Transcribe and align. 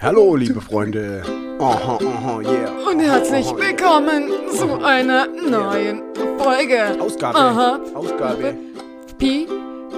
Hallo, 0.00 0.36
liebe 0.36 0.60
Freunde. 0.60 1.22
Aha, 1.58 1.98
aha, 2.04 2.40
yeah. 2.42 2.70
Und 2.88 3.00
herzlich 3.00 3.46
willkommen 3.56 4.30
zu 4.52 4.84
einer 4.84 5.26
neuen 5.26 6.02
Folge. 6.38 7.00
Ausgabe. 7.00 7.38
Aha. 7.38 7.80
Ausgabe. 7.94 8.54
Pi, 9.18 9.46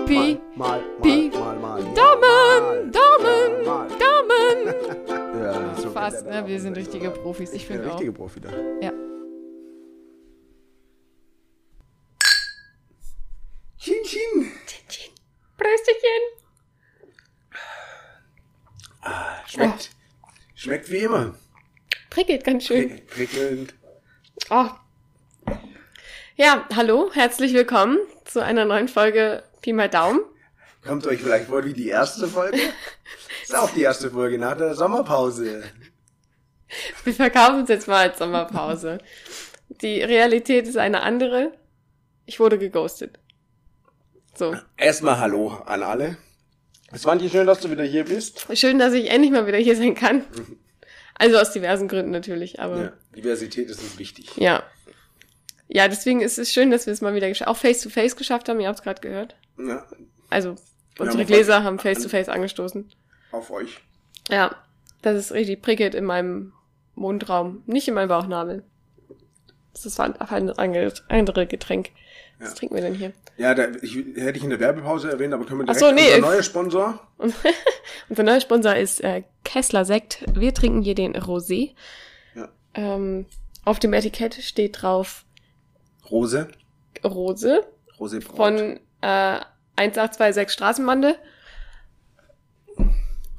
Pi, 0.07 0.39
Mal, 0.57 0.81
mal, 0.81 0.81
Pi. 1.03 1.31
mal, 1.35 1.57
mal. 1.59 1.83
Daumen, 1.95 2.93
Daumen. 2.93 3.65
Daumen. 3.99 5.43
Ja, 5.43 5.75
so 5.83 5.91
Fast, 5.91 6.27
ne? 6.27 6.45
Wir 6.47 6.61
sind 6.61 6.77
richtige 6.77 7.11
Profis. 7.11 7.53
Ich 7.53 7.67
finde 7.67 7.89
auch. 7.89 7.93
richtige 7.95 8.13
Profi 8.13 8.41
da. 8.41 8.49
Ja. 8.81 8.93
Chin, 13.79 14.03
chin. 14.05 14.53
Prösterchen. 15.59 16.40
Schmeckt. 19.51 19.91
Schmeckt 20.55 20.91
wie 20.91 20.99
immer. 20.99 21.35
Prickelt 22.09 22.45
ganz 22.45 22.67
schön. 22.67 22.91
Pri- 22.91 23.01
Prickelnd. 23.07 23.75
Oh. 24.51 24.67
Ja, 26.37 26.67
hallo, 26.75 27.11
herzlich 27.13 27.53
willkommen 27.53 27.99
zu 28.25 28.43
einer 28.45 28.65
neuen 28.65 28.89
Folge 28.89 29.43
Pi 29.61 29.73
mal 29.73 29.89
Daumen. 29.89 30.21
Kommt 30.87 31.07
euch 31.07 31.21
vielleicht 31.21 31.47
vor 31.49 31.65
wie 31.65 31.73
die 31.75 31.89
erste 31.89 32.27
Folge? 32.29 32.59
Ist 33.43 33.55
auch 33.57 33.71
die 33.71 33.83
erste 33.83 34.11
Folge 34.11 34.39
nach 34.39 34.57
der 34.57 34.75
Sommerpause. 34.75 35.65
Wir 37.05 37.13
verkaufen 37.15 37.65
es 37.65 37.69
jetzt 37.69 37.89
mal 37.89 38.09
als 38.09 38.19
Sommerpause. 38.19 38.99
Die 39.83 40.01
Realität 40.01 40.67
ist 40.69 40.77
eine 40.79 41.03
andere. 41.03 41.53
Ich 42.25 42.39
wurde 42.39 42.57
geghostet. 42.59 43.19
So. 44.35 44.57
Erstmal 44.77 45.19
Hallo 45.19 45.49
an 45.67 45.83
alle. 45.83 46.17
Es 46.93 47.03
fand 47.03 47.23
ich 47.23 47.31
schön, 47.33 47.47
dass 47.47 47.61
du 47.61 47.71
wieder 47.71 47.85
hier 47.85 48.05
bist. 48.05 48.47
Schön, 48.55 48.79
dass 48.79 48.93
ich 48.95 49.11
endlich 49.11 49.31
mal 49.31 49.47
wieder 49.47 49.59
hier 49.59 49.77
sein 49.77 49.95
kann. 49.95 50.25
Also 51.15 51.39
aus 51.39 51.53
diversen 51.53 51.87
Gründen 51.89 52.11
natürlich, 52.11 52.61
aber 52.61 52.83
Ja, 52.83 52.93
Diversität 53.17 53.69
ist 53.71 53.81
uns 53.83 53.99
wichtig. 53.99 54.31
ja. 54.37 54.63
Ja, 55.73 55.87
deswegen 55.87 56.21
ist 56.21 56.37
es 56.37 56.53
schön, 56.53 56.73
dass 56.73 56.87
wir 56.87 56.93
es 56.93 57.01
mal 57.01 57.15
wieder 57.15 57.29
auch 57.49 57.57
face-to-face 57.57 58.17
geschafft 58.17 58.49
haben. 58.49 58.59
Ihr 58.59 58.67
habt 58.67 58.81
es 58.81 58.83
gerade 58.83 59.01
gehört. 59.01 59.37
Ja, 59.57 59.87
Also 60.29 60.57
unsere 60.99 61.19
haben 61.21 61.27
Gläser 61.29 61.63
haben 61.63 61.79
face-to-face 61.79 62.29
angestoßen. 62.29 62.91
auf 63.31 63.53
euch. 63.53 63.79
Ja, 64.29 64.57
das 65.03 65.17
ist 65.17 65.31
richtig 65.33 65.63
prickelt 65.63 65.95
in 65.95 66.05
meinem 66.05 66.53
Mundraum, 66.97 67.63
nicht 67.67 67.87
in 67.87 67.95
meinem 67.95 68.09
Bauchnabel. 68.09 68.65
Das 69.73 69.87
ist 69.87 70.01
ein 70.01 70.17
anderes- 70.21 71.05
andere 71.09 71.47
Getränk. 71.47 71.91
Was 72.41 72.55
trinken 72.55 72.75
wir 72.75 72.83
denn 72.83 72.95
hier? 72.95 73.13
Ja, 73.37 73.55
da, 73.55 73.69
ich, 73.83 73.97
hätte 73.97 74.39
ich 74.39 74.45
in 74.45 74.51
der 74.51 74.61
Werbepause 74.61 75.11
erwähnt, 75.11 75.35
aber 75.35 75.45
können 75.45 75.61
wir 75.61 75.69
Ach 75.69 75.77
direkt 75.77 75.99
so, 75.99 76.05
nee, 76.05 76.15
unser 76.17 76.31
neuer 76.31 76.43
Sponsor. 76.43 77.01
Unser 78.09 78.23
neuer 78.23 78.41
Sponsor 78.41 78.75
ist 78.77 79.03
äh, 79.05 79.25
Kessler 79.45 79.85
Sekt. 79.85 80.25
Wir 80.35 80.55
trinken 80.55 80.83
hier 80.83 80.95
den 80.95 81.15
Rosé. 81.15 81.75
Ja. 82.35 82.49
Ähm, 82.75 83.27
auf 83.65 83.79
dem 83.79 83.93
Etikett 83.93 84.35
steht 84.35 84.83
drauf 84.83 85.25
Rose. 86.11 86.49
Rose 87.05 87.65
Rose 87.99 88.21
Braut. 88.21 88.37
von 88.37 88.81
äh, 89.01 89.41
1826 89.77 90.51
Straßenbande. 90.51 91.17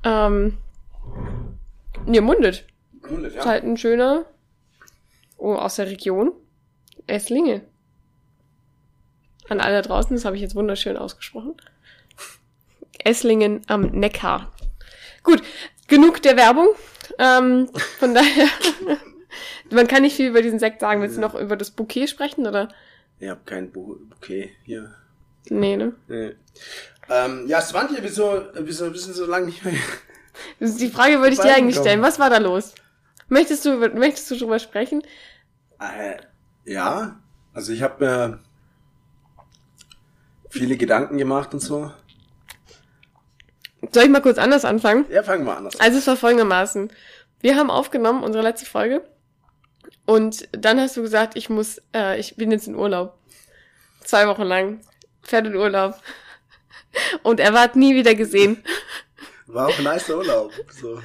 Ähm, 0.03 0.57
ihr 2.11 2.21
mundet. 2.21 2.65
Mundet, 3.09 3.31
Ist 3.33 3.37
ja. 3.37 3.45
halt 3.45 3.63
ein 3.63 3.77
schöner 3.77 4.25
oh, 5.37 5.53
aus 5.53 5.75
der 5.75 5.87
Region. 5.87 6.31
Esslinge. 7.07 7.61
An 9.51 9.59
alle 9.59 9.81
da 9.81 9.89
draußen, 9.89 10.15
das 10.15 10.23
habe 10.23 10.37
ich 10.37 10.41
jetzt 10.41 10.55
wunderschön 10.55 10.95
ausgesprochen. 10.95 11.55
Esslingen 13.03 13.59
am 13.67 13.81
Neckar. 13.81 14.49
Gut, 15.23 15.43
genug 15.89 16.21
der 16.21 16.37
Werbung. 16.37 16.69
Ähm, 17.19 17.67
von 17.99 18.13
daher, 18.13 18.47
man 19.69 19.89
kann 19.89 20.03
nicht 20.03 20.15
viel 20.15 20.29
über 20.29 20.41
diesen 20.41 20.57
Sekt 20.57 20.79
sagen. 20.79 21.01
Willst 21.01 21.17
du 21.17 21.21
noch 21.21 21.35
über 21.35 21.57
das 21.57 21.71
Bouquet 21.71 22.07
sprechen, 22.07 22.47
oder? 22.47 22.69
Ich 23.19 23.27
habe 23.27 23.41
kein 23.45 23.73
Bu 23.73 23.97
Bouquet 24.09 24.51
hier. 24.63 24.95
Nee, 25.49 25.75
ne? 25.75 25.95
Nee. 26.07 26.33
Ähm, 27.09 27.45
ja, 27.47 27.59
Svantje, 27.59 27.97
wieso, 27.99 28.43
wieso 28.53 28.89
bist 28.89 29.09
du 29.09 29.11
so 29.11 29.25
lange 29.25 29.47
nicht 29.47 29.65
mehr? 29.65 29.73
Die 30.61 30.89
Frage 30.89 31.19
wollte 31.19 31.33
ich 31.33 31.41
dir 31.41 31.53
eigentlich 31.53 31.75
stellen. 31.75 32.01
Was 32.01 32.19
war 32.19 32.29
da 32.29 32.37
los? 32.37 32.73
Möchtest 33.27 33.65
du, 33.65 33.75
möchtest 33.89 34.31
du 34.31 34.37
drüber 34.37 34.59
sprechen? 34.59 35.01
Äh, 35.77 36.21
ja, 36.63 37.19
also 37.53 37.73
ich 37.73 37.81
habe 37.81 38.05
mir 38.05 38.39
viele 40.51 40.77
Gedanken 40.77 41.17
gemacht 41.17 41.53
und 41.53 41.59
so. 41.59 41.91
Soll 43.91 44.03
ich 44.03 44.09
mal 44.09 44.21
kurz 44.21 44.37
anders 44.37 44.63
anfangen? 44.63 45.05
Ja, 45.09 45.23
fangen 45.23 45.45
wir 45.45 45.57
an. 45.57 45.69
Also 45.79 45.97
es 45.97 46.07
war 46.07 46.15
folgendermaßen. 46.15 46.91
Wir 47.39 47.55
haben 47.55 47.71
aufgenommen, 47.71 48.23
unsere 48.23 48.43
letzte 48.43 48.67
Folge. 48.67 49.03
Und 50.05 50.47
dann 50.51 50.79
hast 50.79 50.97
du 50.97 51.01
gesagt, 51.01 51.35
ich 51.35 51.49
muss, 51.49 51.81
äh, 51.95 52.19
ich 52.19 52.35
bin 52.35 52.51
jetzt 52.51 52.67
in 52.67 52.75
Urlaub. 52.75 53.17
Zwei 54.03 54.27
Wochen 54.27 54.43
lang. 54.43 54.81
Fährt 55.23 55.47
in 55.47 55.55
Urlaub. 55.55 55.95
Und 57.23 57.39
er 57.39 57.53
war 57.53 57.75
nie 57.75 57.95
wieder 57.95 58.13
gesehen. 58.13 58.63
War 59.47 59.67
auch 59.67 59.77
ein 59.77 59.83
nicer 59.83 60.17
Urlaub. 60.17 60.51
So. 60.69 61.01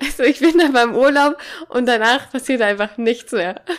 Also 0.00 0.22
ich 0.24 0.40
bin 0.40 0.58
da 0.58 0.68
beim 0.68 0.96
Urlaub 0.96 1.38
und 1.68 1.86
danach 1.86 2.30
passiert 2.32 2.62
einfach 2.62 2.96
nichts 2.96 3.32
mehr. 3.32 3.60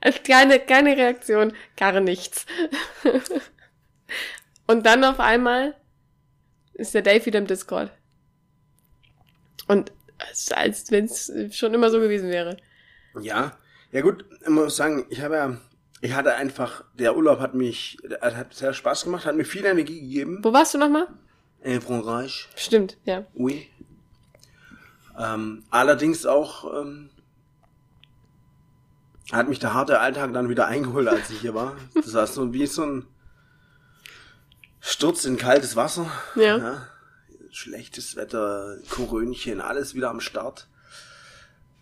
Also 0.00 0.18
keine, 0.26 0.58
keine 0.58 0.96
Reaktion, 0.96 1.52
gar 1.76 2.00
nichts. 2.00 2.46
Und 4.66 4.86
dann 4.86 5.04
auf 5.04 5.20
einmal 5.20 5.74
ist 6.74 6.94
der 6.94 7.02
Dave 7.02 7.26
wieder 7.26 7.38
im 7.38 7.46
Discord. 7.46 7.90
Und 9.68 9.92
als 10.54 10.90
wenn 10.90 11.06
es 11.06 11.32
schon 11.50 11.74
immer 11.74 11.90
so 11.90 12.00
gewesen 12.00 12.30
wäre. 12.30 12.56
Ja, 13.20 13.56
ja 13.90 14.00
gut, 14.00 14.24
ich 14.40 14.48
muss 14.48 14.76
sagen, 14.76 15.04
ich 15.10 15.20
habe 15.20 15.34
ja, 15.36 15.56
ich 16.00 16.14
hatte 16.14 16.34
einfach, 16.34 16.84
der 16.94 17.16
Urlaub 17.16 17.40
hat 17.40 17.54
mich, 17.54 17.98
hat 18.20 18.36
hat 18.36 18.54
sehr 18.54 18.72
Spaß 18.72 19.04
gemacht, 19.04 19.26
hat 19.26 19.36
mir 19.36 19.44
viel 19.44 19.64
Energie 19.64 20.00
gegeben. 20.00 20.40
Wo 20.42 20.52
warst 20.52 20.74
du 20.74 20.78
nochmal? 20.78 21.08
In 21.62 21.80
Frankreich, 21.80 22.48
Stimmt, 22.56 22.96
ja. 23.04 23.24
oui. 23.34 23.68
Ähm, 25.18 25.62
allerdings 25.70 26.26
auch 26.26 26.82
ähm, 26.82 27.10
hat 29.30 29.48
mich 29.48 29.58
der 29.58 29.74
harte 29.74 30.00
Alltag 30.00 30.32
dann 30.32 30.48
wieder 30.48 30.66
eingeholt, 30.66 31.06
als 31.06 31.30
ich 31.30 31.40
hier 31.40 31.54
war. 31.54 31.76
Das 31.94 32.14
war 32.14 32.26
so 32.26 32.52
wie 32.52 32.66
so 32.66 32.82
ein 32.84 33.06
Sturz 34.84 35.24
in 35.24 35.36
kaltes 35.36 35.76
Wasser. 35.76 36.10
Ja. 36.34 36.88
Schlechtes 37.50 38.16
Wetter, 38.16 38.78
Korönchen, 38.90 39.60
alles 39.60 39.94
wieder 39.94 40.10
am 40.10 40.20
Start. 40.20 40.66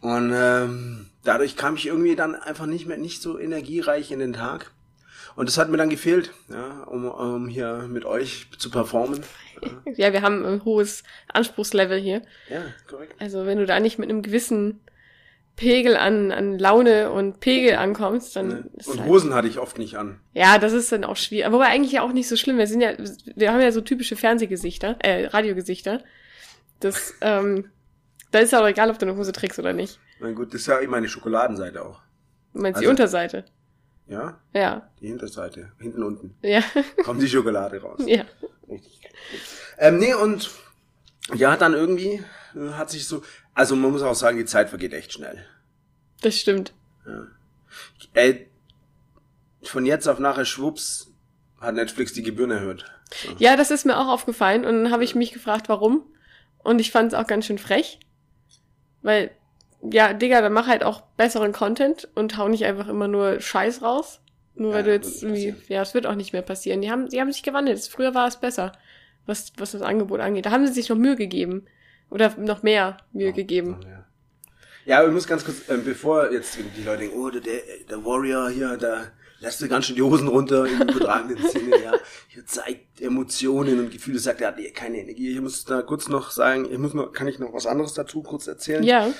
Und 0.00 0.32
ähm, 0.34 1.10
dadurch 1.24 1.56
kam 1.56 1.76
ich 1.76 1.86
irgendwie 1.86 2.14
dann 2.14 2.34
einfach 2.34 2.66
nicht 2.66 2.86
mehr 2.86 2.98
nicht 2.98 3.22
so 3.22 3.38
energiereich 3.38 4.10
in 4.12 4.18
den 4.18 4.34
Tag. 4.34 4.72
Und 5.34 5.48
das 5.48 5.56
hat 5.58 5.70
mir 5.70 5.76
dann 5.76 5.90
gefehlt, 5.90 6.32
ja, 6.48 6.82
um, 6.84 7.06
um 7.06 7.48
hier 7.48 7.86
mit 7.88 8.04
euch 8.04 8.48
zu 8.58 8.70
performen. 8.70 9.22
Ja, 9.96 10.12
wir 10.12 10.22
haben 10.22 10.44
ein 10.44 10.64
hohes 10.64 11.02
Anspruchslevel 11.32 11.98
hier. 11.98 12.22
Ja, 12.48 12.62
korrekt. 12.88 13.14
Also 13.18 13.46
wenn 13.46 13.58
du 13.58 13.66
da 13.66 13.80
nicht 13.80 13.98
mit 13.98 14.10
einem 14.10 14.22
gewissen 14.22 14.80
Pegel 15.56 15.96
an, 15.96 16.32
an 16.32 16.58
Laune 16.58 17.10
und 17.10 17.40
Pegel 17.40 17.76
ankommst, 17.76 18.34
dann 18.36 18.48
Ne? 18.48 18.64
ist 18.78 18.88
Und 18.88 19.00
halt, 19.00 19.08
Hosen 19.08 19.34
hatte 19.34 19.46
ich 19.48 19.58
oft 19.58 19.78
nicht 19.78 19.96
an. 19.96 20.18
Ja, 20.32 20.58
das 20.58 20.72
ist 20.72 20.90
dann 20.90 21.04
auch 21.04 21.16
schwierig. 21.16 21.46
Aber 21.46 21.64
eigentlich 21.66 21.92
ja 21.92 22.02
auch 22.02 22.12
nicht 22.12 22.28
so 22.28 22.36
schlimm. 22.36 22.56
Wir 22.58 22.66
sind 22.66 22.80
ja, 22.80 22.92
wir 23.36 23.52
haben 23.52 23.60
ja 23.60 23.70
so 23.72 23.80
typische 23.82 24.16
Fernsehgesichter, 24.16 24.96
äh, 25.00 25.26
Radiogesichter. 25.26 26.02
Das, 26.80 27.14
ähm, 27.20 27.70
da 28.30 28.38
ist 28.38 28.52
ja 28.52 28.62
auch 28.62 28.66
egal, 28.68 28.90
ob 28.90 28.98
du 28.98 29.06
eine 29.06 29.16
Hose 29.18 29.32
trägst 29.32 29.58
oder 29.58 29.72
nicht. 29.74 29.98
Na 30.20 30.30
gut, 30.32 30.54
das 30.54 30.62
ist 30.62 30.66
ja 30.68 30.78
meine 30.88 31.08
Schokoladenseite 31.08 31.84
auch. 31.84 32.00
Du 32.54 32.60
meinst 32.62 32.80
die 32.80 32.86
Also- 32.86 32.90
Unterseite. 32.90 33.44
Ja, 34.06 34.40
Ja, 34.52 34.90
die 35.00 35.06
Hinterseite, 35.06 35.70
hinten 35.78 36.02
unten. 36.02 36.34
ja, 36.42 36.62
Kommt 37.04 37.22
die 37.22 37.28
Schokolade 37.28 37.80
raus. 37.80 38.00
ja. 38.06 38.24
Richtig. 38.68 39.00
Ähm, 39.78 39.98
nee, 39.98 40.14
und 40.14 40.50
ja, 41.34 41.56
dann 41.56 41.74
irgendwie 41.74 42.20
äh, 42.56 42.70
hat 42.72 42.90
sich 42.90 43.06
so, 43.06 43.22
also 43.54 43.76
man 43.76 43.92
muss 43.92 44.02
auch 44.02 44.14
sagen, 44.14 44.38
die 44.38 44.44
Zeit 44.44 44.68
vergeht 44.68 44.92
echt 44.92 45.12
schnell. 45.12 45.44
Das 46.22 46.36
stimmt. 46.36 46.72
Ey, 48.14 48.48
von 49.62 49.86
jetzt 49.86 50.08
auf 50.08 50.18
nachher 50.18 50.44
schwupps 50.44 51.12
hat 51.60 51.74
Netflix 51.74 52.12
die 52.12 52.22
Gebühren 52.22 52.50
erhöht. 52.50 52.84
So. 53.10 53.34
Ja, 53.38 53.56
das 53.56 53.70
ist 53.70 53.84
mir 53.84 53.98
auch 53.98 54.08
aufgefallen 54.08 54.64
und 54.64 54.84
dann 54.84 54.92
habe 54.92 55.04
ich 55.04 55.14
mich 55.14 55.32
gefragt, 55.32 55.68
warum. 55.68 56.04
Und 56.62 56.80
ich 56.80 56.90
fand 56.90 57.12
es 57.12 57.18
auch 57.18 57.26
ganz 57.26 57.46
schön 57.46 57.58
frech. 57.58 58.00
Weil, 59.02 59.30
ja, 59.82 60.12
Digga, 60.12 60.42
dann 60.42 60.52
mach 60.52 60.66
halt 60.66 60.84
auch 60.84 61.02
besseren 61.16 61.52
Content 61.52 62.08
und 62.14 62.36
hau 62.36 62.48
nicht 62.48 62.64
einfach 62.64 62.88
immer 62.88 63.08
nur 63.08 63.40
Scheiß 63.40 63.82
raus. 63.82 64.20
Nur 64.54 64.70
Ja, 64.70 64.76
weil 64.76 64.84
du 64.84 64.92
jetzt 64.92 65.22
irgendwie, 65.22 65.54
ja, 65.68 65.80
es 65.80 65.94
wird 65.94 66.06
auch 66.06 66.14
nicht 66.14 66.32
mehr 66.32 66.42
passieren. 66.42 66.82
Die 66.82 66.90
haben, 66.90 67.08
die 67.08 67.20
haben 67.20 67.32
sich 67.32 67.42
gewandelt. 67.42 67.80
Früher 67.80 68.14
war 68.14 68.28
es 68.28 68.36
besser, 68.36 68.72
was, 69.26 69.52
was 69.56 69.72
das 69.72 69.82
Angebot 69.82 70.20
angeht. 70.20 70.46
Da 70.46 70.50
haben 70.50 70.66
sie 70.66 70.72
sich 70.72 70.88
noch 70.88 70.96
Mühe 70.96 71.16
gegeben. 71.16 71.66
Oder 72.10 72.34
noch 72.36 72.62
mehr 72.62 72.98
Mühe 73.12 73.32
gegeben. 73.32 73.80
Ja. 73.84 74.00
Ja, 74.86 74.98
aber 74.98 75.08
ich 75.08 75.14
muss 75.14 75.26
ganz 75.26 75.44
kurz, 75.44 75.68
ähm, 75.68 75.84
bevor 75.84 76.32
jetzt 76.32 76.58
die 76.58 76.82
Leute 76.82 77.02
denken, 77.02 77.18
oh, 77.18 77.30
der, 77.30 77.40
der 77.88 78.04
Warrior 78.04 78.48
hier, 78.50 78.76
der 78.76 79.12
lässt 79.40 79.60
du 79.60 79.68
ganz 79.68 79.86
schön 79.86 79.96
die 79.96 80.02
Hosen 80.02 80.28
runter 80.28 80.66
im 80.66 80.82
übertragenen 80.82 81.48
Sinne, 81.50 81.82
ja. 81.82 81.92
Hier 82.28 82.46
zeigt 82.46 83.00
Emotionen 83.00 83.78
und 83.78 83.90
Gefühle, 83.90 84.18
sagt, 84.18 84.40
er 84.40 84.48
hat 84.48 84.74
keine 84.74 84.98
Energie. 84.98 85.32
Ich 85.32 85.40
muss 85.40 85.64
da 85.64 85.82
kurz 85.82 86.08
noch 86.08 86.30
sagen, 86.30 86.70
ich 86.70 86.78
muss 86.78 86.94
noch, 86.94 87.12
kann 87.12 87.28
ich 87.28 87.38
noch 87.38 87.52
was 87.52 87.66
anderes 87.66 87.94
dazu 87.94 88.22
kurz 88.22 88.46
erzählen? 88.46 88.82
Ja. 88.82 89.12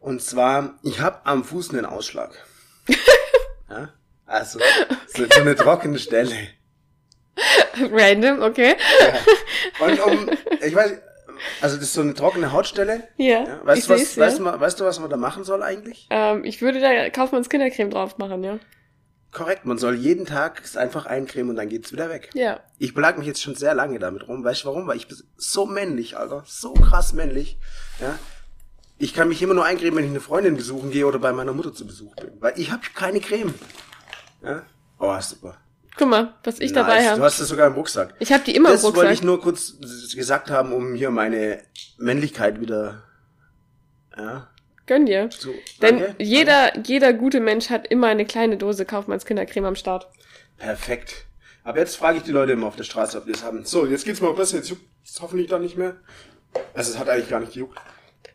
Und 0.00 0.22
zwar, 0.22 0.78
ich 0.82 1.00
habe 1.00 1.26
am 1.26 1.44
Fuß 1.44 1.70
einen 1.70 1.84
Ausschlag. 1.84 2.32
ja? 3.70 3.92
Also, 4.26 4.60
so, 5.08 5.24
so 5.24 5.40
eine 5.40 5.56
trockene 5.56 5.98
Stelle. 5.98 6.34
Random, 7.90 8.42
okay. 8.42 8.76
Ja. 9.00 9.86
Und 9.86 10.00
um, 10.00 10.30
ich 10.64 10.74
weiß, 10.74 10.98
also 11.60 11.76
das 11.76 11.86
ist 11.86 11.94
so 11.94 12.00
eine 12.00 12.14
trockene 12.14 12.52
Hautstelle. 12.52 13.08
Ja. 13.16 13.44
Ja. 13.44 13.60
Weißt, 13.64 13.78
ich 13.80 13.86
du, 13.86 13.92
was, 13.92 14.00
seh's, 14.00 14.18
weißt, 14.18 14.38
ja. 14.38 14.52
du, 14.52 14.60
weißt 14.60 14.80
du, 14.80 14.84
was 14.84 15.00
man 15.00 15.10
da 15.10 15.16
machen 15.16 15.44
soll 15.44 15.62
eigentlich? 15.62 16.06
Ähm, 16.10 16.44
ich 16.44 16.60
würde 16.62 16.80
da 16.80 17.10
Kaufmanns 17.10 17.48
Kindercreme 17.48 17.90
drauf 17.90 18.18
machen, 18.18 18.44
ja. 18.44 18.58
Korrekt, 19.30 19.66
man 19.66 19.76
soll 19.76 19.94
jeden 19.94 20.24
Tag 20.24 20.62
es 20.64 20.76
einfach 20.76 21.04
eincremen 21.04 21.50
und 21.50 21.56
dann 21.56 21.68
geht's 21.68 21.92
wieder 21.92 22.08
weg. 22.08 22.30
Ja. 22.32 22.60
Ich 22.78 22.94
belag 22.94 23.18
mich 23.18 23.26
jetzt 23.26 23.42
schon 23.42 23.54
sehr 23.54 23.74
lange 23.74 23.98
damit 23.98 24.26
rum. 24.26 24.42
Weißt 24.42 24.64
du 24.64 24.68
warum? 24.68 24.86
Weil 24.86 24.96
ich 24.96 25.06
bin 25.06 25.18
so 25.36 25.66
männlich, 25.66 26.16
Alter. 26.16 26.44
So 26.46 26.72
krass 26.72 27.12
männlich. 27.12 27.58
Ja. 28.00 28.18
Ich 28.96 29.14
kann 29.14 29.28
mich 29.28 29.42
immer 29.42 29.54
nur 29.54 29.64
eincremen, 29.64 29.96
wenn 29.96 30.04
ich 30.04 30.10
eine 30.10 30.20
Freundin 30.20 30.56
besuchen 30.56 30.90
gehe 30.90 31.06
oder 31.06 31.18
bei 31.18 31.32
meiner 31.32 31.52
Mutter 31.52 31.74
zu 31.74 31.86
Besuch 31.86 32.16
bin. 32.16 32.32
Weil 32.40 32.54
ich 32.56 32.72
habe 32.72 32.82
keine 32.94 33.20
Creme. 33.20 33.54
Ja. 34.42 34.62
Oh, 34.98 35.20
super. 35.20 35.58
Guck 35.98 36.08
mal, 36.08 36.34
was 36.44 36.60
ich 36.60 36.72
dabei 36.72 36.96
Nice. 36.96 37.04
Du 37.04 37.10
habe. 37.10 37.22
hast 37.24 37.40
das 37.40 37.48
sogar 37.48 37.66
im 37.66 37.74
Rucksack. 37.74 38.14
Ich 38.20 38.32
habe 38.32 38.44
die 38.44 38.54
immer 38.54 38.70
das 38.70 38.84
im 38.84 38.94
wollte 38.94 39.12
ich 39.12 39.22
Rucksack. 39.22 39.24
nur 39.24 39.40
kurz 39.40 39.74
gesagt 40.14 40.50
haben, 40.50 40.72
um 40.72 40.94
hier 40.94 41.10
meine 41.10 41.62
Männlichkeit 41.98 42.60
wieder 42.60 43.02
ja, 44.16 44.48
Gönn 44.86 45.06
dir. 45.06 45.28
zu. 45.30 45.52
Denn 45.82 45.98
Danke. 45.98 46.14
jeder, 46.18 46.78
jeder 46.78 47.12
gute 47.12 47.40
Mensch 47.40 47.68
hat 47.70 47.86
immer 47.88 48.06
eine 48.06 48.24
kleine 48.24 48.56
Dose 48.56 48.84
Kaufmanns 48.84 49.26
Kindercreme 49.26 49.66
am 49.66 49.76
Start. 49.76 50.08
Perfekt. 50.56 51.26
Aber 51.64 51.78
jetzt 51.78 51.96
frage 51.96 52.18
ich 52.18 52.24
die 52.24 52.32
Leute 52.32 52.52
immer 52.52 52.66
auf 52.66 52.76
der 52.76 52.84
Straße, 52.84 53.18
ob 53.18 53.26
die 53.26 53.32
es 53.32 53.42
haben. 53.44 53.64
So, 53.64 53.84
jetzt 53.86 54.04
geht's 54.04 54.20
mal 54.20 54.32
besser. 54.32 54.56
Jetzt 54.56 54.70
juckt 54.70 54.82
es 55.04 55.20
hoffentlich 55.20 55.48
dann 55.48 55.62
nicht 55.62 55.76
mehr. 55.76 55.96
Also 56.74 56.92
es 56.92 56.98
hat 56.98 57.08
eigentlich 57.08 57.28
gar 57.28 57.40
nicht 57.40 57.52
gejuckt. 57.52 57.78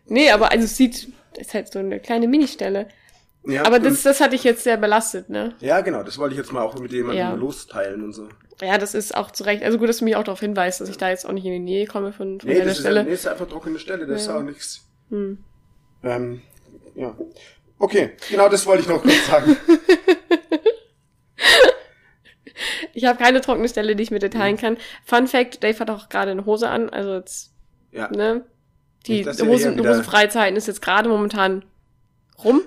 Nee, 0.06 0.30
aber 0.30 0.51
also 0.51 0.66
es 0.66 0.77
sieht, 0.77 1.07
das 1.33 1.48
ist 1.48 1.54
halt 1.54 1.71
so 1.71 1.80
eine 1.80 2.00
kleine 2.00 2.27
Ministelle. 2.27 2.88
Ja, 3.45 3.66
Aber 3.66 3.80
das, 3.80 4.04
das 4.04 4.22
hatte 4.22 4.36
ich 4.36 4.44
jetzt 4.45 4.63
sehr 4.63 4.78
belastet, 4.78 5.30
ne? 5.30 5.54
Ja, 5.60 5.81
genau. 5.81 6.04
Das 6.04 6.18
wollte 6.18 6.34
ich 6.34 6.40
jetzt 6.40 6.54
mal 6.54 6.62
auch 6.62 6.80
mit 6.80 6.92
jemandem 6.94 7.18
Ja. 7.19 7.34
losteilen 7.34 8.01
und 8.04 8.13
so. 8.13 8.30
Ja, 8.62 8.78
das 8.78 8.94
ist 8.95 9.16
auch 9.18 9.31
zu 9.31 9.44
Recht. 9.44 9.63
Also 9.63 9.78
gut, 9.78 9.90
dass 9.90 9.98
du 9.98 10.06
mich 10.06 10.16
auch 10.16 10.24
darauf 10.24 10.40
hinweist, 10.40 10.80
dass 10.80 10.88
ich 10.88 10.98
da 10.98 11.10
jetzt 11.10 11.25
auch 11.25 11.34
nicht 11.34 11.44
in 11.45 11.51
die 11.51 11.60
Nähe 11.60 11.86
komme 11.86 12.13
von, 12.13 12.40
von 12.40 12.48
Nee, 12.50 12.56
der 12.56 12.66
das 12.66 12.75
ist, 12.75 12.80
Stelle. 12.81 13.04
nee, 13.04 13.12
das 13.12 13.19
ist 13.22 13.28
einfach 13.28 13.48
trockene 13.50 13.80
Stelle. 13.80 14.07
Das 14.07 14.22
ist 14.22 14.28
Ja. 14.28 14.38
auch 14.38 14.44
nichts. 14.44 14.86
Hm. 15.10 15.38
Ähm, 16.04 16.42
ja. 16.95 17.13
Okay, 17.80 18.12
genau 18.30 18.48
das 18.48 18.66
wollte 18.66 18.84
ich 18.84 18.88
noch 18.90 19.01
kurz 19.01 19.28
sagen. 19.28 19.57
Ich 22.94 23.06
habe 23.06 23.18
keine 23.22 23.42
trockene 23.42 23.68
Stelle, 23.68 23.95
die 23.95 24.04
ich 24.04 24.12
mit 24.12 24.22
dir 24.22 24.30
teilen 24.30 24.57
kann. 24.57 24.78
Fun 25.04 25.28
Fact, 25.28 25.63
Dave 25.63 25.80
hat 25.80 25.90
auch 25.90 26.10
gerade 26.10 26.31
eine 26.31 26.45
Hose 26.45 26.69
an, 26.69 26.90
also 26.92 27.16
jetzt, 27.16 27.51
Ja. 27.92 28.10
ne? 28.12 28.45
Die 29.07 29.25
Hosen, 29.25 29.80
Hosenfreizeiten 29.80 30.56
ist 30.56 30.68
jetzt 30.68 30.81
gerade 30.81 31.10
momentan 31.10 31.66
rum. 32.44 32.62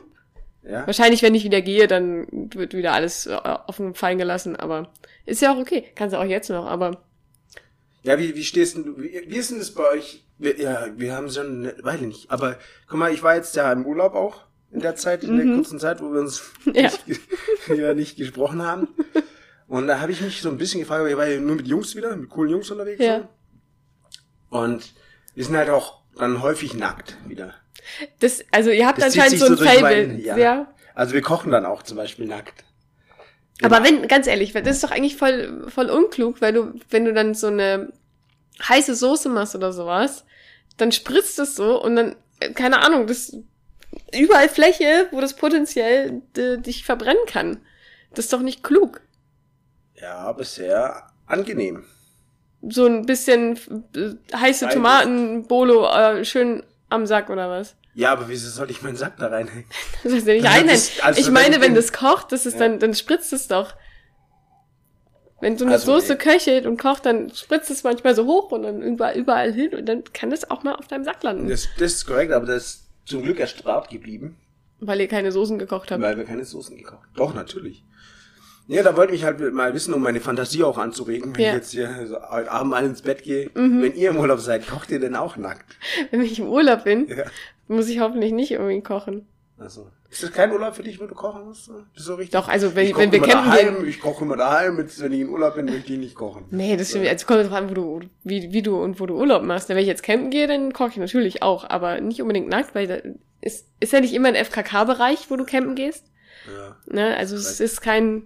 Ja. 0.68 0.86
Wahrscheinlich, 0.86 1.22
wenn 1.22 1.34
ich 1.34 1.44
wieder 1.44 1.62
gehe, 1.62 1.86
dann 1.86 2.26
wird 2.54 2.74
wieder 2.74 2.92
alles 2.92 3.26
äh, 3.26 3.34
offen 3.66 3.94
fallen 3.94 4.18
gelassen, 4.18 4.56
aber 4.56 4.92
ist 5.24 5.40
ja 5.42 5.52
auch 5.54 5.58
okay. 5.58 5.84
Kannst 5.94 6.14
du 6.14 6.18
auch 6.20 6.24
jetzt 6.24 6.50
noch, 6.50 6.66
aber 6.66 7.02
Ja, 8.02 8.18
wie, 8.18 8.34
wie 8.34 8.44
stehst 8.44 8.76
du, 8.76 8.96
wie, 8.98 9.22
wie 9.28 9.36
ist 9.36 9.50
denn 9.50 9.58
das 9.58 9.72
bei 9.72 9.88
euch? 9.92 10.24
Wir, 10.38 10.58
ja, 10.60 10.88
wir 10.96 11.14
haben 11.14 11.30
schon 11.30 11.46
eine 11.66 11.74
Weile 11.84 12.06
nicht. 12.06 12.30
Aber 12.30 12.56
guck 12.88 12.98
mal, 12.98 13.12
ich 13.12 13.22
war 13.22 13.36
jetzt 13.36 13.54
ja 13.56 13.72
im 13.72 13.86
Urlaub 13.86 14.14
auch 14.14 14.42
in 14.72 14.80
der 14.80 14.96
Zeit, 14.96 15.22
in 15.24 15.36
der 15.36 15.46
kurzen 15.56 15.78
Zeit, 15.78 16.00
wo 16.02 16.12
wir 16.12 16.20
uns 16.20 16.42
Mhm. 16.64 16.72
Ja. 16.74 16.82
nicht, 17.06 17.20
ja, 17.68 17.94
nicht 17.94 18.16
gesprochen 18.16 18.60
haben. 18.62 18.88
Und 19.68 19.86
da 19.86 20.00
habe 20.00 20.12
ich 20.12 20.20
mich 20.20 20.42
so 20.42 20.50
ein 20.50 20.58
bisschen 20.58 20.80
gefragt, 20.80 21.02
weil 21.04 21.10
ich 21.12 21.16
war 21.16 21.26
ja 21.28 21.40
nur 21.40 21.56
mit 21.56 21.66
Jungs 21.68 21.94
wieder, 21.96 22.14
mit 22.16 22.28
coolen 22.28 22.50
Jungs 22.50 22.70
unterwegs. 22.70 23.02
Ja. 23.02 23.20
So. 24.50 24.58
Und 24.58 24.94
wir 25.34 25.44
sind 25.44 25.56
halt 25.56 25.70
auch 25.70 26.02
dann 26.18 26.42
häufig 26.42 26.74
nackt 26.74 27.16
wieder. 27.26 27.54
Das, 28.20 28.44
also 28.52 28.70
ihr 28.70 28.86
habt 28.86 28.98
Das 28.98 29.06
anscheinend 29.16 29.38
so 29.38 29.46
ein 29.46 29.56
so 29.56 29.64
mein- 29.80 30.20
ja. 30.20 30.36
ja. 30.36 30.72
Also 30.94 31.14
wir 31.14 31.22
kochen 31.22 31.52
dann 31.52 31.66
auch 31.66 31.82
zum 31.82 31.96
Beispiel 31.96 32.26
nackt. 32.26 32.64
Aber 33.62 33.82
wenn, 33.84 34.06
ganz 34.08 34.26
ehrlich, 34.26 34.52
das 34.52 34.66
ist 34.76 34.84
doch 34.84 34.90
eigentlich 34.90 35.16
voll, 35.16 35.66
voll 35.70 35.88
unklug, 35.88 36.40
weil 36.40 36.52
du, 36.52 36.74
wenn 36.90 37.04
du 37.04 37.12
dann 37.14 37.34
so 37.34 37.46
eine 37.46 37.92
heiße 38.66 38.94
Soße 38.94 39.28
machst 39.28 39.54
oder 39.54 39.72
sowas, 39.72 40.24
dann 40.76 40.92
spritzt 40.92 41.38
es 41.38 41.54
so 41.54 41.82
und 41.82 41.96
dann, 41.96 42.16
äh, 42.40 42.50
keine 42.52 42.80
Ahnung, 42.80 43.06
das 43.06 43.36
überall 44.14 44.48
Fläche, 44.48 45.08
wo 45.10 45.20
das 45.20 45.36
potenziell 45.36 46.22
äh, 46.36 46.58
dich 46.58 46.84
verbrennen 46.84 47.22
kann. 47.26 47.58
Das 48.14 48.26
ist 48.26 48.32
doch 48.32 48.42
nicht 48.42 48.62
klug. 48.62 49.00
Ja, 49.94 50.34
sehr 50.40 51.10
angenehm. 51.26 51.84
So 52.68 52.86
ein 52.86 53.06
bisschen 53.06 53.58
äh, 53.94 54.36
heiße. 54.36 54.68
Tomaten, 54.68 55.46
Bolo, 55.46 55.86
äh, 55.88 56.24
schön 56.24 56.62
am 56.88 57.06
Sack 57.06 57.30
oder 57.30 57.48
was? 57.50 57.76
Ja, 57.94 58.12
aber 58.12 58.28
wieso 58.28 58.48
soll 58.50 58.70
ich 58.70 58.82
meinen 58.82 58.96
Sack 58.96 59.16
da 59.18 59.28
reinhängen? 59.28 59.64
Das 60.04 60.12
heißt 60.12 60.26
ja 60.26 60.34
nicht 60.34 60.44
Ja, 60.44 60.50
einhängen. 60.50 60.80
also 61.02 61.20
ich 61.20 61.30
meine, 61.30 61.60
wenn- 61.60 61.74
das 61.74 61.92
kocht, 61.92 62.30
das 62.32 62.46
ist 62.46 62.54
Ja. 62.54 62.60
dann, 62.60 62.78
dann 62.78 62.94
spritzt 62.94 63.32
es 63.32 63.48
doch. 63.48 63.74
Wenn 65.40 65.58
so 65.58 65.64
eine 65.66 65.74
Also, 65.74 65.92
Soße 65.98 66.14
nee. 66.14 66.18
köchelt 66.18 66.64
und 66.66 66.80
kocht, 66.80 67.04
dann 67.04 67.30
spritzt 67.34 67.70
es 67.70 67.84
manchmal 67.84 68.14
so 68.14 68.24
hoch 68.26 68.52
und 68.52 68.62
dann 68.62 68.80
überall, 68.80 69.16
überall 69.16 69.52
hin 69.52 69.74
und 69.74 69.86
dann 69.86 70.02
kann 70.04 70.30
das 70.30 70.50
auch 70.50 70.62
mal 70.62 70.74
auf 70.74 70.88
deinem 70.88 71.04
Sack 71.04 71.22
landen. 71.22 71.48
Das, 71.48 71.68
das 71.78 71.92
ist 71.92 72.06
korrekt, 72.06 72.32
aber 72.32 72.46
das 72.46 72.56
ist 72.64 72.86
zum 73.04 73.22
Glück 73.22 73.38
erspart 73.38 73.90
geblieben. 73.90 74.38
Weil 74.80 75.00
ihr 75.00 75.08
keine 75.08 75.32
Soßen 75.32 75.58
gekocht 75.58 75.90
habt. 75.90 76.02
Weil 76.02 76.16
wir 76.16 76.24
keine 76.24 76.44
Soßen 76.44 76.76
gekocht 76.76 77.08
Doch, 77.14 77.34
natürlich. 77.34 77.82
Ja, 78.68 78.82
da 78.82 78.96
wollte 78.96 79.14
ich 79.14 79.24
halt 79.24 79.40
mal 79.52 79.72
wissen, 79.74 79.94
um 79.94 80.02
meine 80.02 80.20
Fantasie 80.20 80.64
auch 80.64 80.76
anzuregen, 80.78 81.34
wenn 81.36 81.42
Ja. 81.42 81.48
ich 81.50 81.54
jetzt 81.56 81.70
hier 81.70 82.06
so 82.06 82.16
heute 82.30 82.50
Abend 82.50 82.70
mal 82.72 82.84
ins 82.84 83.02
Bett 83.02 83.22
gehe. 83.22 83.50
Mhm. 83.54 83.82
Wenn 83.82 83.94
ihr 83.94 84.10
im 84.10 84.16
Urlaub 84.18 84.40
seid, 84.40 84.66
kocht 84.66 84.90
ihr 84.90 84.98
denn 84.98 85.14
auch 85.14 85.36
nackt? 85.36 85.76
Wenn 86.10 86.22
ich 86.22 86.38
im 86.40 86.48
Urlaub 86.48 86.84
bin, 86.84 87.06
Ja. 87.08 87.24
muss 87.68 87.88
ich 87.88 88.00
hoffentlich 88.00 88.32
nicht 88.32 88.50
irgendwie 88.52 88.80
kochen. 88.82 89.26
Also, 89.58 89.88
ist 90.10 90.22
das 90.22 90.32
kein 90.32 90.52
Urlaub 90.52 90.74
für 90.76 90.82
dich, 90.82 91.00
wo 91.00 91.06
du 91.06 91.14
kochen 91.14 91.44
musst? 91.46 91.70
Bist 91.94 92.08
du 92.08 92.12
richtig? 92.14 92.32
Doch, 92.32 92.48
also 92.48 92.74
wenn, 92.74 92.88
ich 92.88 92.96
wenn 92.96 93.10
wir 93.10 93.20
campen 93.20 93.50
daheim, 93.50 93.76
gehen. 93.76 93.88
Ich 93.88 94.00
koche 94.00 94.24
immer 94.24 94.36
daheim, 94.36 94.78
jetzt, 94.78 95.00
wenn 95.00 95.12
ich 95.12 95.20
in 95.20 95.28
Urlaub 95.30 95.54
bin, 95.54 95.64
möchte 95.66 95.92
ich 95.94 95.98
nicht 95.98 96.14
kochen. 96.14 96.44
Nee, 96.50 96.76
das 96.76 96.90
stimmt. 96.90 97.06
Also 97.08 97.24
kommt 97.26 97.42
drauf 97.44 97.52
an, 97.52 97.70
wo 97.70 97.74
du, 97.74 98.00
wie, 98.24 98.52
wie 98.52 98.60
du 98.62 98.76
und 98.76 99.00
wo 99.00 99.06
du 99.06 99.14
Urlaub 99.14 99.42
machst. 99.44 99.68
Wenn 99.70 99.78
ich 99.78 99.86
jetzt 99.86 100.02
campen 100.02 100.28
gehe, 100.30 100.46
dann 100.46 100.72
koche 100.74 100.90
ich 100.90 100.96
natürlich 100.98 101.42
auch, 101.42 101.64
aber 101.70 102.00
nicht 102.02 102.20
unbedingt 102.20 102.48
nackt, 102.48 102.74
weil 102.74 102.86
da 102.86 102.96
ist, 103.40 103.66
ist 103.80 103.92
ja 103.94 104.00
nicht 104.00 104.12
immer 104.12 104.28
ein 104.28 104.34
FKK-Bereich, 104.44 105.30
wo 105.30 105.36
du 105.36 105.44
campen 105.44 105.74
gehst. 105.74 106.04
Ja. 106.46 106.76
Ne? 106.94 107.16
Also 107.16 107.36
es 107.36 107.58
ist 107.60 107.80
kein, 107.80 108.24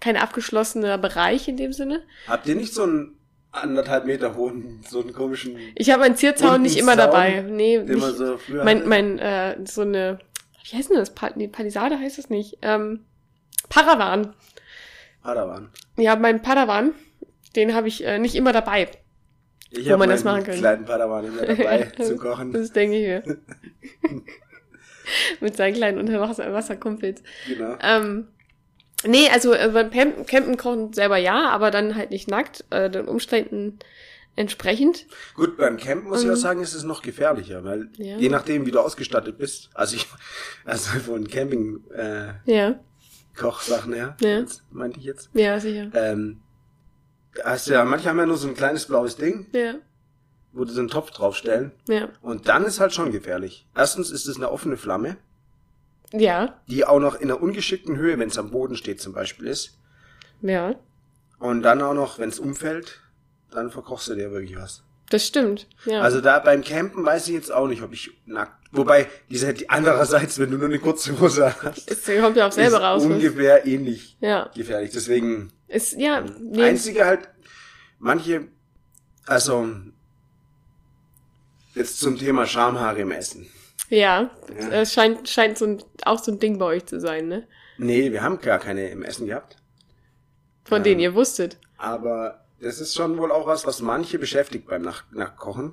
kein 0.00 0.16
abgeschlossener 0.16 0.98
Bereich 0.98 1.48
in 1.48 1.56
dem 1.56 1.72
Sinne. 1.72 2.02
Habt 2.26 2.46
ihr 2.46 2.54
nicht 2.54 2.74
so 2.74 2.84
einen 2.84 3.16
anderthalb 3.50 4.04
Meter 4.04 4.36
hohen, 4.36 4.80
so 4.88 5.00
einen 5.00 5.12
komischen, 5.12 5.56
Ich 5.74 5.90
habe 5.90 6.00
meinen 6.00 6.16
Zierzaun 6.16 6.62
nicht 6.62 6.78
immer 6.78 6.96
Zaun, 6.96 6.98
dabei. 6.98 7.42
Nee, 7.42 7.78
den 7.78 7.98
man 7.98 8.08
nicht, 8.10 8.18
so 8.18 8.38
früher 8.38 8.64
mein, 8.64 8.78
hatte? 8.78 8.88
mein, 8.88 9.18
äh, 9.18 9.56
so 9.64 9.82
eine, 9.82 10.18
wie 10.64 10.76
heißt 10.76 10.90
denn 10.90 10.96
das? 10.98 11.14
Pa 11.14 11.30
nee, 11.34 11.48
Palisade 11.48 11.98
heißt 11.98 12.18
es 12.18 12.30
nicht. 12.30 12.58
Ähm, 12.62 13.04
Paravan. 13.68 14.34
Padawan. 15.22 15.70
Ja, 15.96 16.16
mein 16.16 16.42
Padawan, 16.42 16.94
den 17.56 17.74
habe 17.74 17.88
ich 17.88 18.04
äh, 18.04 18.18
nicht 18.18 18.34
immer 18.34 18.52
dabei. 18.52 18.88
Ich 19.70 19.86
Wo 19.86 19.92
hab 19.92 19.98
man 19.98 20.08
das 20.08 20.24
meinen 20.24 20.44
kleinen 20.44 20.84
Padawan 20.84 21.26
immer 21.26 21.42
dabei 21.44 21.92
zum 22.02 22.18
Kochen. 22.18 22.52
Das 22.52 22.72
denke 22.72 22.96
ich 22.96 23.06
mir. 23.06 23.38
Mit 25.40 25.56
seinen 25.56 25.74
kleinen 25.74 25.98
Unterwasserkumpels. 25.98 27.22
Genau. 27.46 27.76
Ähm, 27.82 28.28
nee, 29.04 29.28
also 29.30 29.52
äh, 29.52 29.68
beim 29.72 29.90
Campen, 29.90 30.26
Campen 30.26 30.56
kochen 30.56 30.92
selber 30.92 31.16
ja, 31.16 31.48
aber 31.50 31.70
dann 31.70 31.94
halt 31.94 32.10
nicht 32.10 32.28
nackt, 32.28 32.64
äh, 32.70 32.90
den 32.90 33.06
Umständen 33.06 33.78
entsprechend. 34.36 35.06
Gut, 35.34 35.56
beim 35.56 35.76
Campen 35.78 36.08
muss 36.08 36.20
ich 36.22 36.26
Mhm. 36.28 36.32
auch 36.34 36.36
sagen, 36.36 36.60
ist 36.60 36.74
es 36.74 36.84
noch 36.84 37.02
gefährlicher, 37.02 37.64
weil 37.64 37.90
Ja. 37.96 38.16
je 38.18 38.28
nachdem, 38.28 38.66
wie 38.66 38.70
du 38.70 38.78
ausgestattet 38.80 39.36
bist, 39.38 39.70
also 39.74 39.96
ich, 39.96 40.06
also 40.64 40.90
von 41.00 41.26
Camping 41.28 41.80
äh, 41.92 42.34
Ja, 42.44 42.78
Kochsachen 43.36 43.92
her, 43.92 44.16
Ja. 44.20 44.44
meinte 44.70 44.98
ich 45.00 45.04
jetzt, 45.06 45.30
ja, 45.34 45.58
sicher. 45.58 45.90
ähm, 45.94 46.40
hast 47.44 47.68
ja, 47.68 47.84
manche 47.84 48.08
haben 48.08 48.18
ja 48.18 48.26
nur 48.26 48.36
so 48.36 48.48
ein 48.48 48.54
kleines 48.54 48.86
blaues 48.86 49.16
Ding, 49.16 49.46
Ja, 49.52 49.74
wo 50.52 50.64
du 50.64 50.72
so 50.72 50.80
einen 50.80 50.88
Topf 50.88 51.10
draufstellen 51.10 51.72
ja, 51.88 52.08
und 52.20 52.48
dann 52.48 52.64
ist 52.64 52.80
halt 52.80 52.92
schon 52.94 53.12
gefährlich. 53.12 53.66
Erstens 53.76 54.10
ist 54.10 54.26
es 54.26 54.36
eine 54.36 54.50
offene 54.50 54.76
Flamme, 54.76 55.16
ja, 56.12 56.60
die 56.68 56.84
auch 56.84 57.00
noch 57.00 57.16
in 57.16 57.30
einer 57.30 57.40
ungeschickten 57.42 57.96
Höhe, 57.96 58.18
wenn 58.18 58.28
es 58.28 58.38
am 58.38 58.50
Boden 58.50 58.76
steht 58.76 59.00
zum 59.00 59.12
Beispiel 59.12 59.46
ist 59.46 59.78
ja. 60.40 60.74
und 61.38 61.62
dann 61.62 61.82
auch 61.82 61.94
noch, 61.94 62.18
wenn 62.18 62.28
es 62.28 62.38
umfällt, 62.38 63.00
dann 63.50 63.70
verkochst 63.70 64.08
du 64.08 64.14
dir 64.14 64.30
wirklich 64.30 64.56
was. 64.56 64.82
Das 65.10 65.26
stimmt. 65.26 65.66
Ja. 65.86 66.02
Also 66.02 66.20
da 66.20 66.38
beim 66.38 66.62
Campen 66.62 67.04
weiß 67.04 67.28
ich 67.28 67.34
jetzt 67.34 67.50
auch 67.50 67.66
nicht, 67.66 67.82
ob 67.82 67.92
ich 67.94 68.10
nackt. 68.26 68.58
Wobei, 68.72 69.08
diese, 69.30 69.54
die, 69.54 69.70
andererseits, 69.70 70.38
wenn 70.38 70.50
du 70.50 70.58
nur 70.58 70.66
eine 70.68 70.78
kurze 70.78 71.18
Hose 71.18 71.54
hast, 71.62 71.90
es 71.90 72.04
kommt 72.20 72.36
ja 72.36 72.48
auch 72.48 72.52
selber 72.52 72.76
ist 72.76 72.82
raus. 72.82 73.02
was- 73.04 73.10
ungefähr 73.10 73.66
ähnlich 73.66 74.18
Ja, 74.20 74.50
gefährlich. 74.54 74.90
Deswegen, 74.92 75.50
ist, 75.66 75.94
ja, 75.94 76.20
nee, 76.20 76.62
einzige 76.62 77.06
halt, 77.06 77.28
manche, 77.98 78.48
also, 79.26 79.68
jetzt 81.74 82.00
zum 82.00 82.18
Thema 82.18 82.44
Schamhaare 82.46 83.00
im 83.00 83.10
Essen. 83.10 83.46
Ja, 83.88 84.30
Ja. 84.60 84.68
es 84.80 84.92
scheint, 84.92 85.28
scheint 85.28 85.58
so 85.58 85.64
ein, 85.66 85.82
auch 86.04 86.18
so 86.18 86.32
ein 86.32 86.38
Ding 86.38 86.58
bei 86.58 86.66
euch 86.66 86.86
zu 86.86 87.00
sein, 87.00 87.28
ne? 87.28 87.46
Nee, 87.78 88.12
wir 88.12 88.22
haben 88.22 88.40
gar 88.40 88.58
keine 88.58 88.88
im 88.90 89.02
Essen 89.02 89.26
gehabt. 89.26 89.56
von 90.64 90.82
denen 90.82 91.00
ihr 91.00 91.14
wusstet. 91.14 91.56
Aber 91.78 92.44
das 92.60 92.78
ist 92.80 92.94
schon 92.94 93.16
wohl 93.16 93.32
auch 93.32 93.46
was, 93.46 93.66
was 93.66 93.80
manche 93.80 94.18
beschäftigt 94.18 94.66
beim 94.66 94.82
Nach 94.82 95.04
Nachkochen. 95.12 95.72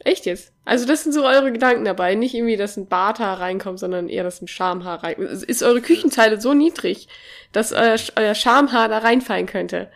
Echt 0.00 0.26
jetzt? 0.26 0.52
Also 0.66 0.86
das 0.86 1.02
sind 1.04 1.12
so 1.12 1.24
eure 1.24 1.50
Gedanken 1.52 1.86
dabei. 1.86 2.14
Nicht 2.14 2.34
irgendwie, 2.34 2.58
dass 2.58 2.76
ein 2.76 2.86
Barthaar 2.88 3.40
reinkommt, 3.40 3.78
sondern 3.78 4.10
eher, 4.10 4.22
dass 4.24 4.42
ein 4.42 4.48
Schamhaar 4.48 5.02
reinkommt. 5.02 5.30
Ist 5.44 5.62
eure 5.62 5.80
Küchenzeile 5.80 6.38
so 6.38 6.52
niedrig, 6.52 7.08
dass 7.52 7.72
euer, 7.72 7.96
euer 8.16 8.34
Schamhaar 8.34 8.88
da 8.90 8.98
reinfallen 8.98 9.46
könnte? 9.46 9.90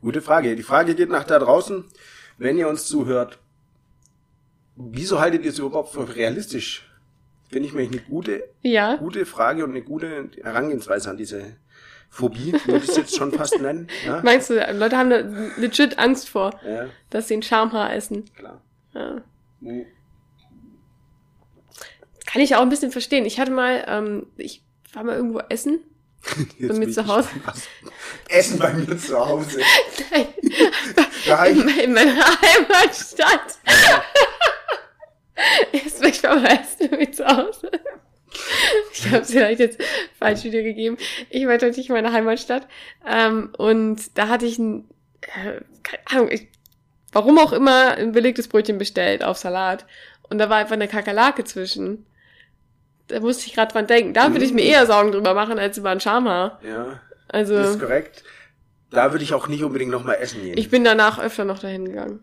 Gute 0.00 0.22
Frage. 0.22 0.54
Die 0.54 0.62
Frage 0.62 0.94
geht 0.94 1.08
nach 1.10 1.24
da 1.24 1.40
draußen. 1.40 1.84
Wenn 2.38 2.56
ihr 2.58 2.68
uns 2.68 2.86
zuhört, 2.86 3.40
wieso 4.76 5.20
haltet 5.20 5.44
ihr 5.44 5.50
es 5.50 5.58
überhaupt 5.58 5.92
für 5.92 6.14
realistisch? 6.14 6.88
Finde 7.50 7.68
ich 7.68 7.74
mir 7.74 7.82
eine 7.82 7.98
gute, 7.98 8.44
Ja. 8.62 8.96
gute 8.96 9.26
Frage 9.26 9.64
und 9.64 9.70
eine 9.70 9.82
gute 9.82 10.30
Herangehensweise 10.42 11.10
an 11.10 11.16
diese 11.18 11.56
Phobie, 12.08 12.52
würde 12.64 12.84
ich 12.84 12.90
es 12.90 12.96
jetzt 12.96 13.16
schon 13.16 13.32
fast 13.32 13.60
nennen. 13.60 13.88
Ja, 14.06 14.20
Meinst 14.22 14.48
du, 14.50 14.54
Leute 14.74 14.96
haben 14.96 15.10
da 15.10 15.18
legit 15.58 15.98
Angst 15.98 16.28
vor, 16.28 16.58
ja 16.66 16.86
dass 17.10 17.28
sie 17.28 17.34
ein 17.36 17.42
Schamhaar 17.42 17.92
essen? 17.94 18.24
klar. 18.36 18.62
Ja. 18.94 19.22
Nee. 19.60 19.86
Kann 22.26 22.40
ich 22.42 22.56
auch 22.56 22.62
ein 22.62 22.68
bisschen 22.70 22.90
verstehen. 22.92 23.26
Ich 23.26 23.38
hatte 23.38 23.50
mal, 23.50 23.84
ähm, 23.86 24.26
ich 24.36 24.62
war 24.94 25.04
mal 25.04 25.16
irgendwo 25.16 25.40
essen. 25.50 25.80
Jetzt 26.58 26.68
Bei 26.72 26.78
mir 26.78 26.90
zu 26.90 27.06
Hause. 27.06 27.28
Essen 28.28 28.58
bei 28.58 28.72
mir 28.72 28.96
zu 28.96 29.18
Hause. 29.18 29.60
Nein, 30.10 30.26
Nein. 31.26 31.58
in, 31.60 31.68
in 31.80 31.92
meiner 31.94 32.24
Heimatstadt. 32.40 33.58
Erst 35.72 36.04
ich 36.04 36.22
war 36.22 36.36
mal 36.36 36.46
essen 36.60 36.90
bei 36.90 36.96
mir 36.98 37.12
zu 37.12 37.26
Hause. 37.26 37.70
Ich 38.94 39.06
habe 39.08 39.18
es 39.22 39.30
vielleicht 39.30 39.60
jetzt 39.60 39.78
falsch 40.18 40.44
wiedergegeben. 40.44 40.96
Ich 41.30 41.44
war 41.44 41.52
natürlich 41.52 41.88
in 41.88 41.94
meiner 41.94 42.12
Heimatstadt. 42.12 42.66
Ähm, 43.06 43.50
und 43.58 44.16
da 44.16 44.28
hatte 44.28 44.46
ich 44.46 44.58
ein, 44.58 44.88
äh, 45.22 45.60
keine 45.82 46.02
Ahnung, 46.06 46.30
ich, 46.30 46.48
warum 47.12 47.38
auch 47.38 47.52
immer, 47.52 47.92
ein 47.92 48.12
belegtes 48.12 48.48
Brötchen 48.48 48.78
bestellt 48.78 49.22
auf 49.24 49.36
Salat. 49.38 49.84
Und 50.30 50.38
da 50.38 50.48
war 50.48 50.56
einfach 50.58 50.72
eine 50.74 50.88
Kakerlake 50.88 51.44
zwischen. 51.44 52.06
Da 53.08 53.20
musste 53.20 53.46
ich 53.46 53.54
gerade 53.54 53.72
dran 53.72 53.86
denken. 53.86 54.14
Da 54.14 54.32
würde 54.32 54.44
ich 54.46 54.52
mir 54.54 54.62
eher 54.64 54.86
Sorgen 54.86 55.12
drüber 55.12 55.34
machen, 55.34 55.58
als 55.58 55.76
über 55.76 55.90
ein 55.90 56.00
Schamhaar. 56.00 56.58
Ja, 56.66 57.00
Also, 57.28 57.54
das 57.54 57.70
ist 57.72 57.80
korrekt. 57.80 58.24
Da 58.90 59.12
würde 59.12 59.24
ich 59.24 59.34
auch 59.34 59.48
nicht 59.48 59.62
unbedingt 59.64 59.90
nochmal 59.90 60.16
essen 60.20 60.42
gehen. 60.42 60.56
ich 60.56 60.70
bin 60.70 60.84
danach 60.84 61.18
öfter 61.18 61.44
noch 61.44 61.58
dahin 61.58 61.84
gegangen. 61.86 62.20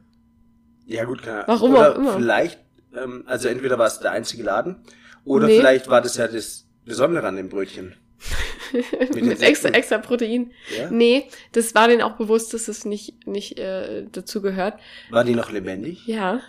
ja 0.87 1.03
gut, 1.03 1.21
klar. 1.21 1.43
Warum 1.47 1.71
oder 1.75 1.91
auch 1.91 1.95
immer. 1.95 2.13
Vielleicht, 2.13 2.59
ähm, 2.95 3.23
also 3.27 3.47
entweder 3.47 3.77
war 3.77 3.87
es 3.87 3.99
der 3.99 4.11
einzige 4.11 4.43
Laden, 4.43 4.77
oder 5.25 5.47
Nee. 5.47 5.57
vielleicht 5.57 5.87
war 5.89 6.01
das 6.01 6.17
ja 6.17 6.27
das 6.27 6.65
Besondere 6.85 7.27
an 7.27 7.35
dem 7.35 7.49
Brötchen. 7.49 7.95
Mit 9.13 9.23
Mit, 9.25 9.41
extra, 9.41 9.69
extra 9.69 9.97
Protein. 9.97 10.51
Ja? 10.77 10.89
Nee, 10.91 11.29
das 11.53 11.73
war 11.75 11.87
denen 11.87 12.01
auch 12.01 12.17
bewusst, 12.17 12.53
dass 12.53 12.67
es 12.67 12.85
nicht, 12.85 13.25
nicht 13.25 13.57
äh, 13.57 14.05
dazu 14.11 14.41
gehört. 14.41 14.79
War 15.09 15.23
die 15.23 15.35
noch 15.35 15.51
lebendig? 15.51 16.05
Ja. 16.05 16.41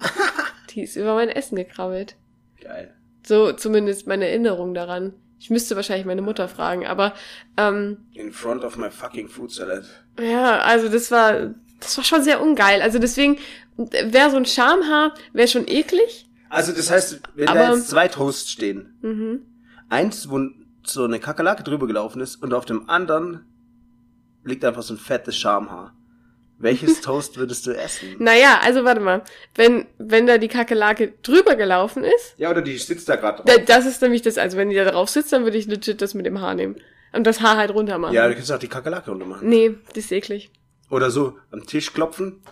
Die 0.70 0.82
ist 0.82 0.96
über 0.96 1.14
mein 1.14 1.28
Essen 1.28 1.56
gekrabbelt. 1.56 2.16
Geil. 2.62 2.94
So 3.26 3.52
zumindest 3.52 4.06
meine 4.06 4.28
Erinnerung 4.28 4.72
daran. 4.72 5.14
Ich 5.38 5.50
müsste 5.50 5.74
wahrscheinlich 5.76 6.06
meine 6.06 6.22
Mutter 6.22 6.48
fragen, 6.48 6.86
aber 6.86 7.14
ähm, 7.56 7.98
In 8.12 8.30
front 8.32 8.62
of 8.64 8.76
my 8.76 8.90
fucking 8.90 9.28
food 9.28 9.50
salad. 9.50 9.84
ja, 10.20 10.60
also 10.60 10.88
das 10.88 11.10
war 11.10 11.54
das 11.80 11.96
war 11.96 12.04
schon 12.04 12.22
sehr 12.22 12.40
ungeil. 12.42 12.82
Also 12.82 12.98
deswegen 12.98 13.38
wäre 13.76 14.30
so 14.30 14.36
ein 14.36 14.46
Schamhaar 14.46 15.14
wäre 15.32 15.48
schon 15.48 15.66
eklig. 15.68 16.26
Also 16.48 16.72
das 16.72 16.90
heißt, 16.90 17.20
wenn 17.34 17.46
da 17.46 17.52
Aber- 17.52 17.74
jetzt 17.76 17.88
zwei 17.88 18.08
Toasts 18.08 18.50
stehen, 18.50 18.94
Mhm. 19.02 19.40
eins, 19.88 20.28
wo 20.30 20.40
so 20.84 21.04
eine 21.04 21.20
Kakerlake 21.20 21.62
drüber 21.62 21.86
gelaufen 21.86 22.20
ist 22.20 22.36
und 22.42 22.52
auf 22.54 22.64
dem 22.64 22.88
anderen 22.88 23.44
liegt 24.44 24.64
einfach 24.64 24.82
so 24.82 24.94
ein 24.94 24.98
fettes 24.98 25.36
Schamhaar. 25.36 25.94
Welches 26.58 27.00
Toast 27.02 27.36
würdest 27.38 27.66
du 27.66 27.70
essen? 27.70 28.16
Naja, 28.18 28.60
also 28.62 28.84
warte 28.84 29.00
mal, 29.00 29.22
wenn 29.54 29.86
wenn 29.98 30.26
da 30.26 30.36
die 30.38 30.48
Kakerlake 30.48 31.14
drüber 31.22 31.56
gelaufen 31.56 32.04
ist, 32.04 32.34
Ja, 32.38 32.50
oder 32.50 32.60
die 32.62 32.76
sitzt 32.76 33.08
da 33.08 33.16
gerade 33.16 33.42
da, 33.46 33.54
drauf. 33.54 33.64
das 33.66 33.86
ist 33.86 34.02
nämlich 34.02 34.22
das. 34.22 34.36
Also 34.36 34.56
wenn 34.58 34.68
die 34.70 34.76
da 34.76 34.84
drauf 34.90 35.08
sitzt, 35.08 35.32
dann 35.32 35.44
würde 35.44 35.56
ich 35.56 35.66
legit 35.66 36.02
das 36.02 36.12
mit 36.14 36.26
dem 36.26 36.40
Haar 36.40 36.54
nehmen 36.54 36.76
und 37.12 37.26
das 37.26 37.40
Haar 37.40 37.56
halt 37.56 37.72
runter 37.72 37.98
machen. 37.98 38.12
Ja, 38.14 38.28
du 38.28 38.34
kannst 38.34 38.50
auch 38.52 38.58
die 38.58 38.68
Kakerlake 38.68 39.10
runter 39.10 39.26
machen. 39.26 39.48
Nee, 39.48 39.74
das 39.94 40.04
ist 40.04 40.12
eklig. 40.12 40.50
Oder 40.90 41.10
so 41.10 41.38
am 41.52 41.64
Tisch 41.66 41.92
klopfen 41.92 42.42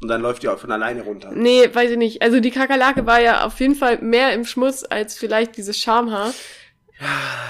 und 0.00 0.08
dann 0.08 0.20
läuft 0.22 0.42
die 0.42 0.48
auch 0.48 0.58
von 0.58 0.70
alleine 0.70 1.02
runter. 1.02 1.32
Nee, 1.32 1.68
weiß 1.72 1.90
ich 1.92 1.96
nicht. 1.96 2.22
Also 2.22 2.38
die 2.40 2.50
Kakerlake 2.50 3.06
war 3.06 3.20
ja 3.20 3.44
auf 3.46 3.58
jeden 3.60 3.74
Fall 3.74 3.98
mehr 4.02 4.34
im 4.34 4.44
Schmutz 4.44 4.84
als 4.88 5.16
vielleicht 5.18 5.56
dieses 5.56 5.78
Schamhaar. 5.78 6.32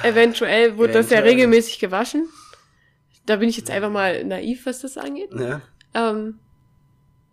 Eventuell 0.02 0.76
wurde 0.78 0.92
das 0.94 1.10
ja 1.10 1.18
Eventuell. 1.18 1.34
regelmäßig 1.34 1.78
gewaschen. 1.78 2.28
Da 3.26 3.36
bin 3.36 3.48
ich 3.48 3.56
jetzt 3.56 3.70
einfach 3.70 3.90
mal 3.90 4.24
naiv, 4.24 4.66
was 4.66 4.80
das 4.80 4.96
angeht. 4.98 5.30
Ja, 5.38 5.60
Ähm, 5.94 6.38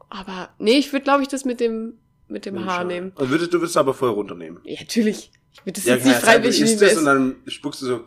aber 0.10 0.50
nee, 0.60 0.77
ich 0.77 0.91
würde, 0.91 1.03
glaube 1.03 1.22
ich, 1.24 1.27
das 1.29 1.46
mit 1.46 1.60
dem 1.60 1.93
mit 2.27 2.46
dem 2.46 2.63
Haar 2.65 2.84
nehmen. 2.84 3.12
Und 3.15 3.31
würdest, 3.31 3.53
du 3.53 3.60
würdest 3.60 3.75
aber 3.77 3.93
voll 3.96 4.10
runternehmen. 4.12 4.60
Ja, 4.63 4.79
natürlich. 4.79 5.31
Ich 5.51 5.62
würde 5.65 5.74
das 5.74 5.86
Ja, 5.86 5.96
jetzt 5.96 6.05
nicht 6.05 6.13
keine 6.13 6.24
Zeit, 6.25 6.36
du 6.36 6.41
freiwillig 6.43 6.62
isst 6.62 6.79
nehmen. 6.81 6.91
es 6.91 6.98
und 7.00 7.05
dann 7.05 7.36
spuckst 7.48 7.81
du 7.81 7.86
so 7.88 8.03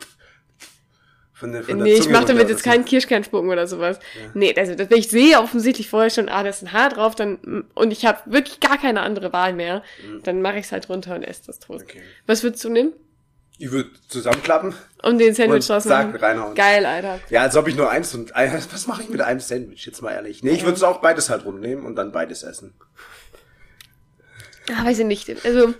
von 1.42 1.52
der, 1.52 1.62
von 1.64 1.76
der 1.78 1.84
Nee, 1.84 1.94
ich 1.94 2.02
Zunge 2.04 2.12
mache 2.14 2.26
damit 2.26 2.48
jetzt 2.48 2.62
keinen 2.62 2.84
Kirschkern 2.84 3.24
spucken 3.24 3.50
oder 3.50 3.66
sowas. 3.66 3.98
Nee, 4.34 4.54
also 4.56 4.74
das, 4.74 4.88
wenn 4.88 4.98
ich 4.98 5.10
sehe 5.10 5.38
offensichtlich 5.38 5.88
vorher 5.90 6.08
schon, 6.10 6.28
ah, 6.28 6.42
da 6.42 6.48
ist 6.48 6.62
ein 6.62 6.72
Haar 6.72 6.88
drauf, 6.90 7.14
dann 7.14 7.64
und 7.74 7.90
ich 7.90 8.06
habe 8.06 8.18
wirklich 8.26 8.60
gar 8.60 8.78
keine 8.78 9.00
andere 9.02 9.32
Wahl 9.32 9.52
mehr, 9.52 9.82
dann 10.22 10.40
mache 10.40 10.58
ich 10.58 10.66
es 10.66 10.72
halt 10.72 10.88
runter 10.88 11.14
und 11.16 11.24
esse 11.24 11.42
das 11.46 11.58
Toast. 11.58 11.84
Mhm. 11.84 11.90
Okay. 11.90 12.02
Was 12.26 12.42
würdest 12.42 12.64
du 12.64 12.70
nehmen? 12.70 12.92
Ich 13.58 13.70
würde 13.70 13.90
zusammenklappen 14.08 14.74
Und 15.02 15.18
den 15.18 15.34
Sandwich 15.34 15.66
draus 15.66 15.84
machen? 15.84 16.16
reinhauen. 16.16 16.54
Geil, 16.54 16.86
Alter. 16.86 17.20
Ja, 17.28 17.42
als 17.42 17.56
ob 17.56 17.68
ich 17.68 17.76
nur 17.76 17.90
eins 17.90 18.14
und 18.14 18.32
was 18.34 18.86
mache 18.86 19.02
ich 19.02 19.08
mit 19.08 19.20
einem 19.20 19.40
Sandwich, 19.40 19.84
jetzt 19.84 20.00
mal 20.00 20.12
ehrlich. 20.12 20.42
Nee, 20.42 20.52
ich 20.52 20.62
würde 20.62 20.76
es 20.76 20.82
auch 20.82 21.00
beides 21.00 21.28
halt 21.30 21.44
runternehmen 21.44 21.84
und 21.84 21.96
dann 21.96 22.12
beides 22.12 22.42
essen. 22.42 22.72
Ah, 24.70 24.84
weiß 24.84 25.00
ich 25.00 25.06
nicht. 25.06 25.28
Also, 25.44 25.74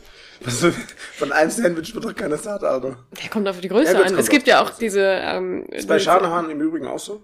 von 1.17 1.33
einem 1.33 1.51
Sandwich 1.51 1.95
wird 1.95 2.05
doch 2.05 2.15
keine 2.15 2.37
Saat, 2.37 2.65
Alter. 2.65 2.97
der 3.23 3.31
kommt 3.31 3.49
auf 3.49 3.61
die 3.61 3.69
Größe 3.69 3.93
Ja, 3.93 4.03
an. 4.03 4.19
Es 4.19 4.29
gibt 4.29 4.47
ja 4.47 4.63
die 4.63 4.71
auch 4.71 4.77
diese, 4.77 5.01
ähm, 5.01 5.65
Ist 5.67 5.89
bei 5.89 5.99
Scharnhaaren 5.99 6.51
im 6.51 6.61
Übrigen 6.61 6.87
auch 6.87 6.99
so. 6.99 7.23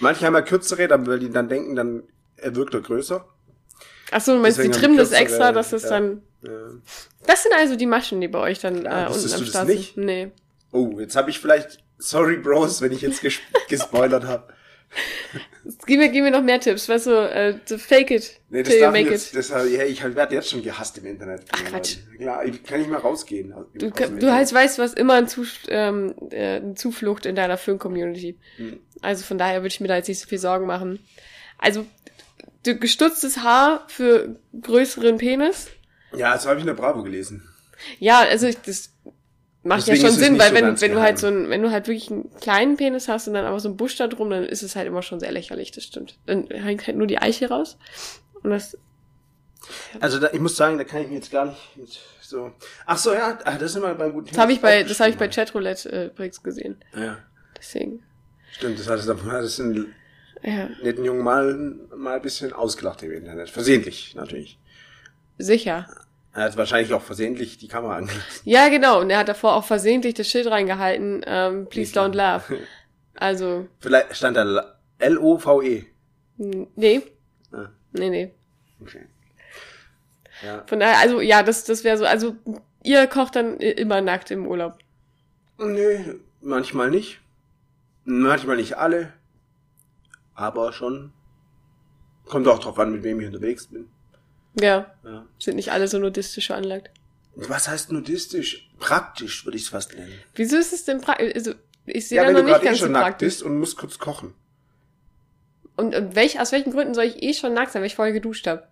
Manche 0.00 0.26
haben 0.26 0.34
ja 0.34 0.42
kürzere, 0.42 0.88
weil 1.06 1.18
die 1.18 1.30
dann 1.30 1.48
denken, 1.48 1.76
dann 1.76 2.02
er 2.36 2.54
wirkt 2.54 2.74
er 2.74 2.80
größer. 2.80 3.24
Ach 4.10 4.20
so, 4.20 4.34
du 4.34 4.38
meinst, 4.40 4.58
die 4.58 4.62
Deswegen 4.62 4.74
haben 4.74 4.80
trimmen 4.80 4.94
die 4.96 5.00
das 5.00 5.12
extra, 5.12 5.52
dass 5.52 5.70
das 5.70 5.82
ja. 5.84 5.88
dann, 5.90 6.22
Ja. 6.42 6.50
das 7.26 7.42
sind 7.42 7.52
also 7.54 7.76
die 7.76 7.86
Maschen, 7.86 8.20
die 8.20 8.28
bei 8.28 8.38
euch 8.38 8.60
dann 8.60 8.80
Klar, 8.80 9.10
äh, 9.10 9.12
unten 9.12 9.32
am 9.32 9.44
Start 9.44 9.68
nicht? 9.68 9.94
sind. 9.94 10.04
Nee. 10.06 10.30
Oh, 10.72 10.98
jetzt 10.98 11.16
habe 11.16 11.30
ich 11.30 11.38
vielleicht, 11.40 11.78
sorry 11.98 12.36
Bros, 12.36 12.80
wenn 12.80 12.92
ich 12.92 13.02
jetzt 13.02 13.20
ges 13.20 13.34
gespoilert 13.68 14.24
habe. 14.24 14.48
Gib 15.86 15.98
mir, 15.98 16.08
gib 16.08 16.22
mir 16.24 16.30
noch 16.30 16.42
mehr 16.42 16.60
Tipps, 16.60 16.88
weißt 16.88 17.06
du, 17.06 17.10
äh, 17.30 17.58
to 17.66 17.76
fake 17.76 18.10
it, 18.10 18.40
Nee, 18.48 18.62
das 18.62 18.72
till 18.72 18.80
you 18.82 18.86
ich 18.86 18.92
make 18.92 19.10
jetzt, 19.10 19.32
it. 19.34 19.38
das, 19.38 19.48
ja, 19.50 19.82
ich 19.84 20.02
halt, 20.02 20.16
werde 20.16 20.34
jetzt 20.34 20.48
schon 20.50 20.62
gehasst 20.62 20.96
im 20.98 21.04
Internet. 21.06 21.42
Ach, 21.52 21.64
Quatsch. 21.64 21.96
Klar, 22.16 22.44
ich 22.46 22.62
kann 22.62 22.78
nicht 22.80 22.88
mehr 22.90 23.00
rausgehen. 23.00 23.52
aus- 23.52 23.66
Du, 23.74 23.90
dem 23.90 24.18
du 24.18 24.32
halt 24.32 24.52
weißt, 24.52 24.78
was 24.78 24.94
immer 24.94 25.14
ein 25.14 25.28
Zu, 25.28 25.44
ähm, 25.68 26.14
äh, 26.30 26.56
eine 26.56 26.74
Zuflucht 26.74 27.26
in 27.26 27.34
deiner 27.36 27.58
Film-Community. 27.58 28.38
Hm. 28.56 28.80
Also 29.02 29.24
von 29.24 29.36
daher 29.36 29.58
würde 29.58 29.68
ich 29.68 29.80
mir 29.80 29.88
da 29.88 29.96
jetzt 29.96 30.08
nicht 30.08 30.20
so 30.20 30.28
viel 30.28 30.38
Sorgen 30.38 30.66
machen. 30.66 31.00
Also, 31.58 31.84
du, 32.64 32.76
gestutztes 32.76 33.38
Haar 33.38 33.84
für 33.88 34.36
größeren 34.60 35.18
Penis. 35.18 35.68
Ja, 36.16 36.38
so 36.38 36.48
habe 36.48 36.58
ich 36.58 36.62
in 36.62 36.68
der 36.68 36.74
Bravo 36.74 37.02
gelesen. 37.02 37.46
Ja, 37.98 38.20
also 38.20 38.46
ich, 38.46 38.56
das 38.62 38.90
macht 39.62 39.80
Deswegen 39.80 39.96
ja 39.96 40.08
schon 40.08 40.18
es 40.18 40.24
Sinn, 40.24 40.38
weil 40.38 40.48
so 40.48 40.54
wenn, 40.54 40.80
wenn 40.80 40.92
du 40.92 41.00
halt 41.00 41.18
so 41.18 41.26
ein, 41.26 41.50
wenn 41.50 41.62
du 41.62 41.70
halt 41.70 41.88
wirklich 41.88 42.10
einen 42.10 42.30
kleinen 42.40 42.76
Penis 42.76 43.08
hast 43.08 43.28
und 43.28 43.34
dann 43.34 43.44
aber 43.44 43.58
so 43.60 43.68
ein 43.68 43.76
Busch 43.76 43.96
da 43.96 44.06
drum, 44.06 44.30
dann 44.30 44.44
ist 44.44 44.62
es 44.62 44.76
halt 44.76 44.86
immer 44.86 45.02
schon 45.02 45.20
sehr 45.20 45.32
lächerlich, 45.32 45.72
das 45.72 45.84
stimmt. 45.84 46.18
Dann 46.26 46.46
hängt 46.48 46.86
halt 46.86 46.96
nur 46.96 47.06
die 47.06 47.18
Eiche 47.18 47.48
raus. 47.48 47.76
Und 48.42 48.50
das, 48.50 48.78
Also 50.00 50.18
da, 50.20 50.30
ich 50.32 50.40
muss 50.40 50.56
sagen, 50.56 50.78
da 50.78 50.84
kann 50.84 51.02
ich 51.02 51.08
mir 51.08 51.16
jetzt 51.16 51.30
gar 51.30 51.46
nicht 51.46 51.76
mit 51.76 51.98
so. 52.22 52.52
Ach 52.86 52.98
so, 52.98 53.12
ja, 53.12 53.38
ach, 53.44 53.58
das 53.58 53.70
ist 53.72 53.76
immer 53.76 53.94
beim 53.94 54.12
guten. 54.12 54.28
das 54.28 54.38
habe 54.38 54.52
ich 54.52 54.60
bei, 54.60 54.82
das 54.84 55.00
habe 55.00 55.10
ich 55.10 55.16
bei. 55.16 55.28
Chatroulette 55.28 55.90
äh, 55.90 56.06
übrigens 56.06 56.42
gesehen. 56.42 56.76
Ja, 56.96 57.18
Deswegen. 57.58 58.02
stimmt, 58.52 58.78
das 58.78 58.88
hat 58.88 58.98
das, 58.98 59.06
das 59.06 59.56
sind 59.56 59.88
Ja, 60.42 60.68
netten 60.82 61.04
Jungen 61.04 61.22
mal, 61.22 61.54
mal 61.96 62.16
ein 62.16 62.22
bisschen 62.22 62.52
ausgelacht 62.52 63.02
im 63.02 63.12
Internet. 63.12 63.50
Versehentlich, 63.50 64.14
natürlich. 64.14 64.58
sicher. 65.38 65.88
Er 66.38 66.44
hat 66.44 66.56
wahrscheinlich 66.56 66.94
auch 66.94 67.02
versehentlich 67.02 67.58
die 67.58 67.66
Kamera 67.66 67.96
angelassen. 67.96 68.42
Ja, 68.44 68.68
genau. 68.68 69.00
Und 69.00 69.10
er 69.10 69.18
hat 69.18 69.28
davor 69.28 69.56
auch 69.56 69.64
versehentlich 69.64 70.14
das 70.14 70.28
Schild 70.28 70.46
reingehalten, 70.48 71.22
ähm, 71.26 71.66
please 71.68 71.98
don't 71.98 72.14
laugh. 72.14 72.52
Also, 73.20 73.66
Vielleicht 73.80 74.14
stand 74.14 74.36
da 74.36 74.76
L-O-V-E. 74.98 75.86
nee. 76.36 77.02
Ah, 77.50 77.66
Nee, 77.90 78.10
nee. 78.10 78.34
okay. 78.80 79.06
Ja. 80.46 80.62
Von 80.68 80.78
daher, 80.78 80.98
also, 81.00 81.20
ja, 81.20 81.42
das, 81.42 81.64
das 81.64 81.82
wäre 81.82 81.98
so, 81.98 82.04
also, 82.04 82.36
ihr 82.84 83.08
kocht 83.08 83.34
dann 83.34 83.56
immer 83.56 84.00
nackt 84.00 84.30
im 84.30 84.46
Urlaub. 84.46 84.78
Nee, 85.58 86.14
manchmal 86.40 86.92
nicht. 86.92 87.18
Manchmal 88.04 88.54
nicht 88.54 88.76
alle. 88.78 89.12
Aber 90.34 90.72
schon. 90.72 91.12
Kommt 92.26 92.46
auch 92.46 92.60
drauf 92.60 92.78
an, 92.78 92.92
mit 92.92 93.02
wem 93.02 93.18
ich 93.18 93.26
unterwegs 93.26 93.66
bin. 93.66 93.88
Ja, 94.60 94.92
Ja. 95.04 95.26
sind 95.38 95.56
nicht 95.56 95.70
alle 95.72 95.88
so 95.88 95.98
nudistisch 95.98 96.46
veranlagt. 96.48 96.90
Was 97.36 97.68
heißt 97.68 97.92
nudistisch? 97.92 98.68
Praktisch 98.78 99.44
würde 99.44 99.56
ich 99.56 99.64
es 99.64 99.68
fast 99.68 99.94
nennen. 99.94 100.12
Wieso 100.34 100.56
ist 100.56 100.72
es 100.72 100.84
denn 100.84 101.00
praktisch? 101.00 101.32
Also, 101.34 101.52
ich 101.86 102.08
sehe 102.08 102.16
Ja, 102.18 102.24
da 102.24 102.32
noch 102.32 102.42
nicht 102.44 102.60
eh 102.60 102.64
ganz 102.64 102.78
schon 102.78 102.88
so 102.88 102.92
nackt 102.92 103.04
praktisch. 103.04 103.26
bist 103.26 103.42
und 103.42 103.58
musst 103.58 103.76
kurz 103.78 103.98
kochen. 103.98 104.34
Und, 105.76 105.94
und 105.94 106.14
welch, 106.16 106.40
aus 106.40 106.50
welchen 106.50 106.72
Gründen 106.72 106.94
soll 106.94 107.04
ich 107.04 107.22
eh 107.22 107.32
schon 107.34 107.54
nackt 107.54 107.70
sein, 107.72 107.82
weil 107.82 107.86
ich 107.86 107.94
vorher 107.94 108.12
geduscht 108.12 108.46
habe? 108.48 108.66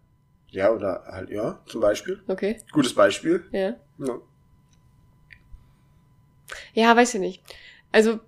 Ja, 0.51 0.71
oder 0.73 1.05
halt, 1.07 1.31
ja, 1.31 1.61
zum 1.67 1.81
Beispiel. 1.81 2.21
Okay, 2.27 2.61
Gutes 2.73 2.95
Beispiel. 2.95 3.45
ja. 3.53 3.77
Ja. 3.99 4.19
Ja, 6.75 6.97
weiß 6.97 7.15
ich 7.15 7.21
nicht. 7.21 7.43
Also, 7.93 8.21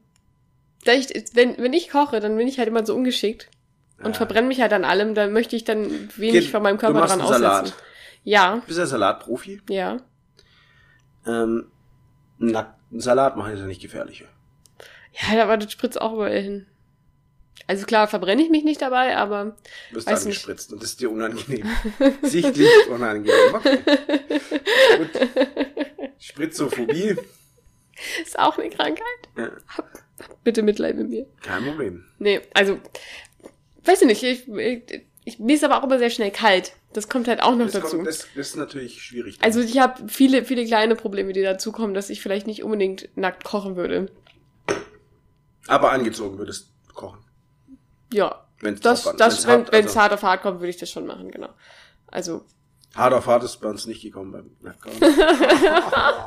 ich, 0.85 1.09
wenn, 1.35 1.59
wenn 1.59 1.73
ich 1.73 1.91
koche, 1.91 2.21
dann 2.21 2.37
bin 2.37 2.49
ich 2.49 2.59
halt 2.59 2.69
immer 2.69 2.85
so 2.87 2.95
ungeschickt 2.95 3.49
und 3.99 4.07
Ja. 4.13 4.13
verbrenne 4.15 4.49
mich 4.49 4.61
halt 4.61 4.73
an 4.73 4.85
allem. 4.85 5.15
Da 5.15 5.27
möchte 5.29 5.57
ich 5.57 5.65
dann 5.65 5.91
wenig 6.17 6.45
Geht- 6.45 6.51
von 6.51 6.63
meinem 6.63 6.79
Körper 6.79 6.95
du 6.95 7.01
machst 7.01 7.13
dran 7.13 7.21
einen 7.21 7.29
aussetzen. 7.29 7.43
Salat. 7.43 7.75
Ja, 8.25 8.63
Bist 8.67 8.79
du 8.79 8.83
ein 8.83 8.89
Salatprofi? 8.89 9.61
ja. 9.69 9.99
Ähm, 11.27 11.71
nackten 12.39 13.01
Salat 13.01 13.37
machen 13.37 13.53
ist 13.53 13.61
ja 13.61 13.67
nicht 13.67 13.83
gefährlicher. 13.83 14.27
Ja, 15.33 15.43
aber 15.43 15.57
das 15.57 15.73
spritzt 15.73 16.01
auch 16.01 16.13
überall 16.15 16.41
hin. 16.41 16.67
Also 17.67 17.85
klar, 17.85 18.09
verbrenne 18.09 18.41
ich 18.43 18.49
mich 18.51 18.65
nicht 18.65 18.81
dabei, 18.81 19.17
aber 19.17 19.57
Du 19.91 19.97
wirst 19.97 20.07
Weiß 20.07 20.25
nicht. 20.25 20.37
angespritzt 20.37 20.73
und 20.73 20.83
das 20.83 20.91
ist 20.91 21.01
dir 21.01 21.11
unangenehm. 21.11 21.67
Sichtlich 22.23 22.69
unangenehm. 22.89 23.55
Okay. 23.55 23.79
Gut. 24.97 25.11
Spritzophobie. 26.19 27.17
ist 28.23 28.39
auch 28.39 28.57
eine 28.59 28.71
Krankheit. 28.71 29.03
Ja, 29.37 29.51
Bitte 30.45 30.63
Mitleid 30.63 30.97
mit 30.97 31.11
mir. 31.11 31.27
kein 31.43 31.65
Problem. 31.65 32.05
Nee, 32.19 32.41
also, 32.55 32.79
weiß 33.85 34.03
ich 34.03 34.07
nicht, 34.07 34.23
ich, 34.23 34.49
ich, 34.49 35.03
ich, 35.25 35.39
mir 35.39 35.55
ist 35.57 35.65
aber 35.65 35.79
auch 35.79 35.85
immer 35.85 35.99
sehr 35.99 36.11
schnell 36.11 36.31
kalt. 36.31 36.73
Das 36.95 37.09
kommt 37.09 37.29
halt 37.29 37.43
auch 37.43 37.55
noch 37.55 37.67
Das, 37.67 37.75
dazu. 37.75 37.97
kommt, 37.97 38.07
das, 38.09 38.27
das 38.35 38.49
ist 38.49 38.57
natürlich 38.57 39.03
schwierig. 39.03 39.39
Also 39.43 39.61
ich 39.61 39.79
habe 39.79 40.09
viele, 40.09 40.45
viele 40.45 40.65
kleine 40.65 40.97
Probleme, 40.97 41.33
die 41.33 41.43
dazukommen, 41.43 41.95
dass 41.95 42.09
ich 42.11 42.23
vielleicht 42.23 42.47
nicht 42.47 42.63
unbedingt 42.63 43.09
nackt 43.15 43.45
kochen 43.45 43.77
würde. 43.77 44.11
Aber 45.67 45.93
angezogen 45.93 46.39
würdest 46.39 46.73
kochen. 46.95 47.19
Ja, 48.13 48.47
Wenn's 48.61 48.81
das, 48.81 49.05
das, 49.19 49.47
wenn 49.47 49.67
also- 49.71 50.01
hart 50.01 50.13
auf 50.13 50.23
hart 50.23 50.43
kommt, 50.43 50.61
würde 50.61 50.71
ich 50.71 50.79
das 50.79 50.91
schon 50.91 51.07
machen, 51.07 51.31
genau. 51.31 51.51
Also, 52.07 52.45
Hart 52.97 53.13
auf 53.15 53.27
hart 53.27 53.45
ist 53.45 53.59
bei 53.61 53.69
uns 53.69 53.87
nicht 53.87 54.03
gekommen 54.03 54.33
beim 54.33 54.51
Nacktkochen. 54.61 55.01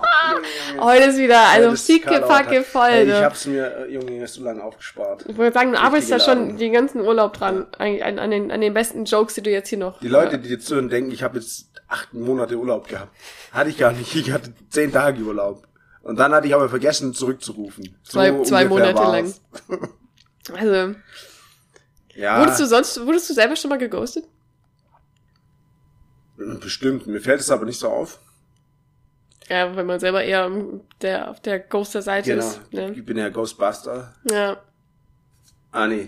heute 0.80 1.04
ist 1.06 1.18
wieder, 1.18 1.42
also 1.50 1.72
das 1.72 1.86
picke, 1.86 2.06
Karl 2.08 2.22
packe 2.22 2.50
Orter. 2.58 2.64
voll. 2.64 2.90
Ey, 2.90 3.02
Ich 3.04 3.08
ne? 3.10 3.24
hab's 3.26 3.46
mir, 3.46 3.78
äh, 3.88 3.94
Junge, 3.94 4.26
so 4.28 4.44
lange 4.44 4.64
aufgespart. 4.64 5.26
Ich 5.28 5.38
wollte 5.38 5.54
sagen, 5.54 5.72
du 5.74 5.80
arbeitest 5.80 6.12
da 6.12 6.16
Richtige 6.18 6.38
schon 6.38 6.58
den 6.58 6.74
ganzen 6.74 7.02
Urlaub 7.02 7.34
dran, 7.34 7.68
eigentlich 7.78 8.04
an, 8.06 8.20
an, 8.20 8.32
den, 8.32 8.52
an 8.52 8.62
den 8.62 8.74
besten 8.74 9.06
Jokes, 9.06 9.34
die 9.34 9.42
du 9.42 9.50
jetzt 9.50 9.70
hier 9.70 9.80
noch... 9.80 10.00
Die 10.00 10.08
Leute, 10.08 10.40
die 10.40 10.50
jetzt 10.50 10.68
zuhören, 10.68 10.90
denken, 10.90 11.12
ich 11.12 11.24
habe 11.24 11.40
jetzt 11.40 11.72
acht 11.88 12.14
Monate 12.14 12.56
Urlaub 12.58 12.88
gehabt. 12.88 13.12
Hatte 13.52 13.70
ich 13.70 13.78
gar 13.78 13.92
nicht. 13.92 14.16
Ich 14.16 14.32
hatte 14.32 14.54
zehn 14.70 14.92
Tage 14.94 15.22
Urlaub. 15.24 15.68
Und 16.04 16.18
dann 16.20 16.34
hatte 16.34 16.48
ich 16.48 16.56
aber 16.56 16.70
vergessen, 16.70 17.14
zurückzurufen. 17.14 17.98
So 18.04 18.14
Zwei- 18.14 18.44
zwei 18.44 18.68
ungefähr 18.68 18.94
Monate 18.94 18.96
war's. 18.96 19.42
Also, 20.54 20.96
Ja, 22.16 22.40
wurdest 22.42 22.60
du 22.60 22.66
sonst, 22.66 23.06
wurdest 23.06 23.30
du 23.30 23.34
selber 23.36 23.56
schon 23.56 23.70
mal 23.70 23.78
geghostet? 23.78 24.26
Bestimmt. 26.60 27.08
Mir 27.08 27.22
fällt 27.22 27.40
es 27.42 27.50
aber 27.50 27.66
nicht 27.66 27.80
so 27.80 27.90
auf. 27.90 28.20
Ja, 29.50 29.76
wenn 29.76 29.86
man 29.86 30.00
selber 30.00 30.24
eher 30.24 30.50
der, 31.02 31.30
auf 31.30 31.42
der 31.42 31.60
Ghoster-Seite 31.60 32.32
Genau. 32.36 32.48
ist. 32.48 32.74
Ne? 32.74 32.94
Ich 32.96 33.06
bin 33.06 33.18
ja 33.18 33.30
Ghostbuster. 33.30 34.14
Ja. 34.30 34.58
Ah, 35.72 35.88
nee, 35.88 36.08